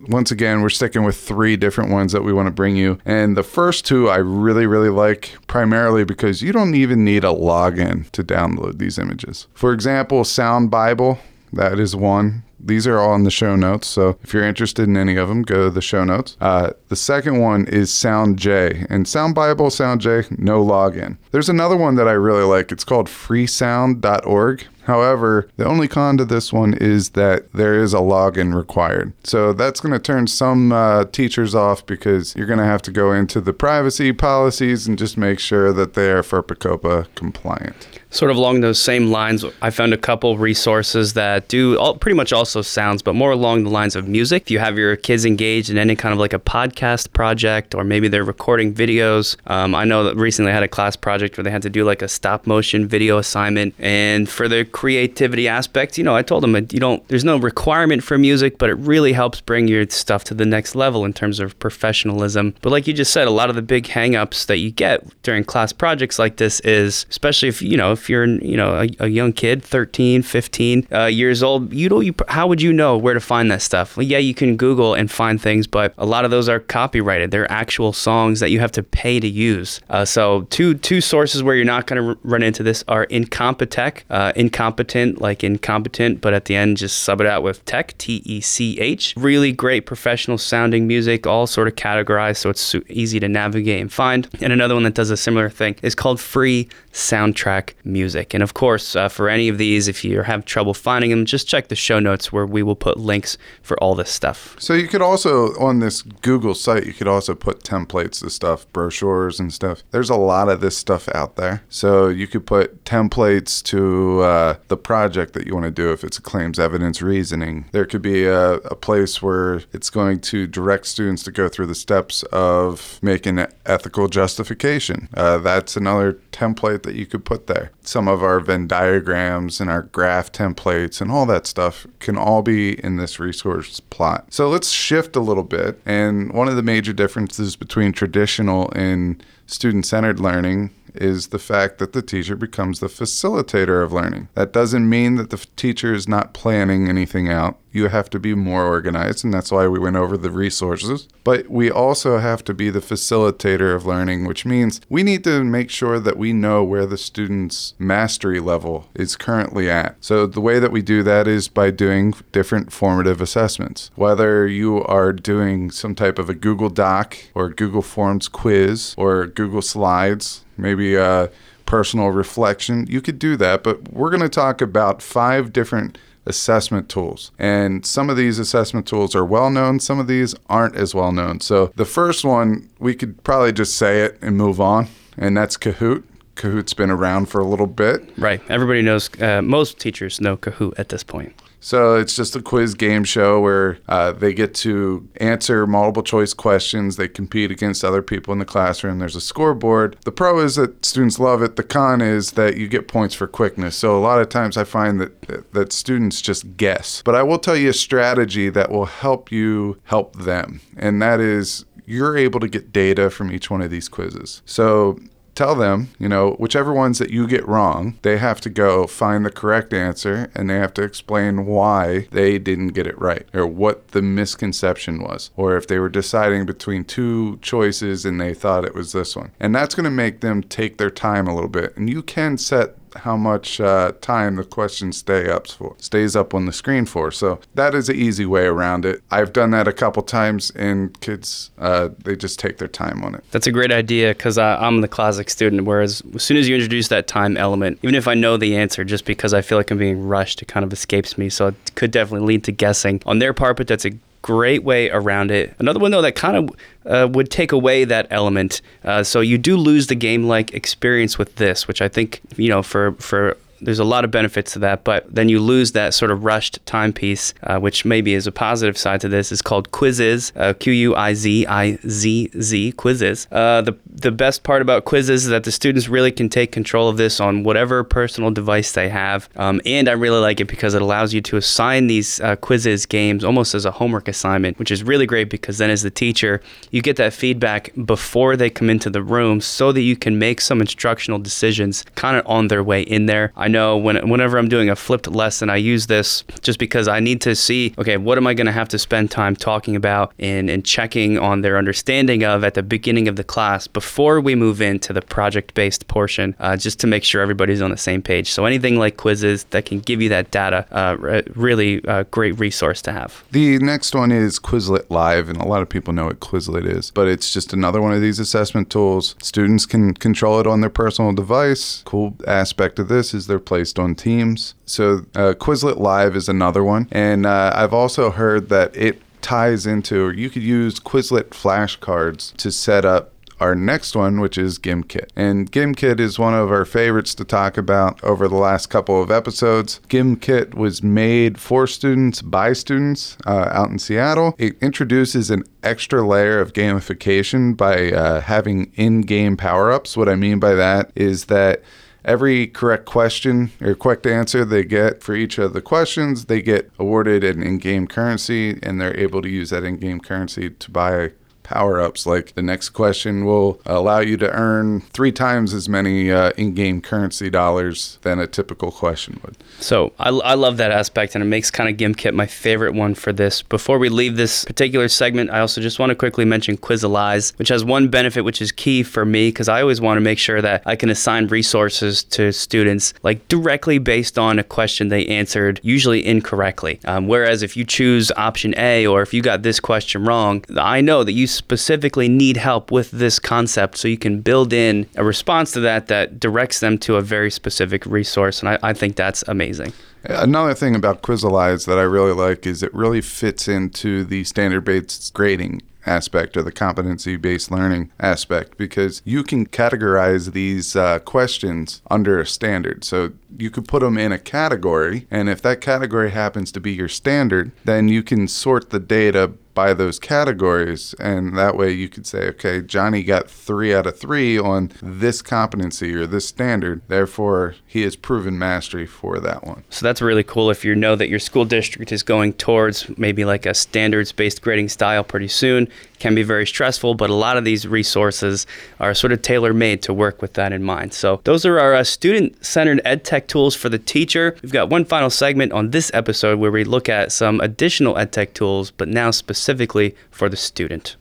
once 0.08 0.30
again, 0.30 0.62
we're 0.62 0.68
sticking 0.68 1.04
with 1.04 1.16
three 1.16 1.56
different 1.56 1.90
ones 1.90 2.12
that 2.12 2.22
we 2.22 2.32
want 2.32 2.46
to 2.46 2.52
bring 2.52 2.76
you. 2.76 2.98
And 3.04 3.36
the 3.36 3.42
first 3.42 3.86
two 3.86 4.08
I 4.08 4.16
really, 4.16 4.66
really 4.66 4.88
like 4.88 5.36
primarily 5.46 6.04
because 6.04 6.42
you 6.42 6.52
don't 6.52 6.74
even 6.74 7.04
need 7.04 7.24
a 7.24 7.28
login 7.28 8.10
to 8.10 8.24
download 8.24 8.78
these 8.78 8.98
images. 8.98 9.46
For 9.54 9.72
example, 9.72 10.24
Sound 10.24 10.70
Bible, 10.70 11.18
that 11.52 11.78
is 11.78 11.94
one. 11.94 12.44
These 12.64 12.86
are 12.86 12.98
all 12.98 13.16
in 13.16 13.24
the 13.24 13.30
show 13.30 13.56
notes. 13.56 13.88
So 13.88 14.16
if 14.22 14.32
you're 14.32 14.44
interested 14.44 14.88
in 14.88 14.96
any 14.96 15.16
of 15.16 15.28
them, 15.28 15.42
go 15.42 15.64
to 15.64 15.70
the 15.70 15.82
show 15.82 16.04
notes. 16.04 16.36
Uh, 16.40 16.70
the 16.88 16.96
second 16.96 17.40
one 17.40 17.66
is 17.66 17.90
SoundJay. 17.90 18.86
And 18.88 19.08
Sound 19.08 19.34
Bible, 19.34 19.66
SoundJay, 19.66 20.38
no 20.38 20.64
login. 20.64 21.18
There's 21.32 21.48
another 21.48 21.76
one 21.76 21.96
that 21.96 22.06
I 22.06 22.12
really 22.12 22.44
like. 22.44 22.70
It's 22.70 22.84
called 22.84 23.08
freesound.org. 23.08 24.66
However, 24.84 25.48
the 25.56 25.66
only 25.66 25.88
con 25.88 26.16
to 26.18 26.24
this 26.24 26.52
one 26.52 26.74
is 26.74 27.10
that 27.10 27.52
there 27.52 27.80
is 27.80 27.94
a 27.94 27.98
login 27.98 28.54
required. 28.54 29.12
So 29.24 29.52
that's 29.52 29.80
going 29.80 29.92
to 29.92 29.98
turn 29.98 30.26
some 30.26 30.72
uh, 30.72 31.04
teachers 31.06 31.54
off 31.54 31.86
because 31.86 32.34
you're 32.36 32.46
going 32.46 32.58
to 32.58 32.64
have 32.64 32.82
to 32.82 32.90
go 32.90 33.12
into 33.12 33.40
the 33.40 33.52
privacy 33.52 34.12
policies 34.12 34.86
and 34.86 34.98
just 34.98 35.16
make 35.16 35.38
sure 35.38 35.72
that 35.72 35.94
they 35.94 36.10
are 36.10 36.22
FERPA 36.22 37.06
compliant. 37.14 38.00
Sort 38.10 38.30
of 38.30 38.36
along 38.36 38.60
those 38.60 38.80
same 38.80 39.10
lines, 39.10 39.42
I 39.62 39.70
found 39.70 39.94
a 39.94 39.96
couple 39.96 40.36
resources 40.36 41.14
that 41.14 41.48
do 41.48 41.78
all, 41.78 41.96
pretty 41.96 42.14
much 42.14 42.32
also 42.32 42.60
sounds, 42.60 43.02
but 43.02 43.14
more 43.14 43.30
along 43.30 43.64
the 43.64 43.70
lines 43.70 43.96
of 43.96 44.06
music. 44.06 44.42
If 44.42 44.50
you 44.50 44.58
have 44.58 44.76
your 44.76 44.96
kids 44.96 45.24
engaged 45.24 45.70
in 45.70 45.78
any 45.78 45.96
kind 45.96 46.12
of 46.12 46.18
like 46.18 46.34
a 46.34 46.38
podcast 46.38 47.14
project, 47.14 47.74
or 47.74 47.84
maybe 47.84 48.08
they're 48.08 48.22
recording 48.22 48.74
videos. 48.74 49.36
Um, 49.46 49.74
I 49.74 49.84
know 49.84 50.04
that 50.04 50.16
recently 50.16 50.50
I 50.50 50.54
had 50.54 50.62
a 50.62 50.68
class 50.68 50.94
project 50.94 51.38
where 51.38 51.44
they 51.44 51.50
had 51.50 51.62
to 51.62 51.70
do 51.70 51.84
like 51.84 52.02
a 52.02 52.08
stop 52.08 52.46
motion 52.46 52.86
video 52.86 53.16
assignment, 53.16 53.74
and 53.78 54.28
for 54.28 54.46
their 54.46 54.66
creativity 54.72 55.48
aspect, 55.48 55.98
you 55.98 56.04
know, 56.04 56.16
I 56.16 56.22
told 56.22 56.42
them 56.42 56.54
you 56.54 56.80
don't. 56.80 57.06
There's 57.08 57.24
no 57.24 57.36
requirement 57.36 58.02
for 58.02 58.18
music, 58.18 58.58
but 58.58 58.70
it 58.70 58.74
really 58.74 59.12
helps 59.12 59.40
bring 59.40 59.68
your 59.68 59.88
stuff 59.90 60.24
to 60.24 60.34
the 60.34 60.46
next 60.46 60.74
level 60.74 61.04
in 61.04 61.12
terms 61.12 61.40
of 61.40 61.58
professionalism. 61.58 62.54
But 62.62 62.70
like 62.70 62.86
you 62.86 62.92
just 62.92 63.12
said, 63.12 63.28
a 63.28 63.30
lot 63.30 63.50
of 63.50 63.56
the 63.56 63.62
big 63.62 63.84
hangups 63.84 64.46
that 64.46 64.58
you 64.58 64.70
get 64.70 65.04
during 65.22 65.44
class 65.44 65.72
projects 65.72 66.18
like 66.18 66.36
this 66.36 66.60
is, 66.60 67.06
especially 67.10 67.48
if 67.48 67.62
you 67.62 67.76
know 67.76 67.92
if 67.92 68.08
you're 68.08 68.26
you 68.26 68.56
know 68.56 68.74
a, 68.74 68.88
a 69.04 69.08
young 69.08 69.32
kid, 69.32 69.62
13, 69.62 70.22
15 70.22 70.88
uh, 70.92 71.04
years 71.06 71.42
old, 71.42 71.72
you 71.72 71.88
don't. 71.88 72.04
You, 72.04 72.14
how 72.28 72.46
would 72.46 72.62
you 72.62 72.72
know 72.72 72.96
where 72.96 73.14
to 73.14 73.20
find 73.20 73.50
that 73.50 73.62
stuff? 73.62 73.96
Well, 73.96 74.06
yeah, 74.06 74.18
you 74.18 74.34
can 74.34 74.56
Google 74.56 74.94
and 74.94 75.10
find 75.10 75.40
things, 75.40 75.66
but 75.66 75.94
a 75.98 76.06
lot 76.06 76.24
of 76.24 76.30
those 76.30 76.48
are 76.48 76.60
copyrighted. 76.60 77.30
They're 77.30 77.50
actual 77.50 77.92
songs 77.92 78.40
that 78.40 78.50
you 78.50 78.60
have 78.60 78.72
to 78.72 78.82
pay 78.82 79.20
to 79.20 79.28
use. 79.28 79.80
Uh, 79.90 80.04
so 80.04 80.42
two 80.50 80.74
two 80.74 81.00
sources 81.00 81.42
where 81.42 81.54
you're 81.54 81.64
not 81.64 81.86
going 81.86 82.02
to 82.02 82.08
r- 82.08 82.18
run 82.22 82.42
into 82.42 82.62
this 82.62 82.84
are 82.88 83.06
Incompetech, 83.06 84.02
uh, 84.10 84.32
incompetent 84.62 85.20
like 85.20 85.42
incompetent, 85.42 86.20
but 86.20 86.32
at 86.32 86.44
the 86.44 86.54
end 86.54 86.76
just 86.76 87.02
sub 87.02 87.20
it 87.20 87.26
out 87.26 87.42
with 87.42 87.64
tech, 87.64 87.96
T 87.98 88.22
E 88.24 88.40
C 88.40 88.78
H. 88.78 89.14
Really 89.16 89.50
great 89.52 89.86
professional 89.86 90.38
sounding 90.38 90.86
music, 90.86 91.26
all 91.26 91.46
sort 91.46 91.66
of 91.66 91.74
categorized, 91.74 92.36
so 92.36 92.50
it's 92.50 92.74
easy 92.88 93.18
to 93.18 93.28
navigate 93.28 93.80
and 93.80 93.92
find. 93.92 94.28
And 94.40 94.52
another 94.52 94.74
one 94.74 94.84
that 94.84 94.94
does 94.94 95.10
a 95.10 95.16
similar 95.16 95.50
thing 95.50 95.76
is 95.82 95.94
called 95.94 96.20
Free 96.20 96.68
Soundtrack 96.92 97.74
Music. 97.84 98.34
And 98.34 98.42
of 98.42 98.54
course, 98.54 98.94
uh, 98.94 99.08
for 99.08 99.28
any 99.28 99.48
of 99.48 99.58
these, 99.58 99.88
if 99.88 100.04
you 100.04 100.22
have 100.22 100.44
trouble 100.44 100.74
finding 100.74 101.10
them, 101.10 101.24
just 101.24 101.48
check 101.48 101.68
the 101.68 101.74
show 101.74 101.98
notes 101.98 102.32
where 102.32 102.46
we 102.46 102.62
will 102.62 102.76
put 102.76 102.98
links 102.98 103.36
for 103.62 103.76
all 103.82 103.94
this 103.94 104.10
stuff. 104.10 104.54
So 104.60 104.74
you 104.74 104.86
could 104.86 105.02
also 105.02 105.58
on 105.58 105.80
this 105.80 106.02
Google 106.02 106.54
site, 106.54 106.86
you 106.86 106.92
could 106.92 107.08
also 107.08 107.34
put 107.34 107.64
templates 107.64 108.22
of 108.22 108.30
stuff, 108.30 108.70
brochures 108.72 109.40
and 109.40 109.52
stuff. 109.52 109.82
There's 109.90 110.10
a 110.10 110.16
lot 110.16 110.48
of 110.48 110.60
this 110.60 110.76
stuff 110.76 111.08
out 111.14 111.36
there. 111.36 111.62
So 111.68 112.08
you 112.08 112.28
could 112.28 112.46
put 112.46 112.84
templates 112.84 113.62
to 113.64 114.20
uh, 114.20 114.51
the 114.68 114.76
project 114.76 115.32
that 115.34 115.46
you 115.46 115.54
want 115.54 115.64
to 115.64 115.70
do 115.70 115.92
if 115.92 116.04
it's 116.04 116.18
a 116.18 116.22
claims 116.22 116.58
evidence 116.58 117.02
reasoning. 117.02 117.66
There 117.72 117.84
could 117.84 118.02
be 118.02 118.24
a, 118.24 118.54
a 118.54 118.74
place 118.74 119.22
where 119.22 119.62
it's 119.72 119.90
going 119.90 120.20
to 120.20 120.46
direct 120.46 120.86
students 120.86 121.22
to 121.24 121.32
go 121.32 121.48
through 121.48 121.66
the 121.66 121.74
steps 121.74 122.22
of 122.24 122.98
making 123.02 123.38
an 123.38 123.52
ethical 123.66 124.08
justification. 124.08 125.08
Uh, 125.14 125.38
that's 125.38 125.76
another 125.76 126.14
template 126.32 126.82
that 126.82 126.94
you 126.94 127.06
could 127.06 127.24
put 127.24 127.46
there. 127.46 127.70
Some 127.82 128.08
of 128.08 128.22
our 128.22 128.40
Venn 128.40 128.66
diagrams 128.66 129.60
and 129.60 129.70
our 129.70 129.82
graph 129.82 130.32
templates 130.32 131.00
and 131.00 131.10
all 131.10 131.26
that 131.26 131.46
stuff 131.46 131.86
can 131.98 132.16
all 132.16 132.42
be 132.42 132.82
in 132.84 132.96
this 132.96 133.18
resource 133.18 133.80
plot. 133.80 134.26
So 134.30 134.48
let's 134.48 134.70
shift 134.70 135.16
a 135.16 135.20
little 135.20 135.44
bit. 135.44 135.80
And 135.84 136.32
one 136.32 136.48
of 136.48 136.56
the 136.56 136.62
major 136.62 136.92
differences 136.92 137.56
between 137.56 137.92
traditional 137.92 138.70
and 138.72 139.22
student 139.46 139.86
centered 139.86 140.18
learning 140.18 140.70
is 140.94 141.28
the 141.28 141.38
fact 141.38 141.78
that 141.78 141.92
the 141.92 142.02
teacher 142.02 142.36
becomes 142.36 142.80
the 142.80 142.86
facilitator 142.88 143.82
of 143.82 143.92
learning. 143.92 144.28
That 144.34 144.52
doesn't 144.52 144.88
mean 144.88 145.16
that 145.16 145.30
the 145.30 145.44
teacher 145.56 145.94
is 145.94 146.08
not 146.08 146.34
planning 146.34 146.88
anything 146.88 147.28
out. 147.28 147.58
You 147.72 147.88
have 147.88 148.10
to 148.10 148.20
be 148.20 148.34
more 148.34 148.66
organized, 148.66 149.24
and 149.24 149.32
that's 149.32 149.50
why 149.50 149.66
we 149.66 149.78
went 149.78 149.96
over 149.96 150.16
the 150.16 150.30
resources. 150.30 151.08
But 151.24 151.48
we 151.48 151.70
also 151.70 152.18
have 152.18 152.44
to 152.44 152.54
be 152.54 152.70
the 152.70 152.80
facilitator 152.80 153.74
of 153.74 153.86
learning, 153.86 154.26
which 154.26 154.44
means 154.44 154.80
we 154.88 155.02
need 155.02 155.24
to 155.24 155.42
make 155.42 155.70
sure 155.70 155.98
that 155.98 156.18
we 156.18 156.32
know 156.32 156.62
where 156.62 156.86
the 156.86 156.98
student's 156.98 157.74
mastery 157.78 158.40
level 158.40 158.88
is 158.94 159.16
currently 159.16 159.70
at. 159.70 159.96
So, 160.00 160.26
the 160.26 160.40
way 160.40 160.58
that 160.58 160.72
we 160.72 160.82
do 160.82 161.02
that 161.02 161.26
is 161.26 161.48
by 161.48 161.70
doing 161.70 162.14
different 162.32 162.72
formative 162.72 163.20
assessments. 163.20 163.90
Whether 163.94 164.46
you 164.46 164.84
are 164.84 165.12
doing 165.12 165.70
some 165.70 165.94
type 165.94 166.18
of 166.18 166.28
a 166.28 166.34
Google 166.34 166.68
Doc 166.68 167.16
or 167.34 167.48
Google 167.48 167.82
Forms 167.82 168.28
quiz 168.28 168.94
or 168.98 169.26
Google 169.26 169.62
Slides, 169.62 170.44
maybe 170.56 170.94
a 170.94 171.30
personal 171.66 172.08
reflection, 172.08 172.86
you 172.86 173.00
could 173.00 173.18
do 173.18 173.36
that. 173.36 173.62
But 173.62 173.92
we're 173.92 174.10
going 174.10 174.20
to 174.20 174.28
talk 174.28 174.60
about 174.60 175.00
five 175.00 175.52
different 175.52 175.96
assessment 176.26 176.88
tools. 176.88 177.30
And 177.38 177.84
some 177.84 178.10
of 178.10 178.16
these 178.16 178.38
assessment 178.38 178.86
tools 178.86 179.14
are 179.14 179.24
well 179.24 179.50
known, 179.50 179.80
some 179.80 179.98
of 179.98 180.06
these 180.06 180.34
aren't 180.48 180.76
as 180.76 180.94
well 180.94 181.12
known. 181.12 181.40
So 181.40 181.72
the 181.76 181.84
first 181.84 182.24
one, 182.24 182.68
we 182.78 182.94
could 182.94 183.22
probably 183.24 183.52
just 183.52 183.76
say 183.76 184.02
it 184.02 184.18
and 184.22 184.36
move 184.36 184.60
on, 184.60 184.88
and 185.16 185.36
that's 185.36 185.56
Kahoot. 185.56 186.04
Kahoot's 186.36 186.74
been 186.74 186.90
around 186.90 187.26
for 187.26 187.40
a 187.40 187.44
little 187.44 187.66
bit. 187.66 188.10
Right. 188.16 188.40
Everybody 188.48 188.82
knows, 188.82 189.10
uh, 189.20 189.42
most 189.42 189.78
teachers 189.78 190.20
know 190.20 190.36
Kahoot 190.36 190.78
at 190.78 190.88
this 190.88 191.02
point. 191.04 191.34
So 191.62 191.94
it's 191.94 192.16
just 192.16 192.34
a 192.34 192.42
quiz 192.42 192.74
game 192.74 193.04
show 193.04 193.40
where 193.40 193.78
uh, 193.88 194.12
they 194.12 194.34
get 194.34 194.52
to 194.56 195.08
answer 195.16 195.64
multiple 195.66 196.02
choice 196.02 196.34
questions. 196.34 196.96
They 196.96 197.06
compete 197.06 197.52
against 197.52 197.84
other 197.84 198.02
people 198.02 198.32
in 198.32 198.40
the 198.40 198.44
classroom. 198.44 198.98
There's 198.98 199.14
a 199.14 199.20
scoreboard. 199.20 199.96
The 200.04 200.10
pro 200.10 200.40
is 200.40 200.56
that 200.56 200.84
students 200.84 201.20
love 201.20 201.40
it. 201.40 201.54
The 201.54 201.62
con 201.62 202.02
is 202.02 202.32
that 202.32 202.56
you 202.56 202.66
get 202.66 202.88
points 202.88 203.14
for 203.14 203.28
quickness. 203.28 203.76
So 203.76 203.96
a 203.96 204.00
lot 204.00 204.20
of 204.20 204.28
times 204.28 204.56
I 204.56 204.64
find 204.64 205.00
that 205.00 205.52
that 205.52 205.72
students 205.72 206.20
just 206.20 206.56
guess. 206.56 207.00
But 207.04 207.14
I 207.14 207.22
will 207.22 207.38
tell 207.38 207.56
you 207.56 207.70
a 207.70 207.74
strategy 207.74 208.50
that 208.50 208.70
will 208.70 208.86
help 208.86 209.30
you 209.30 209.78
help 209.84 210.16
them, 210.16 210.60
and 210.76 211.00
that 211.00 211.20
is 211.20 211.64
you're 211.86 212.16
able 212.16 212.40
to 212.40 212.48
get 212.48 212.72
data 212.72 213.08
from 213.08 213.30
each 213.30 213.50
one 213.50 213.62
of 213.62 213.70
these 213.70 213.88
quizzes. 213.88 214.42
So 214.44 214.98
tell 215.34 215.54
them, 215.54 215.90
you 215.98 216.08
know, 216.08 216.32
whichever 216.32 216.72
ones 216.72 216.98
that 216.98 217.10
you 217.10 217.26
get 217.26 217.46
wrong, 217.46 217.98
they 218.02 218.18
have 218.18 218.40
to 218.42 218.50
go 218.50 218.86
find 218.86 219.24
the 219.24 219.30
correct 219.30 219.72
answer 219.72 220.30
and 220.34 220.48
they 220.48 220.56
have 220.56 220.74
to 220.74 220.82
explain 220.82 221.46
why 221.46 222.06
they 222.10 222.38
didn't 222.38 222.68
get 222.68 222.86
it 222.86 222.98
right 222.98 223.26
or 223.32 223.46
what 223.46 223.88
the 223.88 224.02
misconception 224.02 225.02
was 225.02 225.30
or 225.36 225.56
if 225.56 225.66
they 225.66 225.78
were 225.78 225.88
deciding 225.88 226.46
between 226.46 226.84
two 226.84 227.38
choices 227.42 228.04
and 228.04 228.20
they 228.20 228.34
thought 228.34 228.64
it 228.64 228.74
was 228.74 228.92
this 228.92 229.16
one. 229.16 229.32
And 229.40 229.54
that's 229.54 229.74
going 229.74 229.84
to 229.84 229.90
make 229.90 230.20
them 230.20 230.42
take 230.42 230.78
their 230.78 230.90
time 230.90 231.26
a 231.26 231.34
little 231.34 231.50
bit. 231.50 231.76
And 231.76 231.88
you 231.88 232.02
can 232.02 232.38
set 232.38 232.76
how 232.96 233.16
much 233.16 233.60
uh, 233.60 233.92
time 234.00 234.36
the 234.36 234.44
question 234.44 234.92
stay 234.92 235.28
up 235.28 235.46
for 235.48 235.74
stays 235.78 236.16
up 236.16 236.34
on 236.34 236.46
the 236.46 236.52
screen 236.52 236.86
for. 236.86 237.10
So 237.10 237.40
that 237.54 237.74
is 237.74 237.88
an 237.88 237.96
easy 237.96 238.26
way 238.26 238.44
around 238.44 238.84
it. 238.84 239.02
I've 239.10 239.32
done 239.32 239.50
that 239.50 239.68
a 239.68 239.72
couple 239.72 240.02
times, 240.02 240.50
and 240.50 240.98
kids 241.00 241.50
uh, 241.58 241.90
they 242.04 242.16
just 242.16 242.38
take 242.38 242.58
their 242.58 242.68
time 242.68 243.02
on 243.02 243.14
it. 243.14 243.24
That's 243.30 243.46
a 243.46 243.52
great 243.52 243.72
idea 243.72 244.14
because 244.14 244.38
I'm 244.38 244.80
the 244.80 244.88
classic 244.88 245.30
student. 245.30 245.64
Whereas 245.64 246.02
as 246.14 246.22
soon 246.22 246.36
as 246.36 246.48
you 246.48 246.54
introduce 246.54 246.88
that 246.88 247.06
time 247.06 247.36
element, 247.36 247.78
even 247.82 247.94
if 247.94 248.08
I 248.08 248.14
know 248.14 248.36
the 248.36 248.56
answer, 248.56 248.84
just 248.84 249.04
because 249.04 249.34
I 249.34 249.42
feel 249.42 249.58
like 249.58 249.70
I'm 249.70 249.78
being 249.78 250.06
rushed, 250.06 250.42
it 250.42 250.48
kind 250.48 250.64
of 250.64 250.72
escapes 250.72 251.16
me. 251.18 251.28
So 251.28 251.48
it 251.48 251.74
could 251.74 251.90
definitely 251.90 252.26
lead 252.26 252.44
to 252.44 252.52
guessing 252.52 253.02
on 253.06 253.18
their 253.18 253.32
part. 253.32 253.56
But 253.56 253.66
that's 253.66 253.84
a 253.84 253.90
great 254.22 254.62
way 254.64 254.88
around 254.90 255.30
it. 255.30 255.54
Another 255.58 255.80
one 255.80 255.90
though 255.90 256.02
that 256.02 256.14
kind 256.14 256.36
of 256.36 256.50
uh, 256.86 257.08
would 257.08 257.30
take 257.30 257.52
away 257.52 257.84
that 257.84 258.06
element. 258.10 258.62
Uh, 258.84 259.02
so 259.02 259.20
you 259.20 259.36
do 259.36 259.56
lose 259.56 259.88
the 259.88 259.94
game 259.94 260.24
like 260.24 260.54
experience 260.54 261.18
with 261.18 261.36
this, 261.36 261.68
which 261.68 261.82
I 261.82 261.88
think 261.88 262.20
you 262.36 262.48
know 262.48 262.62
for 262.62 262.92
for 262.92 263.36
there's 263.62 263.78
a 263.78 263.84
lot 263.84 264.04
of 264.04 264.10
benefits 264.10 264.52
to 264.52 264.58
that, 264.58 264.84
but 264.84 265.12
then 265.14 265.28
you 265.28 265.40
lose 265.40 265.72
that 265.72 265.94
sort 265.94 266.10
of 266.10 266.24
rushed 266.24 266.58
timepiece, 266.66 267.34
uh, 267.44 267.58
which 267.58 267.84
maybe 267.84 268.14
is 268.14 268.26
a 268.26 268.32
positive 268.32 268.76
side 268.76 269.00
to 269.00 269.08
this. 269.08 269.32
Is 269.32 269.42
called 269.42 269.70
Quizizz, 269.70 270.32
uh, 270.36 270.54
Q 270.54 270.72
U 270.72 270.96
I 270.96 271.14
Z 271.14 271.46
I 271.46 271.78
Z 271.88 272.30
Z 272.40 272.74
Quizizz. 272.76 273.26
Uh, 273.30 273.62
the 273.62 273.76
the 273.86 274.10
best 274.10 274.42
part 274.42 274.62
about 274.62 274.84
Quizizz 274.84 275.10
is 275.10 275.28
that 275.28 275.44
the 275.44 275.52
students 275.52 275.88
really 275.88 276.10
can 276.10 276.28
take 276.28 276.52
control 276.52 276.88
of 276.88 276.96
this 276.96 277.20
on 277.20 277.44
whatever 277.44 277.84
personal 277.84 278.30
device 278.30 278.72
they 278.72 278.88
have, 278.88 279.28
um, 279.36 279.60
and 279.64 279.88
I 279.88 279.92
really 279.92 280.20
like 280.20 280.40
it 280.40 280.48
because 280.48 280.74
it 280.74 280.82
allows 280.82 281.14
you 281.14 281.20
to 281.22 281.36
assign 281.36 281.86
these 281.86 282.20
uh, 282.20 282.36
Quizizz 282.36 282.88
games 282.88 283.24
almost 283.24 283.54
as 283.54 283.64
a 283.64 283.70
homework 283.70 284.08
assignment, 284.08 284.58
which 284.58 284.70
is 284.70 284.82
really 284.82 285.06
great 285.06 285.30
because 285.30 285.58
then 285.58 285.70
as 285.70 285.82
the 285.82 285.90
teacher 285.90 286.40
you 286.70 286.82
get 286.82 286.96
that 286.96 287.12
feedback 287.12 287.72
before 287.84 288.36
they 288.36 288.50
come 288.50 288.68
into 288.68 288.90
the 288.90 289.02
room, 289.02 289.40
so 289.40 289.72
that 289.72 289.82
you 289.82 289.96
can 289.96 290.18
make 290.18 290.40
some 290.40 290.60
instructional 290.60 291.18
decisions 291.18 291.84
kind 291.94 292.16
of 292.16 292.26
on 292.26 292.48
their 292.48 292.62
way 292.62 292.82
in 292.82 293.06
there. 293.06 293.32
I 293.36 293.48
know 293.52 293.76
when, 293.76 294.08
whenever 294.08 294.38
I'm 294.38 294.48
doing 294.48 294.68
a 294.68 294.76
flipped 294.76 295.08
lesson, 295.08 295.50
I 295.50 295.56
use 295.56 295.86
this 295.86 296.24
just 296.40 296.58
because 296.58 296.88
I 296.88 297.00
need 297.00 297.20
to 297.22 297.36
see, 297.36 297.74
okay, 297.78 297.96
what 297.96 298.18
am 298.18 298.26
I 298.26 298.34
going 298.34 298.46
to 298.46 298.52
have 298.52 298.68
to 298.70 298.78
spend 298.78 299.10
time 299.10 299.36
talking 299.36 299.76
about 299.76 300.12
and, 300.18 300.50
and 300.50 300.64
checking 300.64 301.18
on 301.18 301.42
their 301.42 301.56
understanding 301.58 302.24
of 302.24 302.42
at 302.44 302.54
the 302.54 302.62
beginning 302.62 303.08
of 303.08 303.16
the 303.16 303.24
class 303.24 303.66
before 303.66 304.20
we 304.20 304.34
move 304.34 304.60
into 304.60 304.92
the 304.92 305.02
project 305.02 305.54
based 305.54 305.86
portion, 305.88 306.34
uh, 306.40 306.56
just 306.56 306.80
to 306.80 306.86
make 306.86 307.04
sure 307.04 307.22
everybody's 307.22 307.62
on 307.62 307.70
the 307.70 307.76
same 307.76 308.02
page. 308.02 308.30
So 308.30 308.44
anything 308.44 308.78
like 308.78 308.96
Quizizz 308.96 309.44
that 309.50 309.66
can 309.66 309.80
give 309.80 310.02
you 310.02 310.08
that 310.08 310.30
data, 310.30 310.66
uh, 310.72 311.22
really 311.34 311.84
uh, 311.86 312.04
great 312.04 312.38
resource 312.38 312.82
to 312.82 312.92
have. 312.92 313.22
The 313.30 313.58
next 313.58 313.94
one 313.94 314.10
is 314.10 314.38
Quizlet 314.38 314.86
Live, 314.88 315.28
and 315.28 315.40
a 315.40 315.46
lot 315.46 315.62
of 315.62 315.68
people 315.68 315.92
know 315.92 316.06
what 316.06 316.20
Quizlet 316.20 316.66
is, 316.66 316.90
but 316.90 317.08
it's 317.08 317.32
just 317.32 317.52
another 317.52 317.80
one 317.80 317.92
of 317.92 318.00
these 318.00 318.18
assessment 318.18 318.70
tools. 318.70 319.14
Students 319.22 319.66
can 319.66 319.94
control 319.94 320.40
it 320.40 320.46
on 320.46 320.60
their 320.60 320.70
personal 320.70 321.12
device. 321.12 321.82
Cool 321.84 322.16
aspect 322.26 322.78
of 322.78 322.88
this 322.88 323.12
is 323.12 323.26
they're 323.26 323.38
placed 323.44 323.78
on 323.78 323.94
teams. 323.94 324.54
So 324.66 325.04
uh, 325.14 325.34
Quizlet 325.38 325.78
Live 325.78 326.16
is 326.16 326.28
another 326.28 326.64
one, 326.64 326.88
and 326.90 327.26
uh, 327.26 327.52
I've 327.54 327.74
also 327.74 328.10
heard 328.10 328.48
that 328.48 328.76
it 328.76 329.02
ties 329.20 329.66
into, 329.66 330.04
or 330.04 330.12
you 330.12 330.28
could 330.28 330.42
use 330.42 330.80
Quizlet 330.80 331.30
flashcards 331.30 332.36
to 332.36 332.50
set 332.50 332.84
up 332.84 333.12
our 333.42 333.54
next 333.56 333.96
one, 333.96 334.20
which 334.20 334.38
is 334.38 334.58
GimKit. 334.58 335.10
And 335.16 335.50
GimKit 335.50 335.98
is 335.98 336.16
one 336.16 336.32
of 336.32 336.52
our 336.52 336.64
favorites 336.64 337.12
to 337.16 337.24
talk 337.24 337.56
about 337.58 338.02
over 338.04 338.28
the 338.28 338.36
last 338.36 338.66
couple 338.66 339.02
of 339.02 339.10
episodes. 339.10 339.80
GimKit 339.88 340.54
was 340.54 340.82
made 340.82 341.40
for 341.40 341.66
students 341.66 342.22
by 342.22 342.52
students 342.52 343.16
uh, 343.26 343.48
out 343.50 343.70
in 343.70 343.80
Seattle. 343.80 344.36
It 344.38 344.56
introduces 344.62 345.28
an 345.28 345.42
extra 345.64 346.06
layer 346.06 346.40
of 346.40 346.52
gamification 346.52 347.56
by 347.56 347.90
uh, 347.90 348.20
having 348.20 348.72
in 348.76 349.00
game 349.00 349.36
power 349.36 349.72
ups. 349.72 349.96
What 349.96 350.08
I 350.08 350.14
mean 350.14 350.38
by 350.38 350.54
that 350.54 350.92
is 350.94 351.24
that 351.24 351.62
every 352.04 352.46
correct 352.46 352.84
question 352.84 353.50
or 353.60 353.74
correct 353.74 354.06
answer 354.06 354.44
they 354.44 354.64
get 354.64 355.02
for 355.02 355.14
each 355.14 355.38
of 355.38 355.52
the 355.52 355.62
questions, 355.62 356.26
they 356.26 356.42
get 356.42 356.70
awarded 356.78 357.24
an 357.24 357.42
in 357.42 357.58
game 357.58 357.86
currency 357.86 358.58
and 358.62 358.80
they're 358.80 358.98
able 358.98 359.22
to 359.22 359.28
use 359.28 359.50
that 359.50 359.64
in 359.64 359.76
game 359.76 360.00
currency 360.00 360.50
to 360.50 360.70
buy 360.70 361.12
power 361.52 361.80
ups. 361.80 362.06
Like 362.06 362.34
the 362.34 362.42
next 362.42 362.70
question 362.70 363.24
will 363.24 363.60
allow 363.66 364.00
you 364.00 364.16
to 364.18 364.30
earn 364.30 364.80
three 364.92 365.12
times 365.12 365.52
as 365.54 365.68
many 365.68 366.10
uh, 366.10 366.30
in 366.36 366.54
game 366.54 366.80
currency 366.80 367.30
dollars 367.30 367.98
than 368.02 368.18
a 368.18 368.26
typical 368.26 368.70
question 368.70 369.20
would. 369.24 369.36
So 369.60 369.92
I, 369.98 370.08
I 370.08 370.34
love 370.34 370.56
that 370.56 370.70
aspect, 370.70 371.14
and 371.14 371.22
it 371.22 371.26
makes 371.26 371.50
kind 371.50 371.68
of 371.68 371.76
GimKit 371.76 372.14
my 372.14 372.26
favorite 372.26 372.74
one 372.74 372.94
for 372.94 373.12
this. 373.12 373.42
Before 373.42 373.78
we 373.78 373.88
leave 373.88 374.16
this 374.16 374.44
particular 374.44 374.88
segment, 374.88 375.30
I 375.30 375.40
also 375.40 375.60
just 375.60 375.78
want 375.78 375.90
to 375.90 375.94
quickly 375.94 376.24
mention 376.24 376.56
Quizalize, 376.56 377.38
which 377.38 377.48
has 377.48 377.64
one 377.64 377.88
benefit 377.88 378.22
which 378.22 378.40
is 378.40 378.52
key 378.52 378.82
for 378.82 379.04
me 379.04 379.28
because 379.28 379.48
I 379.48 379.60
always 379.60 379.80
want 379.80 379.96
to 379.98 380.00
make 380.00 380.18
sure 380.18 380.40
that 380.40 380.62
I 380.66 380.76
can 380.76 380.90
assign 380.90 381.26
resources 381.28 382.04
to 382.04 382.32
students 382.32 382.94
like 383.02 383.26
directly 383.28 383.78
based 383.78 384.18
on 384.18 384.38
a 384.38 384.44
question 384.44 384.88
they 384.88 385.06
answered, 385.06 385.60
usually 385.62 386.04
incorrectly. 386.04 386.80
Um, 386.84 387.06
whereas 387.08 387.42
if 387.42 387.56
you 387.56 387.64
choose 387.64 388.10
option 388.16 388.54
A 388.56 388.86
or 388.86 389.02
if 389.02 389.12
you 389.12 389.22
got 389.22 389.42
this 389.42 389.60
question 389.60 390.04
wrong, 390.04 390.44
I 390.56 390.80
know 390.80 391.04
that 391.04 391.12
you 391.12 391.26
specifically 391.42 392.08
need 392.08 392.36
help 392.36 392.70
with 392.70 392.92
this 392.92 393.18
concept 393.18 393.76
so 393.76 393.88
you 393.88 393.98
can 393.98 394.20
build 394.20 394.52
in 394.52 394.86
a 394.94 395.02
response 395.02 395.50
to 395.52 395.60
that 395.60 395.88
that 395.88 396.20
directs 396.20 396.60
them 396.60 396.78
to 396.78 396.94
a 396.94 397.02
very 397.02 397.32
specific 397.32 397.84
resource. 397.84 398.38
And 398.38 398.48
I, 398.48 398.58
I 398.62 398.72
think 398.72 398.94
that's 398.94 399.24
amazing. 399.26 399.72
Another 400.04 400.54
thing 400.54 400.76
about 400.76 401.02
Quizalize 401.02 401.66
that 401.66 401.78
I 401.78 401.82
really 401.82 402.12
like 402.12 402.46
is 402.46 402.62
it 402.62 402.72
really 402.72 403.00
fits 403.00 403.48
into 403.48 404.04
the 404.04 404.22
standard 404.22 404.64
based 404.64 405.12
grading 405.14 405.62
aspect 405.84 406.36
or 406.36 406.42
the 406.42 406.52
competency 406.52 407.16
based 407.16 407.50
learning 407.50 407.90
aspect 407.98 408.56
because 408.56 409.02
you 409.04 409.22
can 409.22 409.46
categorize 409.46 410.32
these 410.32 410.76
uh, 410.76 410.98
questions 411.00 411.82
under 411.90 412.20
a 412.20 412.26
standard. 412.26 412.84
So 412.84 413.12
you 413.36 413.50
could 413.50 413.66
put 413.66 413.80
them 413.80 413.98
in 413.98 414.12
a 414.12 414.18
category, 414.18 415.06
and 415.10 415.28
if 415.28 415.42
that 415.42 415.60
category 415.60 416.10
happens 416.10 416.52
to 416.52 416.60
be 416.60 416.72
your 416.72 416.88
standard, 416.88 417.50
then 417.64 417.88
you 417.88 418.02
can 418.02 418.28
sort 418.28 418.70
the 418.70 418.80
data 418.80 419.32
by 419.54 419.74
those 419.74 419.98
categories. 419.98 420.94
And 420.98 421.36
that 421.36 421.56
way 421.56 421.72
you 421.72 421.88
could 421.88 422.06
say, 422.06 422.28
okay, 422.28 422.60
Johnny 422.60 423.02
got 423.02 423.30
three 423.30 423.74
out 423.74 423.86
of 423.86 423.98
three 423.98 424.38
on 424.38 424.72
this 424.82 425.22
competency 425.22 425.94
or 425.94 426.06
this 426.06 426.26
standard. 426.26 426.82
Therefore, 426.88 427.54
he 427.66 427.82
has 427.82 427.96
proven 427.96 428.38
mastery 428.38 428.86
for 428.86 429.18
that 429.20 429.44
one. 429.44 429.64
So 429.70 429.84
that's 429.84 430.02
really 430.02 430.24
cool 430.24 430.50
if 430.50 430.64
you 430.64 430.74
know 430.74 430.96
that 430.96 431.08
your 431.08 431.18
school 431.18 431.44
district 431.44 431.92
is 431.92 432.02
going 432.02 432.34
towards 432.34 432.90
maybe 432.98 433.24
like 433.24 433.46
a 433.46 433.54
standards 433.54 434.12
based 434.12 434.42
grading 434.42 434.68
style 434.68 435.04
pretty 435.04 435.28
soon. 435.28 435.68
Can 436.02 436.16
be 436.16 436.24
very 436.24 436.48
stressful, 436.48 436.94
but 436.94 437.10
a 437.10 437.14
lot 437.14 437.36
of 437.36 437.44
these 437.44 437.64
resources 437.64 438.44
are 438.80 438.92
sort 438.92 439.12
of 439.12 439.22
tailor 439.22 439.54
made 439.54 439.82
to 439.82 439.94
work 439.94 440.20
with 440.20 440.32
that 440.32 440.52
in 440.52 440.64
mind. 440.64 440.94
So, 440.94 441.20
those 441.22 441.46
are 441.46 441.60
our 441.60 441.74
uh, 441.74 441.84
student 441.84 442.44
centered 442.44 442.80
ed 442.84 443.04
tech 443.04 443.28
tools 443.28 443.54
for 443.54 443.68
the 443.68 443.78
teacher. 443.78 444.36
We've 444.42 444.50
got 444.50 444.68
one 444.68 444.84
final 444.84 445.10
segment 445.10 445.52
on 445.52 445.70
this 445.70 445.92
episode 445.94 446.40
where 446.40 446.50
we 446.50 446.64
look 446.64 446.88
at 446.88 447.12
some 447.12 447.40
additional 447.40 447.96
ed 447.96 448.10
tech 448.10 448.34
tools, 448.34 448.72
but 448.72 448.88
now 448.88 449.12
specifically 449.12 449.94
for 450.10 450.28
the 450.28 450.36
student. 450.36 450.96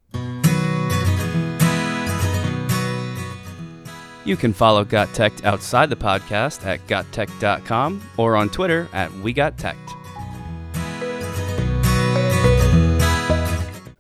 You 4.24 4.38
can 4.38 4.54
follow 4.54 4.84
Got 4.84 5.12
Tech 5.16 5.44
outside 5.44 5.90
the 5.90 5.96
podcast 5.96 6.64
at 6.64 6.86
gottech.com 6.86 8.08
or 8.18 8.36
on 8.36 8.50
Twitter 8.50 8.88
at 8.94 9.12
We 9.16 9.34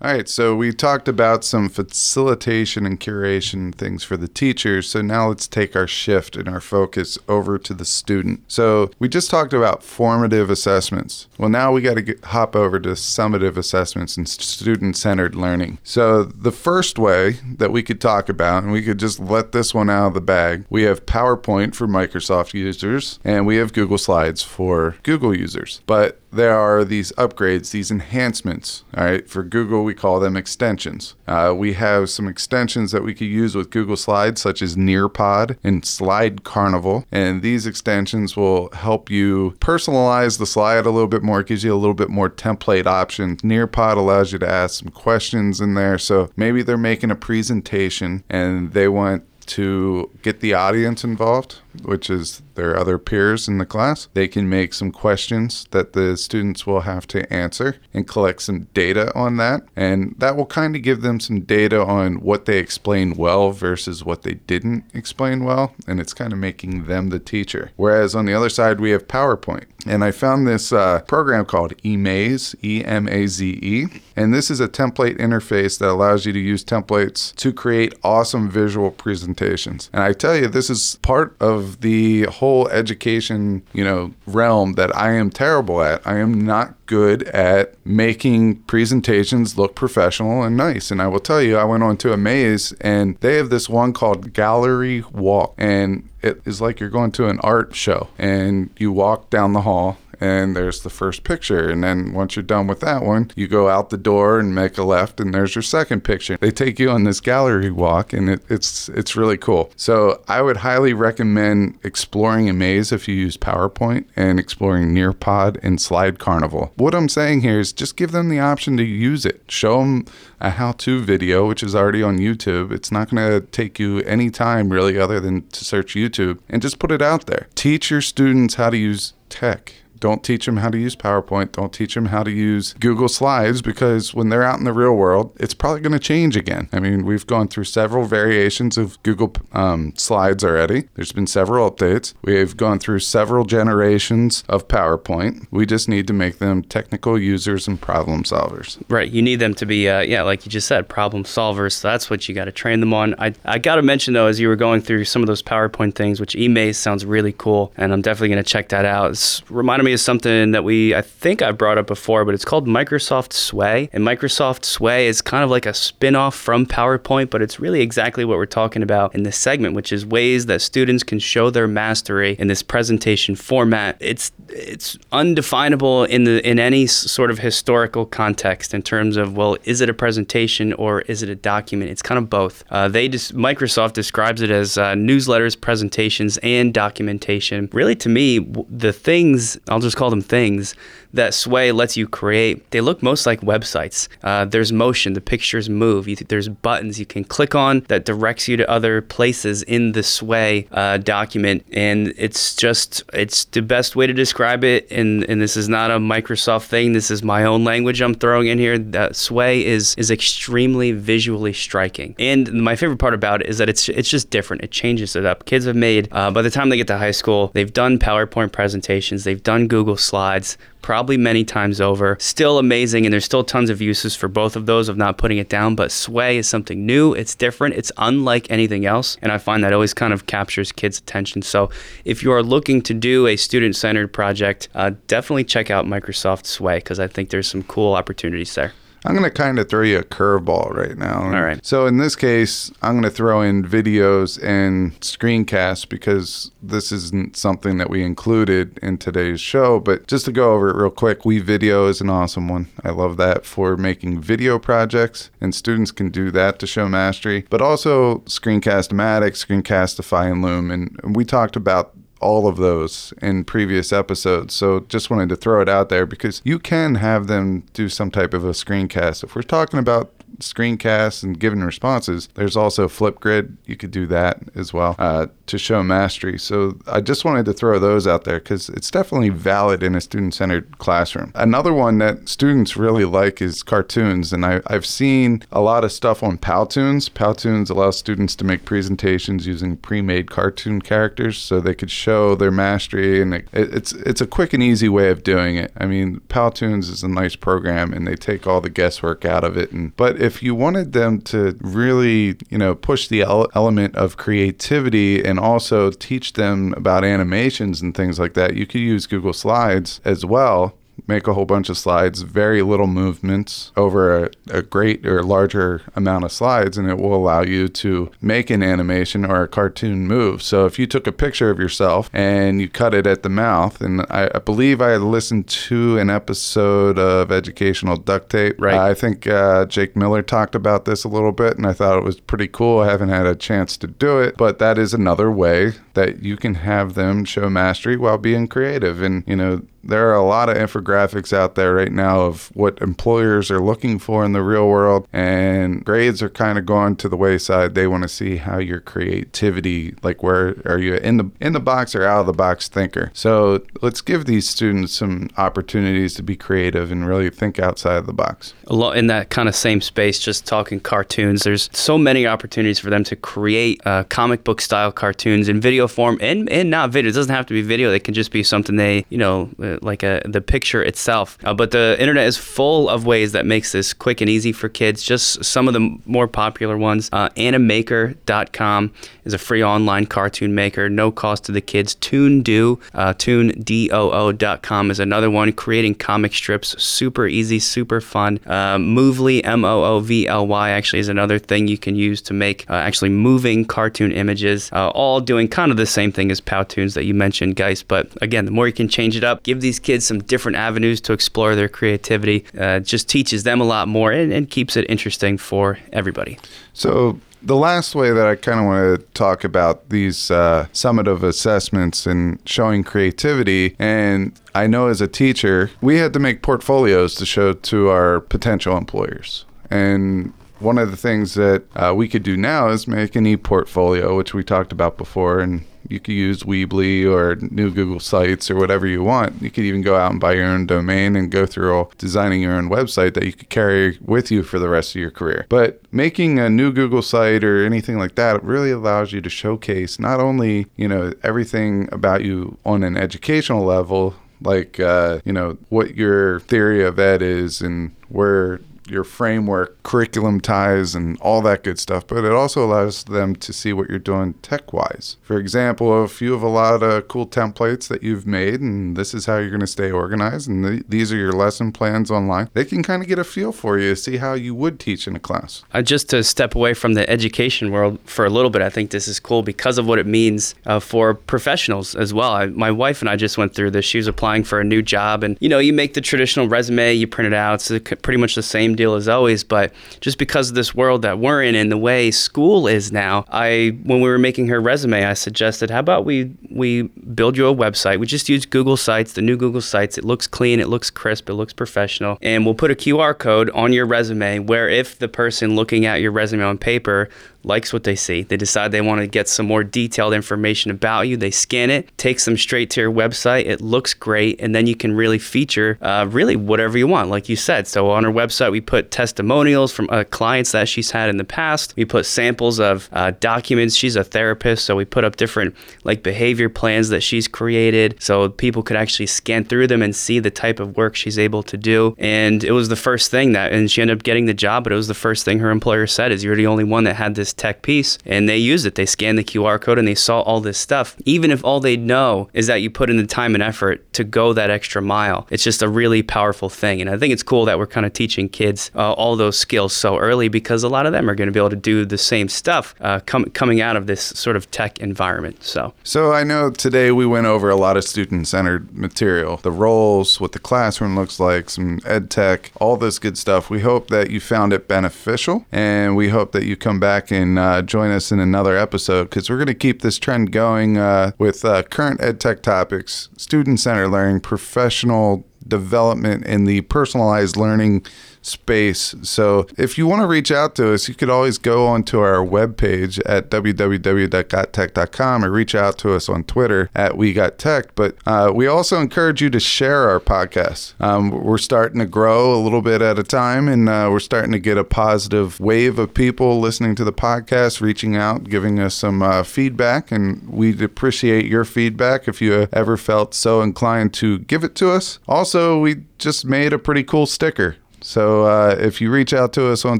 All 0.03 0.11
right, 0.11 0.27
so 0.27 0.55
we 0.55 0.73
talked 0.73 1.07
about 1.07 1.43
some 1.43 1.69
facilitation 1.69 2.87
and 2.87 2.99
curation 2.99 3.75
things 3.75 4.03
for 4.03 4.17
the 4.17 4.27
teachers. 4.27 4.89
So 4.89 5.03
now 5.03 5.27
let's 5.27 5.47
take 5.47 5.75
our 5.75 5.85
shift 5.85 6.35
and 6.35 6.49
our 6.49 6.59
focus 6.59 7.19
over 7.27 7.59
to 7.59 7.71
the 7.71 7.85
student. 7.85 8.41
So 8.47 8.89
we 8.97 9.07
just 9.07 9.29
talked 9.29 9.53
about 9.53 9.83
formative 9.83 10.49
assessments. 10.49 11.27
Well, 11.37 11.49
now 11.49 11.71
we 11.71 11.81
got 11.81 11.97
to 11.97 12.17
hop 12.23 12.55
over 12.55 12.79
to 12.79 12.89
summative 12.89 13.57
assessments 13.57 14.17
and 14.17 14.27
student 14.27 14.97
centered 14.97 15.35
learning. 15.35 15.77
So 15.83 16.23
the 16.23 16.51
first 16.51 16.97
way 16.97 17.33
that 17.57 17.71
we 17.71 17.83
could 17.83 18.01
talk 18.01 18.27
about, 18.27 18.63
and 18.63 18.71
we 18.71 18.81
could 18.81 18.97
just 18.97 19.19
let 19.19 19.51
this 19.51 19.71
one 19.71 19.91
out 19.91 20.07
of 20.07 20.13
the 20.15 20.21
bag, 20.21 20.65
we 20.71 20.81
have 20.83 21.05
PowerPoint 21.05 21.75
for 21.75 21.87
Microsoft 21.87 22.55
users, 22.55 23.19
and 23.23 23.45
we 23.45 23.57
have 23.57 23.71
Google 23.71 23.99
Slides 23.99 24.41
for 24.41 24.95
Google 25.03 25.37
users. 25.37 25.81
But 25.85 26.17
there 26.31 26.57
are 26.57 26.83
these 26.85 27.11
upgrades, 27.13 27.71
these 27.71 27.91
enhancements. 27.91 28.83
All 28.95 29.03
right, 29.03 29.29
for 29.29 29.43
Google, 29.43 29.83
we 29.91 29.95
call 29.95 30.21
them 30.21 30.37
extensions. 30.37 31.15
Uh, 31.27 31.53
we 31.53 31.73
have 31.73 32.09
some 32.09 32.25
extensions 32.25 32.93
that 32.93 33.03
we 33.03 33.13
could 33.13 33.27
use 33.27 33.55
with 33.55 33.71
Google 33.71 33.97
Slides, 33.97 34.39
such 34.39 34.61
as 34.61 34.77
Nearpod 34.77 35.57
and 35.65 35.83
Slide 35.83 36.45
Carnival. 36.45 37.03
And 37.11 37.41
these 37.41 37.67
extensions 37.67 38.37
will 38.37 38.69
help 38.71 39.09
you 39.09 39.57
personalize 39.59 40.39
the 40.39 40.45
slide 40.45 40.85
a 40.85 40.91
little 40.91 41.09
bit 41.09 41.23
more. 41.23 41.41
It 41.41 41.47
gives 41.47 41.65
you 41.65 41.73
a 41.73 41.75
little 41.75 41.93
bit 41.93 42.09
more 42.09 42.29
template 42.29 42.85
options. 42.85 43.41
Nearpod 43.41 43.97
allows 43.97 44.31
you 44.31 44.39
to 44.39 44.49
ask 44.49 44.81
some 44.81 44.93
questions 44.93 45.59
in 45.59 45.73
there. 45.73 45.97
So 45.97 46.29
maybe 46.37 46.63
they're 46.63 46.77
making 46.77 47.11
a 47.11 47.15
presentation 47.17 48.23
and 48.29 48.71
they 48.71 48.87
want 48.87 49.25
to 49.47 50.09
get 50.21 50.39
the 50.39 50.53
audience 50.53 51.03
involved, 51.03 51.59
which 51.83 52.09
is 52.09 52.41
their 52.55 52.77
other 52.77 52.97
peers 52.97 53.47
in 53.47 53.57
the 53.57 53.65
class. 53.65 54.07
They 54.13 54.27
can 54.27 54.49
make 54.49 54.73
some 54.73 54.91
questions 54.91 55.67
that 55.71 55.93
the 55.93 56.17
students 56.17 56.65
will 56.65 56.81
have 56.81 57.07
to 57.07 57.31
answer 57.33 57.77
and 57.93 58.07
collect 58.07 58.41
some 58.41 58.67
data 58.73 59.11
on 59.15 59.37
that. 59.37 59.63
And 59.75 60.15
that 60.17 60.35
will 60.35 60.45
kind 60.45 60.75
of 60.75 60.81
give 60.81 61.01
them 61.01 61.19
some 61.19 61.41
data 61.41 61.81
on 61.81 62.21
what 62.21 62.45
they 62.45 62.57
explained 62.57 63.17
well 63.17 63.51
versus 63.51 64.03
what 64.03 64.23
they 64.23 64.35
didn't 64.35 64.85
explain 64.93 65.43
well. 65.43 65.73
And 65.87 65.99
it's 65.99 66.13
kind 66.13 66.33
of 66.33 66.39
making 66.39 66.85
them 66.85 67.09
the 67.09 67.19
teacher. 67.19 67.71
Whereas 67.75 68.15
on 68.15 68.25
the 68.25 68.33
other 68.33 68.49
side, 68.49 68.79
we 68.79 68.91
have 68.91 69.07
PowerPoint. 69.07 69.65
And 69.85 70.03
I 70.03 70.11
found 70.11 70.47
this 70.47 70.71
uh, 70.71 71.01
program 71.07 71.45
called 71.45 71.75
eMaze, 71.77 72.55
E 72.63 72.83
M 72.83 73.07
A 73.07 73.27
Z 73.27 73.59
E. 73.61 73.87
And 74.15 74.33
this 74.33 74.51
is 74.51 74.59
a 74.59 74.67
template 74.67 75.17
interface 75.17 75.79
that 75.79 75.89
allows 75.89 76.25
you 76.25 76.33
to 76.33 76.39
use 76.39 76.63
templates 76.63 77.33
to 77.35 77.51
create 77.51 77.95
awesome 78.03 78.49
visual 78.49 78.91
presentations. 78.91 79.89
And 79.93 80.03
I 80.03 80.13
tell 80.13 80.35
you, 80.35 80.47
this 80.47 80.69
is 80.69 80.99
part 81.01 81.35
of 81.39 81.60
the 81.81 82.23
whole 82.23 82.67
education, 82.69 83.63
you 83.73 83.83
know, 83.83 84.13
realm 84.25 84.73
that 84.73 84.95
I 84.95 85.11
am 85.13 85.29
terrible 85.29 85.81
at. 85.81 86.05
I 86.05 86.17
am 86.17 86.41
not 86.41 86.75
good 86.85 87.23
at 87.23 87.75
making 87.85 88.57
presentations 88.63 89.57
look 89.57 89.75
professional 89.75 90.43
and 90.43 90.57
nice. 90.57 90.91
And 90.91 91.01
I 91.01 91.07
will 91.07 91.19
tell 91.19 91.41
you, 91.41 91.57
I 91.57 91.63
went 91.63 91.83
on 91.83 91.97
to 91.97 92.09
eMaze 92.09 92.75
and 92.81 93.17
they 93.21 93.35
have 93.35 93.49
this 93.49 93.69
one 93.69 93.93
called 93.93 94.33
Gallery 94.33 95.03
Walk. 95.11 95.53
And 95.57 96.09
it 96.21 96.41
is 96.45 96.61
like 96.61 96.79
you're 96.79 96.89
going 96.89 97.11
to 97.13 97.27
an 97.27 97.39
art 97.39 97.75
show 97.75 98.09
and 98.17 98.69
you 98.77 98.91
walk 98.91 99.29
down 99.29 99.53
the 99.53 99.61
hall 99.61 99.97
and 100.21 100.55
there's 100.55 100.81
the 100.83 100.89
first 100.89 101.23
picture. 101.23 101.67
And 101.67 101.83
then 101.83 102.13
once 102.13 102.35
you're 102.35 102.43
done 102.43 102.67
with 102.67 102.79
that 102.81 103.03
one, 103.03 103.31
you 103.35 103.47
go 103.47 103.67
out 103.67 103.89
the 103.89 103.97
door 103.97 104.39
and 104.39 104.55
make 104.55 104.77
a 104.77 104.83
left, 104.83 105.19
and 105.19 105.33
there's 105.33 105.55
your 105.55 105.63
second 105.63 106.01
picture. 106.01 106.37
They 106.37 106.51
take 106.51 106.79
you 106.79 106.91
on 106.91 107.03
this 107.03 107.19
gallery 107.19 107.71
walk, 107.71 108.13
and 108.13 108.29
it, 108.29 108.43
it's 108.47 108.87
it's 108.89 109.15
really 109.15 109.37
cool. 109.37 109.71
So 109.75 110.23
I 110.27 110.41
would 110.41 110.57
highly 110.57 110.93
recommend 110.93 111.79
exploring 111.83 112.45
eMaze 112.45 112.93
if 112.93 113.07
you 113.07 113.15
use 113.15 113.35
PowerPoint 113.35 114.05
and 114.15 114.39
exploring 114.39 114.93
Nearpod 114.93 115.59
and 115.63 115.81
Slide 115.81 116.19
Carnival. 116.19 116.71
What 116.75 116.93
I'm 116.93 117.09
saying 117.09 117.41
here 117.41 117.59
is 117.59 117.73
just 117.73 117.97
give 117.97 118.11
them 118.11 118.29
the 118.29 118.39
option 118.39 118.77
to 118.77 118.83
use 118.83 119.25
it. 119.25 119.41
Show 119.49 119.79
them 119.79 120.05
a 120.39 120.51
how-to 120.51 121.01
video, 121.01 121.47
which 121.47 121.63
is 121.63 121.75
already 121.75 122.03
on 122.03 122.19
YouTube. 122.19 122.71
It's 122.71 122.91
not 122.91 123.09
going 123.09 123.27
to 123.27 123.45
take 123.47 123.79
you 123.79 123.99
any 123.99 124.29
time 124.29 124.69
really, 124.69 124.99
other 124.99 125.19
than 125.19 125.47
to 125.47 125.65
search 125.65 125.95
YouTube, 125.95 126.39
and 126.47 126.61
just 126.61 126.79
put 126.79 126.91
it 126.91 127.01
out 127.01 127.25
there. 127.25 127.47
Teach 127.55 127.89
your 127.89 128.01
students 128.01 128.55
how 128.55 128.69
to 128.69 128.77
use 128.77 129.13
tech 129.29 129.80
don't 130.01 130.23
teach 130.23 130.45
them 130.45 130.57
how 130.57 130.69
to 130.69 130.77
use 130.77 130.95
PowerPoint. 130.95 131.53
Don't 131.53 131.71
teach 131.71 131.93
them 131.93 132.07
how 132.07 132.23
to 132.23 132.31
use 132.31 132.73
Google 132.73 133.07
Slides 133.07 133.61
because 133.61 134.13
when 134.13 134.29
they're 134.29 134.43
out 134.43 134.57
in 134.57 134.65
the 134.65 134.73
real 134.73 134.93
world, 134.93 135.31
it's 135.39 135.53
probably 135.53 135.79
going 135.79 135.93
to 135.93 135.99
change 135.99 136.35
again. 136.35 136.67
I 136.73 136.79
mean, 136.79 137.05
we've 137.05 137.25
gone 137.25 137.47
through 137.47 137.65
several 137.65 138.05
variations 138.05 138.77
of 138.77 139.01
Google 139.03 139.33
um, 139.53 139.93
Slides 139.95 140.43
already. 140.43 140.89
There's 140.95 141.11
been 141.11 141.27
several 141.27 141.69
updates. 141.69 142.15
We've 142.23 142.57
gone 142.57 142.79
through 142.79 142.99
several 142.99 143.45
generations 143.45 144.43
of 144.49 144.67
PowerPoint. 144.67 145.45
We 145.51 145.67
just 145.67 145.87
need 145.87 146.07
to 146.07 146.13
make 146.13 146.39
them 146.39 146.63
technical 146.63 147.19
users 147.19 147.67
and 147.67 147.79
problem 147.79 148.23
solvers. 148.23 148.81
Right. 148.89 149.09
You 149.11 149.21
need 149.21 149.35
them 149.35 149.53
to 149.55 149.67
be, 149.67 149.87
uh, 149.87 150.01
yeah, 150.01 150.23
like 150.23 150.45
you 150.45 150.51
just 150.51 150.67
said, 150.67 150.89
problem 150.89 151.25
solvers. 151.25 151.73
So 151.73 151.89
that's 151.89 152.09
what 152.09 152.27
you 152.27 152.33
got 152.33 152.45
to 152.45 152.51
train 152.51 152.79
them 152.79 152.93
on. 152.93 153.13
I, 153.19 153.35
I 153.45 153.59
got 153.59 153.75
to 153.75 153.83
mention, 153.83 154.15
though, 154.15 154.25
as 154.25 154.39
you 154.39 154.47
were 154.47 154.55
going 154.55 154.81
through 154.81 155.05
some 155.05 155.21
of 155.21 155.27
those 155.27 155.43
PowerPoint 155.43 155.93
things, 155.93 156.19
which 156.19 156.33
eMaze 156.33 156.75
sounds 156.75 157.05
really 157.05 157.33
cool, 157.33 157.71
and 157.77 157.93
I'm 157.93 158.01
definitely 158.01 158.29
going 158.29 158.43
to 158.43 158.49
check 158.49 158.69
that 158.69 158.85
out. 158.85 159.11
It's 159.11 159.43
reminded 159.51 159.83
me 159.83 159.90
is 159.91 160.01
something 160.01 160.51
that 160.51 160.63
we, 160.63 160.95
I 160.95 161.01
think 161.01 161.41
I 161.41 161.51
brought 161.51 161.77
up 161.77 161.87
before, 161.87 162.25
but 162.25 162.33
it's 162.33 162.45
called 162.45 162.67
Microsoft 162.67 163.33
Sway. 163.33 163.89
And 163.93 164.03
Microsoft 164.03 164.65
Sway 164.65 165.07
is 165.07 165.21
kind 165.21 165.43
of 165.43 165.49
like 165.49 165.65
a 165.65 165.73
spin 165.73 166.15
off 166.15 166.35
from 166.35 166.65
PowerPoint, 166.65 167.29
but 167.29 167.41
it's 167.41 167.59
really 167.59 167.81
exactly 167.81 168.25
what 168.25 168.37
we're 168.37 168.45
talking 168.45 168.81
about 168.81 169.13
in 169.13 169.23
this 169.23 169.37
segment, 169.37 169.75
which 169.75 169.91
is 169.91 170.05
ways 170.05 170.45
that 170.45 170.61
students 170.61 171.03
can 171.03 171.19
show 171.19 171.49
their 171.49 171.67
mastery 171.67 172.35
in 172.39 172.47
this 172.47 172.63
presentation 172.63 173.35
format. 173.35 173.97
It's 173.99 174.31
it's 174.49 174.97
undefinable 175.11 176.05
in 176.05 176.23
the 176.23 176.47
in 176.47 176.59
any 176.59 176.87
sort 176.87 177.31
of 177.31 177.39
historical 177.39 178.05
context 178.05 178.73
in 178.73 178.81
terms 178.81 179.17
of 179.17 179.35
well, 179.35 179.57
is 179.65 179.81
it 179.81 179.89
a 179.89 179.93
presentation 179.93 180.73
or 180.73 181.01
is 181.01 181.21
it 181.21 181.29
a 181.29 181.35
document? 181.35 181.91
It's 181.91 182.01
kind 182.01 182.17
of 182.17 182.29
both. 182.29 182.63
Uh, 182.69 182.87
they 182.87 183.07
just 183.07 183.35
Microsoft 183.35 183.93
describes 183.93 184.41
it 184.41 184.49
as 184.49 184.77
uh, 184.77 184.93
newsletters, 184.93 185.59
presentations, 185.59 186.37
and 186.43 186.73
documentation. 186.73 187.69
Really, 187.73 187.95
to 187.97 188.09
me, 188.09 188.39
the 188.69 188.93
things 188.93 189.59
I'll 189.67 189.79
just 189.81 189.97
call 189.97 190.09
them 190.09 190.21
things 190.21 190.75
that 191.13 191.33
Sway 191.33 191.71
lets 191.71 191.97
you 191.97 192.07
create, 192.07 192.69
they 192.71 192.81
look 192.81 193.03
most 193.03 193.25
like 193.25 193.41
websites. 193.41 194.07
Uh, 194.23 194.45
there's 194.45 194.71
motion, 194.71 195.13
the 195.13 195.21
pictures 195.21 195.69
move. 195.69 196.07
You, 196.07 196.15
there's 196.15 196.49
buttons 196.49 196.99
you 196.99 197.05
can 197.05 197.23
click 197.23 197.55
on 197.55 197.81
that 197.87 198.05
directs 198.05 198.47
you 198.47 198.57
to 198.57 198.69
other 198.69 199.01
places 199.01 199.63
in 199.63 199.91
the 199.93 200.03
Sway 200.03 200.67
uh, 200.71 200.97
document, 200.97 201.65
and 201.71 202.13
it's 202.17 202.55
just 202.55 203.03
it's 203.13 203.45
the 203.45 203.61
best 203.61 203.95
way 203.95 204.07
to 204.07 204.13
describe 204.13 204.63
it. 204.63 204.89
And 204.91 205.23
and 205.25 205.41
this 205.41 205.57
is 205.57 205.69
not 205.69 205.91
a 205.91 205.97
Microsoft 205.97 206.65
thing. 206.65 206.93
This 206.93 207.11
is 207.11 207.23
my 207.23 207.43
own 207.43 207.63
language 207.63 208.01
I'm 208.01 208.15
throwing 208.15 208.47
in 208.47 208.57
here. 208.57 208.77
That 208.77 209.15
Sway 209.15 209.65
is 209.65 209.95
is 209.95 210.11
extremely 210.11 210.91
visually 210.91 211.53
striking, 211.53 212.15
and 212.19 212.51
my 212.53 212.75
favorite 212.75 212.97
part 212.97 213.13
about 213.13 213.41
it 213.41 213.47
is 213.47 213.57
that 213.57 213.69
it's 213.69 213.89
it's 213.89 214.09
just 214.09 214.29
different. 214.29 214.63
It 214.63 214.71
changes 214.71 215.15
it 215.15 215.25
up. 215.25 215.45
Kids 215.45 215.65
have 215.65 215.75
made 215.75 216.07
uh, 216.11 216.31
by 216.31 216.41
the 216.41 216.51
time 216.51 216.69
they 216.69 216.77
get 216.77 216.87
to 216.87 216.97
high 216.97 217.11
school, 217.11 217.51
they've 217.53 217.71
done 217.71 217.99
PowerPoint 217.99 218.51
presentations, 218.51 219.23
they've 219.23 219.43
done 219.43 219.67
Google 219.67 219.97
Slides, 219.97 220.57
probably 220.81 221.17
many 221.17 221.43
times 221.43 221.79
over. 221.79 222.17
Still 222.19 222.57
amazing, 222.57 223.05
and 223.05 223.13
there's 223.13 223.25
still 223.25 223.43
tons 223.43 223.69
of 223.69 223.81
uses 223.81 224.15
for 224.15 224.27
both 224.27 224.55
of 224.55 224.65
those 224.65 224.89
of 224.89 224.97
not 224.97 225.17
putting 225.17 225.37
it 225.37 225.49
down. 225.49 225.75
But 225.75 225.91
Sway 225.91 226.37
is 226.37 226.47
something 226.47 226.85
new, 226.85 227.13
it's 227.13 227.35
different, 227.35 227.75
it's 227.75 227.91
unlike 227.97 228.49
anything 228.49 228.85
else, 228.85 229.17
and 229.21 229.31
I 229.31 229.37
find 229.37 229.63
that 229.63 229.73
always 229.73 229.93
kind 229.93 230.13
of 230.13 230.25
captures 230.25 230.71
kids' 230.71 230.99
attention. 230.99 231.41
So 231.41 231.69
if 232.05 232.23
you 232.23 232.31
are 232.31 232.43
looking 232.43 232.81
to 232.83 232.93
do 232.93 233.27
a 233.27 233.35
student 233.35 233.75
centered 233.75 234.09
project, 234.09 234.69
uh, 234.75 234.91
definitely 235.07 235.43
check 235.43 235.69
out 235.69 235.85
Microsoft 235.85 236.45
Sway 236.45 236.77
because 236.77 236.99
I 236.99 237.07
think 237.07 237.29
there's 237.29 237.47
some 237.47 237.63
cool 237.63 237.93
opportunities 237.93 238.53
there. 238.55 238.73
I'm 239.03 239.15
going 239.15 239.23
to 239.23 239.31
kind 239.31 239.57
of 239.57 239.67
throw 239.67 239.81
you 239.81 239.99
a 239.99 240.03
curveball 240.03 240.75
right 240.75 240.97
now. 240.97 241.23
All 241.23 241.41
right. 241.41 241.65
So 241.65 241.87
in 241.87 241.97
this 241.97 242.15
case, 242.15 242.71
I'm 242.81 242.93
going 242.93 243.03
to 243.03 243.09
throw 243.09 243.41
in 243.41 243.63
videos 243.63 244.41
and 244.43 244.99
screencasts 245.01 245.89
because 245.89 246.51
this 246.61 246.91
isn't 246.91 247.35
something 247.35 247.77
that 247.79 247.89
we 247.89 248.03
included 248.03 248.77
in 248.83 248.97
today's 248.97 249.41
show. 249.41 249.79
But 249.79 250.07
just 250.07 250.25
to 250.25 250.31
go 250.31 250.53
over 250.53 250.69
it 250.69 250.75
real 250.75 250.91
quick, 250.91 251.21
WeVideo 251.21 251.89
is 251.89 251.99
an 252.01 252.09
awesome 252.09 252.47
one. 252.47 252.67
I 252.83 252.91
love 252.91 253.17
that 253.17 253.45
for 253.45 253.75
making 253.75 254.21
video 254.21 254.59
projects, 254.59 255.31
and 255.41 255.55
students 255.55 255.91
can 255.91 256.09
do 256.09 256.29
that 256.31 256.59
to 256.59 256.67
show 256.67 256.87
mastery. 256.87 257.45
But 257.49 257.61
also 257.61 258.19
Screencast-O-Matic, 258.19 259.33
Screencastify, 259.33 260.31
and 260.31 260.43
Loom. 260.43 260.69
And 260.69 261.15
we 261.15 261.25
talked 261.25 261.55
about 261.55 261.95
all 262.21 262.47
of 262.47 262.57
those 262.57 263.13
in 263.21 263.43
previous 263.43 263.91
episodes. 263.91 264.53
So 264.53 264.81
just 264.81 265.09
wanted 265.09 265.29
to 265.29 265.35
throw 265.35 265.61
it 265.61 265.69
out 265.69 265.89
there 265.89 266.05
because 266.05 266.41
you 266.43 266.59
can 266.59 266.95
have 266.95 267.27
them 267.27 267.63
do 267.73 267.89
some 267.89 268.11
type 268.11 268.33
of 268.33 268.45
a 268.45 268.51
screencast. 268.51 269.23
If 269.23 269.35
we're 269.35 269.41
talking 269.41 269.79
about 269.79 270.11
screencasts 270.39 271.23
and 271.23 271.39
giving 271.39 271.61
responses. 271.61 272.29
There's 272.35 272.57
also 272.57 272.87
Flipgrid. 272.87 273.57
You 273.65 273.75
could 273.75 273.91
do 273.91 274.05
that 274.07 274.39
as 274.55 274.73
well 274.73 274.95
uh, 274.99 275.27
to 275.47 275.57
show 275.57 275.83
mastery. 275.83 276.37
So 276.39 276.77
I 276.87 277.01
just 277.01 277.25
wanted 277.25 277.45
to 277.45 277.53
throw 277.53 277.79
those 277.79 278.07
out 278.07 278.23
there 278.23 278.39
because 278.39 278.69
it's 278.69 278.91
definitely 278.91 279.29
valid 279.29 279.83
in 279.83 279.95
a 279.95 280.01
student 280.01 280.33
centered 280.33 280.77
classroom. 280.77 281.31
Another 281.35 281.73
one 281.73 281.97
that 281.99 282.29
students 282.29 282.77
really 282.77 283.05
like 283.05 283.41
is 283.41 283.63
cartoons. 283.63 284.31
And 284.31 284.45
I, 284.45 284.61
I've 284.67 284.85
seen 284.85 285.43
a 285.51 285.61
lot 285.61 285.83
of 285.83 285.91
stuff 285.91 286.23
on 286.23 286.37
Powtoons. 286.37 287.09
Powtoons 287.09 287.69
allows 287.69 287.97
students 287.97 288.35
to 288.37 288.45
make 288.45 288.65
presentations 288.65 289.45
using 289.45 289.77
pre 289.77 290.01
made 290.01 290.31
cartoon 290.31 290.81
characters 290.81 291.37
so 291.37 291.59
they 291.59 291.75
could 291.75 291.91
show 291.91 292.35
their 292.35 292.51
mastery. 292.51 293.21
And 293.21 293.33
it, 293.33 293.47
it's, 293.51 293.93
it's 293.93 294.21
a 294.21 294.27
quick 294.27 294.53
and 294.53 294.63
easy 294.63 294.89
way 294.89 295.09
of 295.09 295.23
doing 295.23 295.55
it. 295.55 295.71
I 295.77 295.85
mean, 295.85 296.21
Powtoons 296.29 296.89
is 296.89 297.03
a 297.03 297.07
nice 297.07 297.35
program 297.35 297.93
and 297.93 298.07
they 298.07 298.15
take 298.15 298.47
all 298.47 298.61
the 298.61 298.69
guesswork 298.69 299.25
out 299.25 299.43
of 299.43 299.57
it. 299.57 299.71
And, 299.71 299.95
but 299.97 300.21
if 300.21 300.30
you 300.43 300.53
wanted 300.53 300.93
them 300.93 301.21
to 301.21 301.57
really, 301.61 302.37
you 302.49 302.57
know, 302.57 302.75
push 302.75 303.07
the 303.07 303.21
element 303.21 303.95
of 303.95 304.17
creativity 304.17 305.23
and 305.23 305.39
also 305.39 305.91
teach 305.91 306.33
them 306.33 306.73
about 306.77 307.03
animations 307.03 307.81
and 307.81 307.95
things 307.95 308.19
like 308.19 308.33
that, 308.35 308.55
you 308.55 308.65
could 308.65 308.81
use 308.81 309.07
Google 309.07 309.33
Slides 309.33 309.99
as 310.05 310.25
well 310.25 310.75
make 311.07 311.27
a 311.27 311.33
whole 311.33 311.45
bunch 311.45 311.69
of 311.69 311.77
slides, 311.77 312.21
very 312.21 312.61
little 312.61 312.87
movements 312.87 313.71
over 313.75 314.25
a, 314.25 314.29
a, 314.49 314.61
great 314.61 315.05
or 315.05 315.23
larger 315.23 315.81
amount 315.95 316.23
of 316.23 316.31
slides, 316.31 316.77
and 316.77 316.89
it 316.89 316.97
will 316.97 317.15
allow 317.15 317.41
you 317.41 317.67
to 317.67 318.11
make 318.21 318.49
an 318.49 318.63
animation 318.63 319.25
or 319.25 319.43
a 319.43 319.47
cartoon 319.47 320.07
move. 320.07 320.41
So 320.41 320.65
if 320.65 320.79
you 320.79 320.87
took 320.87 321.07
a 321.07 321.11
picture 321.11 321.49
of 321.49 321.59
yourself 321.59 322.09
and 322.13 322.61
you 322.61 322.69
cut 322.69 322.93
it 322.93 323.07
at 323.07 323.23
the 323.23 323.29
mouth, 323.29 323.81
and 323.81 324.01
I, 324.09 324.29
I 324.33 324.39
believe 324.39 324.81
I 324.81 324.95
listened 324.97 325.47
to 325.47 325.97
an 325.97 326.09
episode 326.09 326.97
of 326.97 327.31
Educational 327.31 327.97
Duct 327.97 328.29
Tape. 328.29 328.55
Right. 328.59 328.75
Uh, 328.75 328.83
I 328.83 328.93
think 328.93 329.27
uh, 329.27 329.65
Jake 329.65 329.95
Miller 329.95 330.21
talked 330.21 330.55
about 330.55 330.85
this 330.85 331.03
a 331.03 331.09
little 331.09 331.31
bit, 331.31 331.57
and 331.57 331.65
I 331.65 331.73
thought 331.73 331.97
it 331.97 332.03
was 332.03 332.19
pretty 332.19 332.47
cool. 332.47 332.79
I 332.79 332.89
haven't 332.89 333.09
had 333.09 333.25
a 333.25 333.35
chance 333.35 333.77
to 333.77 333.87
do 333.87 334.19
it, 334.19 334.37
but 334.37 334.59
that 334.59 334.77
is 334.77 334.93
another 334.93 335.31
way 335.31 335.73
that 335.93 336.23
you 336.23 336.37
can 336.37 336.55
have 336.55 336.93
them 336.93 337.25
show 337.25 337.49
mastery 337.49 337.97
while 337.97 338.17
being 338.17 338.47
creative. 338.47 339.01
And, 339.01 339.23
you 339.27 339.35
know, 339.35 339.61
there 339.83 340.09
are 340.09 340.15
a 340.15 340.23
lot 340.23 340.49
of 340.49 340.57
infographics 340.57 341.33
out 341.33 341.55
there 341.55 341.73
right 341.73 341.91
now 341.91 342.21
of 342.21 342.51
what 342.53 342.81
employers 342.81 343.49
are 343.49 343.61
looking 343.61 343.99
for 343.99 344.23
in 344.23 344.33
the 344.33 344.41
real 344.41 344.67
world 344.67 345.07
and 345.13 345.83
grades 345.83 346.21
are 346.21 346.29
kind 346.29 346.57
of 346.57 346.65
going 346.65 346.95
to 346.97 347.09
the 347.09 347.17
wayside. 347.17 347.75
They 347.75 347.87
want 347.87 348.03
to 348.03 348.09
see 348.09 348.37
how 348.37 348.59
your 348.59 348.79
creativity 348.79 349.95
like 350.03 350.23
where 350.23 350.55
are 350.65 350.77
you 350.77 350.95
in 350.95 351.17
the 351.17 351.31
in 351.39 351.53
the 351.53 351.59
box 351.59 351.95
or 351.95 352.05
out 352.05 352.21
of 352.21 352.25
the 352.25 352.33
box 352.33 352.67
thinker. 352.67 353.11
So 353.13 353.63
let's 353.81 354.01
give 354.01 354.25
these 354.25 354.47
students 354.47 354.93
some 354.93 355.29
opportunities 355.37 356.13
to 356.15 356.23
be 356.23 356.35
creative 356.35 356.91
and 356.91 357.07
really 357.07 357.29
think 357.29 357.59
outside 357.59 357.97
of 357.97 358.05
the 358.05 358.13
box. 358.13 358.53
A 358.67 358.75
lot 358.75 358.97
in 358.97 359.07
that 359.07 359.29
kind 359.29 359.49
of 359.49 359.55
same 359.55 359.81
space 359.81 360.19
just 360.19 360.45
talking 360.45 360.79
cartoons. 360.79 361.43
There's 361.43 361.69
so 361.73 361.97
many 361.97 362.27
opportunities 362.27 362.79
for 362.79 362.89
them 362.89 363.03
to 363.05 363.15
create 363.15 363.81
uh, 363.85 364.03
comic 364.05 364.43
book 364.43 364.61
style 364.61 364.91
cartoons 364.91 365.49
in 365.49 365.59
video 365.59 365.87
form 365.87 366.17
and 366.21 366.49
and 366.49 366.69
not 366.69 366.91
video. 366.91 367.09
It 367.09 367.15
doesn't 367.15 367.33
have 367.33 367.45
to 367.47 367.53
be 367.53 367.61
video. 367.61 367.91
It 367.91 368.03
can 368.03 368.13
just 368.13 368.31
be 368.31 368.43
something 368.43 368.75
they 368.75 369.05
you 369.09 369.17
know 369.17 369.49
uh, 369.61 369.70
like 369.81 370.03
a, 370.03 370.21
the 370.25 370.41
picture 370.41 370.83
itself. 370.83 371.37
Uh, 371.43 371.53
but 371.53 371.71
the 371.71 371.95
internet 371.99 372.27
is 372.27 372.37
full 372.37 372.89
of 372.89 373.05
ways 373.05 373.31
that 373.31 373.45
makes 373.45 373.71
this 373.71 373.93
quick 373.93 374.21
and 374.21 374.29
easy 374.29 374.51
for 374.51 374.69
kids. 374.69 375.03
Just 375.03 375.43
some 375.43 375.67
of 375.67 375.73
the 375.73 375.97
more 376.05 376.27
popular 376.27 376.77
ones. 376.77 377.09
Uh, 377.11 377.29
Animaker.com 377.29 378.93
is 379.25 379.33
a 379.33 379.37
free 379.37 379.63
online 379.63 380.05
cartoon 380.05 380.55
maker, 380.55 380.89
no 380.89 381.11
cost 381.11 381.45
to 381.45 381.51
the 381.51 381.61
kids. 381.61 381.95
ToonDoo, 381.95 382.79
uh, 382.93 383.13
ToonDoo.com 383.13 384.91
is 384.91 384.99
another 384.99 385.29
one, 385.29 385.51
creating 385.53 385.95
comic 385.95 386.33
strips, 386.33 386.81
super 386.81 387.27
easy, 387.27 387.59
super 387.59 388.01
fun. 388.01 388.39
Uh, 388.45 388.77
Moovly, 388.77 389.41
M 389.43 389.63
O 389.63 389.83
O 389.83 389.99
V 389.99 390.27
L 390.27 390.47
Y, 390.47 390.69
actually 390.69 390.99
is 390.99 391.09
another 391.09 391.39
thing 391.39 391.67
you 391.67 391.77
can 391.77 391.95
use 391.95 392.21
to 392.23 392.33
make 392.33 392.69
uh, 392.69 392.73
actually 392.73 393.09
moving 393.09 393.65
cartoon 393.65 394.11
images, 394.11 394.69
uh, 394.73 394.89
all 394.89 395.19
doing 395.19 395.47
kind 395.47 395.71
of 395.71 395.77
the 395.77 395.85
same 395.85 396.11
thing 396.11 396.31
as 396.31 396.41
Powtoons 396.41 396.93
that 396.95 397.05
you 397.05 397.13
mentioned, 397.13 397.55
guys. 397.55 397.83
But 397.83 398.09
again, 398.21 398.45
the 398.45 398.51
more 398.51 398.67
you 398.67 398.73
can 398.73 398.87
change 398.87 399.15
it 399.15 399.23
up, 399.23 399.43
give 399.43 399.60
these 399.61 399.79
kids 399.79 400.05
some 400.05 400.19
different 400.23 400.57
avenues 400.57 400.99
to 401.01 401.13
explore 401.13 401.55
their 401.55 401.69
creativity. 401.69 402.45
Uh, 402.57 402.79
just 402.79 403.07
teaches 403.07 403.43
them 403.43 403.61
a 403.61 403.65
lot 403.65 403.87
more 403.87 404.11
and, 404.11 404.33
and 404.33 404.49
keeps 404.49 404.75
it 404.75 404.85
interesting 404.89 405.37
for 405.37 405.77
everybody. 405.93 406.37
So 406.73 407.19
the 407.41 407.55
last 407.55 407.95
way 407.95 408.11
that 408.11 408.27
I 408.27 408.35
kind 408.35 408.59
of 408.59 408.65
want 408.65 408.99
to 408.99 409.05
talk 409.13 409.43
about 409.43 409.89
these 409.89 410.29
uh, 410.29 410.67
summative 410.73 411.23
assessments 411.23 412.05
and 412.05 412.39
showing 412.45 412.83
creativity, 412.83 413.75
and 413.79 414.39
I 414.53 414.67
know 414.67 414.87
as 414.87 415.01
a 415.01 415.07
teacher, 415.07 415.71
we 415.81 415.97
had 415.97 416.13
to 416.13 416.19
make 416.19 416.41
portfolios 416.41 417.15
to 417.15 417.25
show 417.25 417.53
to 417.53 417.89
our 417.89 418.19
potential 418.19 418.77
employers. 418.77 419.45
And 419.69 420.33
one 420.61 420.77
of 420.77 420.91
the 420.91 420.97
things 420.97 421.33
that 421.35 421.63
uh, 421.75 421.93
we 421.95 422.07
could 422.07 422.23
do 422.23 422.37
now 422.37 422.69
is 422.69 422.87
make 422.87 423.15
an 423.15 423.25
e-portfolio, 423.25 424.15
which 424.15 424.33
we 424.33 424.43
talked 424.43 424.71
about 424.71 424.97
before, 424.97 425.39
and 425.39 425.65
you 425.89 425.99
could 425.99 426.13
use 426.13 426.43
Weebly 426.43 427.05
or 427.05 427.35
new 427.35 427.71
Google 427.71 427.99
Sites 427.99 428.49
or 428.49 428.55
whatever 428.55 428.87
you 428.87 429.03
want. 429.03 429.41
You 429.41 429.51
could 429.51 429.65
even 429.65 429.81
go 429.81 429.95
out 429.95 430.11
and 430.11 430.19
buy 430.19 430.33
your 430.33 430.45
own 430.45 430.65
domain 430.65 431.15
and 431.15 431.29
go 431.29 431.45
through 431.45 431.89
designing 431.97 432.41
your 432.41 432.53
own 432.53 432.69
website 432.69 433.13
that 433.15 433.25
you 433.25 433.33
could 433.33 433.49
carry 433.49 433.97
with 434.01 434.31
you 434.31 434.43
for 434.43 434.59
the 434.59 434.69
rest 434.69 434.95
of 434.95 435.01
your 435.01 435.11
career. 435.11 435.45
But 435.49 435.81
making 435.91 436.39
a 436.39 436.49
new 436.49 436.71
Google 436.71 437.01
site 437.01 437.43
or 437.43 437.65
anything 437.65 437.97
like 437.97 438.15
that 438.15 438.43
really 438.43 438.71
allows 438.71 439.11
you 439.11 439.21
to 439.21 439.29
showcase 439.29 439.99
not 439.99 440.21
only, 440.21 440.67
you 440.77 440.87
know, 440.87 441.13
everything 441.23 441.89
about 441.91 442.23
you 442.23 442.57
on 442.65 442.83
an 442.83 442.95
educational 442.95 443.65
level, 443.65 444.15
like 444.43 444.79
uh, 444.79 445.19
you 445.23 445.33
know 445.33 445.57
what 445.69 445.95
your 445.95 446.39
theory 446.41 446.83
of 446.83 446.97
ed 446.97 447.21
is 447.21 447.61
and 447.61 447.95
where 448.09 448.59
your 448.87 449.03
framework, 449.03 449.81
curriculum 449.83 450.41
ties, 450.41 450.95
and 450.95 451.19
all 451.21 451.41
that 451.41 451.63
good 451.63 451.79
stuff. 451.79 452.07
But 452.07 452.23
it 452.23 452.31
also 452.31 452.65
allows 452.65 453.03
them 453.05 453.35
to 453.37 453.53
see 453.53 453.73
what 453.73 453.89
you're 453.89 453.99
doing 453.99 454.33
tech 454.35 454.73
wise. 454.73 455.17
For 455.21 455.37
example, 455.37 456.03
if 456.03 456.21
you 456.21 456.33
have 456.33 456.43
a 456.43 456.49
lot 456.49 456.83
of 456.83 457.07
cool 457.07 457.27
templates 457.27 457.87
that 457.87 458.03
you've 458.03 458.27
made, 458.27 458.61
and 458.61 458.95
this 458.95 459.13
is 459.13 459.25
how 459.25 459.37
you're 459.37 459.49
going 459.49 459.61
to 459.61 459.67
stay 459.67 459.91
organized, 459.91 460.49
and 460.49 460.65
th- 460.65 460.83
these 460.89 461.11
are 461.13 461.17
your 461.17 461.31
lesson 461.31 461.71
plans 461.71 462.11
online, 462.11 462.49
they 462.53 462.65
can 462.65 462.83
kind 462.83 463.01
of 463.01 463.07
get 463.07 463.19
a 463.19 463.23
feel 463.23 463.51
for 463.51 463.77
you, 463.79 463.95
see 463.95 464.17
how 464.17 464.33
you 464.33 464.53
would 464.55 464.79
teach 464.79 465.07
in 465.07 465.15
a 465.15 465.19
class. 465.19 465.63
Uh, 465.73 465.81
just 465.81 466.09
to 466.09 466.23
step 466.23 466.55
away 466.55 466.73
from 466.73 466.93
the 466.93 467.09
education 467.09 467.71
world 467.71 467.99
for 468.05 468.25
a 468.25 468.29
little 468.29 468.49
bit, 468.49 468.61
I 468.61 468.69
think 468.69 468.91
this 468.91 469.07
is 469.07 469.19
cool 469.19 469.43
because 469.43 469.77
of 469.77 469.87
what 469.87 469.99
it 469.99 470.05
means 470.05 470.55
uh, 470.65 470.79
for 470.79 471.13
professionals 471.13 471.95
as 471.95 472.13
well. 472.13 472.31
I, 472.31 472.47
my 472.47 472.71
wife 472.71 473.01
and 473.01 473.09
I 473.09 473.15
just 473.15 473.37
went 473.37 473.53
through 473.55 473.71
this. 473.71 473.85
She 473.85 473.97
was 473.97 474.07
applying 474.07 474.43
for 474.43 474.59
a 474.59 474.63
new 474.63 474.81
job, 474.81 475.23
and 475.23 475.37
you 475.39 475.49
know, 475.49 475.59
you 475.59 475.73
make 475.73 475.93
the 475.93 476.01
traditional 476.01 476.47
resume, 476.47 476.93
you 476.93 477.07
print 477.07 477.27
it 477.27 477.35
out. 477.35 477.69
It's 477.69 477.91
pretty 478.01 478.17
much 478.17 478.35
the 478.35 478.43
same 478.43 478.70
deal 478.75 478.95
as 478.95 479.07
always. 479.07 479.43
But 479.43 479.73
just 479.99 480.17
because 480.17 480.49
of 480.49 480.55
this 480.55 480.73
world 480.73 481.01
that 481.01 481.19
we're 481.19 481.43
in 481.43 481.55
and 481.55 481.71
the 481.71 481.77
way 481.77 482.11
school 482.11 482.67
is 482.67 482.91
now, 482.91 483.25
I 483.29 483.77
when 483.83 484.01
we 484.01 484.09
were 484.09 484.19
making 484.19 484.47
her 484.47 484.59
resume, 484.59 485.05
I 485.05 485.13
suggested, 485.13 485.69
how 485.69 485.79
about 485.79 486.05
we 486.05 486.31
we 486.49 486.83
build 486.83 487.37
you 487.37 487.47
a 487.47 487.55
website? 487.55 487.99
We 487.99 488.07
just 488.07 488.29
use 488.29 488.45
Google 488.45 488.77
Sites, 488.77 489.13
the 489.13 489.21
new 489.21 489.37
Google 489.37 489.61
Sites. 489.61 489.97
It 489.97 490.03
looks 490.03 490.27
clean, 490.27 490.59
it 490.59 490.67
looks 490.67 490.89
crisp, 490.89 491.29
it 491.29 491.33
looks 491.33 491.53
professional, 491.53 492.17
and 492.21 492.45
we'll 492.45 492.55
put 492.55 492.71
a 492.71 492.75
QR 492.75 493.17
code 493.17 493.49
on 493.51 493.73
your 493.73 493.85
resume 493.85 494.39
where 494.39 494.69
if 494.69 494.99
the 494.99 495.07
person 495.07 495.55
looking 495.55 495.85
at 495.85 496.01
your 496.01 496.11
resume 496.11 496.43
on 496.43 496.57
paper 496.57 497.09
likes 497.43 497.73
what 497.73 497.83
they 497.83 497.95
see. 497.95 498.23
They 498.23 498.37
decide 498.37 498.71
they 498.71 498.81
want 498.81 499.01
to 499.01 499.07
get 499.07 499.27
some 499.27 499.45
more 499.45 499.63
detailed 499.63 500.13
information 500.13 500.71
about 500.71 501.01
you. 501.01 501.17
They 501.17 501.31
scan 501.31 501.69
it, 501.69 501.95
takes 501.97 502.25
them 502.25 502.37
straight 502.37 502.69
to 502.71 502.81
your 502.81 502.91
website. 502.91 503.45
It 503.45 503.61
looks 503.61 503.93
great, 503.93 504.39
and 504.39 504.53
then 504.53 504.67
you 504.67 504.75
can 504.75 504.93
really 504.93 505.19
feature 505.19 505.77
uh, 505.81 506.07
really 506.09 506.35
whatever 506.35 506.77
you 506.77 506.87
want, 506.87 507.09
like 507.09 507.29
you 507.29 507.35
said. 507.35 507.67
So 507.67 507.91
on 507.91 508.05
our 508.05 508.11
website, 508.11 508.51
we 508.51 508.61
put 508.61 508.91
testimonials 508.91 509.71
from 509.71 509.89
uh, 509.89 510.03
clients 510.09 510.51
that 510.51 510.69
she's 510.69 510.91
had 510.91 511.09
in 511.09 511.17
the 511.17 511.23
past. 511.23 511.73
We 511.75 511.85
put 511.85 512.05
samples 512.05 512.59
of 512.59 512.89
uh, 512.91 513.11
documents. 513.19 513.75
She's 513.75 513.95
a 513.95 514.03
therapist, 514.03 514.65
so 514.65 514.75
we 514.75 514.85
put 514.85 515.03
up 515.03 515.15
different 515.15 515.55
like 515.83 516.03
behavior 516.03 516.49
plans 516.49 516.89
that 516.89 517.01
she's 517.01 517.27
created, 517.27 518.01
so 518.01 518.29
people 518.29 518.63
could 518.63 518.77
actually 518.77 519.07
scan 519.07 519.43
through 519.45 519.67
them 519.67 519.81
and 519.81 519.95
see 519.95 520.19
the 520.19 520.31
type 520.31 520.59
of 520.59 520.77
work 520.77 520.95
she's 520.95 521.17
able 521.17 521.43
to 521.43 521.57
do. 521.57 521.95
And 521.97 522.43
it 522.43 522.51
was 522.51 522.69
the 522.69 522.75
first 522.75 523.11
thing 523.11 523.33
that, 523.33 523.51
and 523.51 523.69
she 523.69 523.81
ended 523.81 523.97
up 523.97 524.03
getting 524.03 524.25
the 524.25 524.33
job, 524.33 524.63
but 524.63 524.73
it 524.73 524.75
was 524.75 524.87
the 524.87 524.93
first 524.93 525.25
thing 525.25 525.39
her 525.39 525.49
employer 525.49 525.87
said 525.87 526.11
is 526.11 526.23
you're 526.23 526.35
the 526.35 526.47
only 526.47 526.63
one 526.63 526.83
that 526.85 526.95
had 526.95 527.15
this 527.15 527.30
tech 527.33 527.61
piece 527.61 527.97
and 528.05 528.27
they 528.27 528.37
used 528.37 528.65
it. 528.65 528.75
They 528.75 528.85
scanned 528.85 529.17
the 529.17 529.23
QR 529.23 529.59
code 529.59 529.79
and 529.79 529.87
they 529.87 529.95
saw 529.95 530.21
all 530.21 530.39
this 530.39 530.57
stuff. 530.57 530.95
Even 531.05 531.31
if 531.31 531.43
all 531.43 531.59
they 531.59 531.77
know 531.77 532.29
is 532.33 532.47
that 532.47 532.61
you 532.61 532.69
put 532.69 532.89
in 532.89 532.97
the 532.97 533.05
time 533.05 533.33
and 533.35 533.43
effort 533.43 533.91
to 533.93 534.03
go 534.03 534.33
that 534.33 534.49
extra 534.49 534.81
mile, 534.81 535.27
it's 535.29 535.43
just 535.43 535.61
a 535.61 535.69
really 535.69 536.03
powerful 536.03 536.49
thing. 536.49 536.81
And 536.81 536.89
I 536.89 536.97
think 536.97 537.13
it's 537.13 537.23
cool 537.23 537.45
that 537.45 537.57
we're 537.57 537.67
kind 537.67 537.85
of 537.85 537.93
teaching 537.93 538.29
kids 538.29 538.71
uh, 538.75 538.93
all 538.93 539.15
those 539.15 539.37
skills 539.37 539.73
so 539.73 539.97
early 539.97 540.27
because 540.27 540.63
a 540.63 540.69
lot 540.69 540.85
of 540.85 540.91
them 540.91 541.09
are 541.09 541.15
going 541.15 541.27
to 541.27 541.31
be 541.31 541.39
able 541.39 541.49
to 541.49 541.55
do 541.55 541.85
the 541.85 541.97
same 541.97 542.27
stuff 542.29 542.75
uh, 542.81 542.99
com- 543.05 543.25
coming 543.25 543.61
out 543.61 543.75
of 543.75 543.87
this 543.87 544.01
sort 544.01 544.35
of 544.35 544.49
tech 544.51 544.79
environment. 544.79 545.43
So, 545.43 545.73
so 545.83 546.11
I 546.11 546.23
know 546.23 546.49
today 546.49 546.91
we 546.91 547.05
went 547.05 547.27
over 547.27 547.49
a 547.49 547.55
lot 547.55 547.77
of 547.77 547.83
student 547.83 548.27
centered 548.27 548.75
material, 548.75 549.37
the 549.37 549.51
roles, 549.51 550.19
what 550.19 550.31
the 550.31 550.39
classroom 550.39 550.95
looks 550.95 551.19
like, 551.19 551.49
some 551.49 551.79
ed 551.85 552.09
tech, 552.09 552.51
all 552.59 552.77
this 552.77 552.99
good 552.99 553.17
stuff. 553.17 553.49
We 553.49 553.61
hope 553.61 553.89
that 553.89 554.09
you 554.09 554.19
found 554.19 554.53
it 554.53 554.67
beneficial 554.67 555.45
and 555.51 555.95
we 555.95 556.09
hope 556.09 556.31
that 556.31 556.45
you 556.45 556.55
come 556.55 556.79
back 556.79 557.11
and 557.11 557.20
uh, 557.37 557.61
join 557.61 557.91
us 557.91 558.11
in 558.11 558.19
another 558.19 558.57
episode 558.57 559.05
because 559.05 559.29
we're 559.29 559.37
going 559.37 559.47
to 559.47 559.53
keep 559.53 559.81
this 559.81 559.97
trend 559.97 560.31
going 560.31 560.77
uh, 560.77 561.11
with 561.17 561.43
uh, 561.45 561.63
current 561.63 562.01
ed 562.01 562.19
tech 562.19 562.41
topics, 562.41 563.09
student 563.17 563.59
centered 563.59 563.89
learning, 563.89 564.21
professional 564.21 565.25
development 565.47 566.25
in 566.25 566.45
the 566.45 566.61
personalized 566.61 567.37
learning 567.37 567.85
space. 568.21 568.95
So 569.01 569.47
if 569.57 569.77
you 569.77 569.87
want 569.87 570.01
to 570.01 570.07
reach 570.07 570.31
out 570.31 570.55
to 570.55 570.73
us, 570.73 570.87
you 570.87 570.93
could 570.93 571.09
always 571.09 571.37
go 571.37 571.67
onto 571.67 571.99
our 571.99 572.25
webpage 572.25 573.01
at 573.05 573.29
www.gottech.com 573.29 575.25
or 575.25 575.31
reach 575.31 575.55
out 575.55 575.77
to 575.79 575.93
us 575.93 576.07
on 576.07 576.23
Twitter 576.25 576.69
at 576.75 576.95
We 576.97 577.13
Got 577.13 577.37
Tech. 577.37 577.73
But 577.75 577.95
uh, 578.05 578.31
we 578.33 578.47
also 578.47 578.79
encourage 578.79 579.21
you 579.21 579.29
to 579.31 579.39
share 579.39 579.89
our 579.89 579.99
podcast. 579.99 580.73
Um, 580.79 581.09
we're 581.09 581.37
starting 581.37 581.79
to 581.79 581.85
grow 581.85 582.33
a 582.35 582.41
little 582.41 582.61
bit 582.61 582.81
at 582.81 582.99
a 582.99 583.03
time, 583.03 583.47
and 583.47 583.67
uh, 583.67 583.89
we're 583.91 583.99
starting 583.99 584.31
to 584.31 584.39
get 584.39 584.57
a 584.57 584.63
positive 584.63 585.39
wave 585.39 585.79
of 585.79 585.93
people 585.93 586.39
listening 586.39 586.75
to 586.75 586.83
the 586.83 586.93
podcast, 586.93 587.61
reaching 587.61 587.95
out, 587.95 588.25
giving 588.25 588.59
us 588.59 588.75
some 588.75 589.01
uh, 589.01 589.23
feedback. 589.23 589.91
And 589.91 590.29
we'd 590.29 590.61
appreciate 590.61 591.25
your 591.25 591.45
feedback 591.45 592.07
if 592.07 592.21
you 592.21 592.47
ever 592.53 592.77
felt 592.77 593.13
so 593.13 593.41
inclined 593.41 593.93
to 593.95 594.19
give 594.19 594.43
it 594.43 594.53
to 594.55 594.71
us. 594.71 594.99
Also, 595.33 595.59
we 595.59 595.77
just 595.97 596.25
made 596.25 596.51
a 596.51 596.59
pretty 596.59 596.83
cool 596.83 597.05
sticker. 597.05 597.55
So 597.79 598.25
uh, 598.25 598.53
if 598.59 598.81
you 598.81 598.91
reach 598.91 599.13
out 599.13 599.31
to 599.31 599.47
us 599.47 599.63
on 599.63 599.79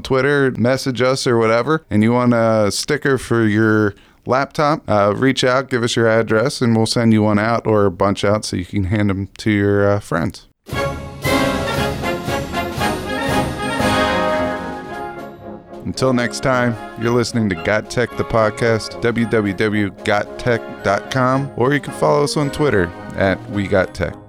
Twitter, 0.00 0.50
message 0.52 1.02
us 1.02 1.26
or 1.26 1.36
whatever, 1.36 1.84
and 1.90 2.02
you 2.02 2.10
want 2.10 2.32
a 2.32 2.72
sticker 2.72 3.18
for 3.18 3.46
your 3.46 3.94
laptop, 4.24 4.82
uh, 4.88 5.12
reach 5.14 5.44
out, 5.44 5.68
give 5.68 5.82
us 5.82 5.94
your 5.94 6.08
address, 6.08 6.62
and 6.62 6.74
we'll 6.74 6.86
send 6.86 7.12
you 7.12 7.24
one 7.24 7.38
out 7.38 7.66
or 7.66 7.84
a 7.84 7.90
bunch 7.90 8.24
out 8.24 8.46
so 8.46 8.56
you 8.56 8.64
can 8.64 8.84
hand 8.84 9.10
them 9.10 9.26
to 9.36 9.50
your 9.50 9.86
uh, 9.86 10.00
friends. 10.00 10.48
Until 15.84 16.14
next 16.14 16.40
time, 16.40 16.74
you're 16.98 17.12
listening 17.12 17.50
to 17.50 17.56
Got 17.56 17.90
Tech 17.90 18.08
the 18.16 18.24
podcast, 18.24 19.02
www.gottech.com, 19.02 21.52
or 21.56 21.74
you 21.74 21.80
can 21.80 21.92
follow 21.92 22.24
us 22.24 22.38
on 22.38 22.50
Twitter 22.50 22.86
at 23.16 23.38
We 23.50 23.68
Got 23.68 23.94
Tech. 23.94 24.21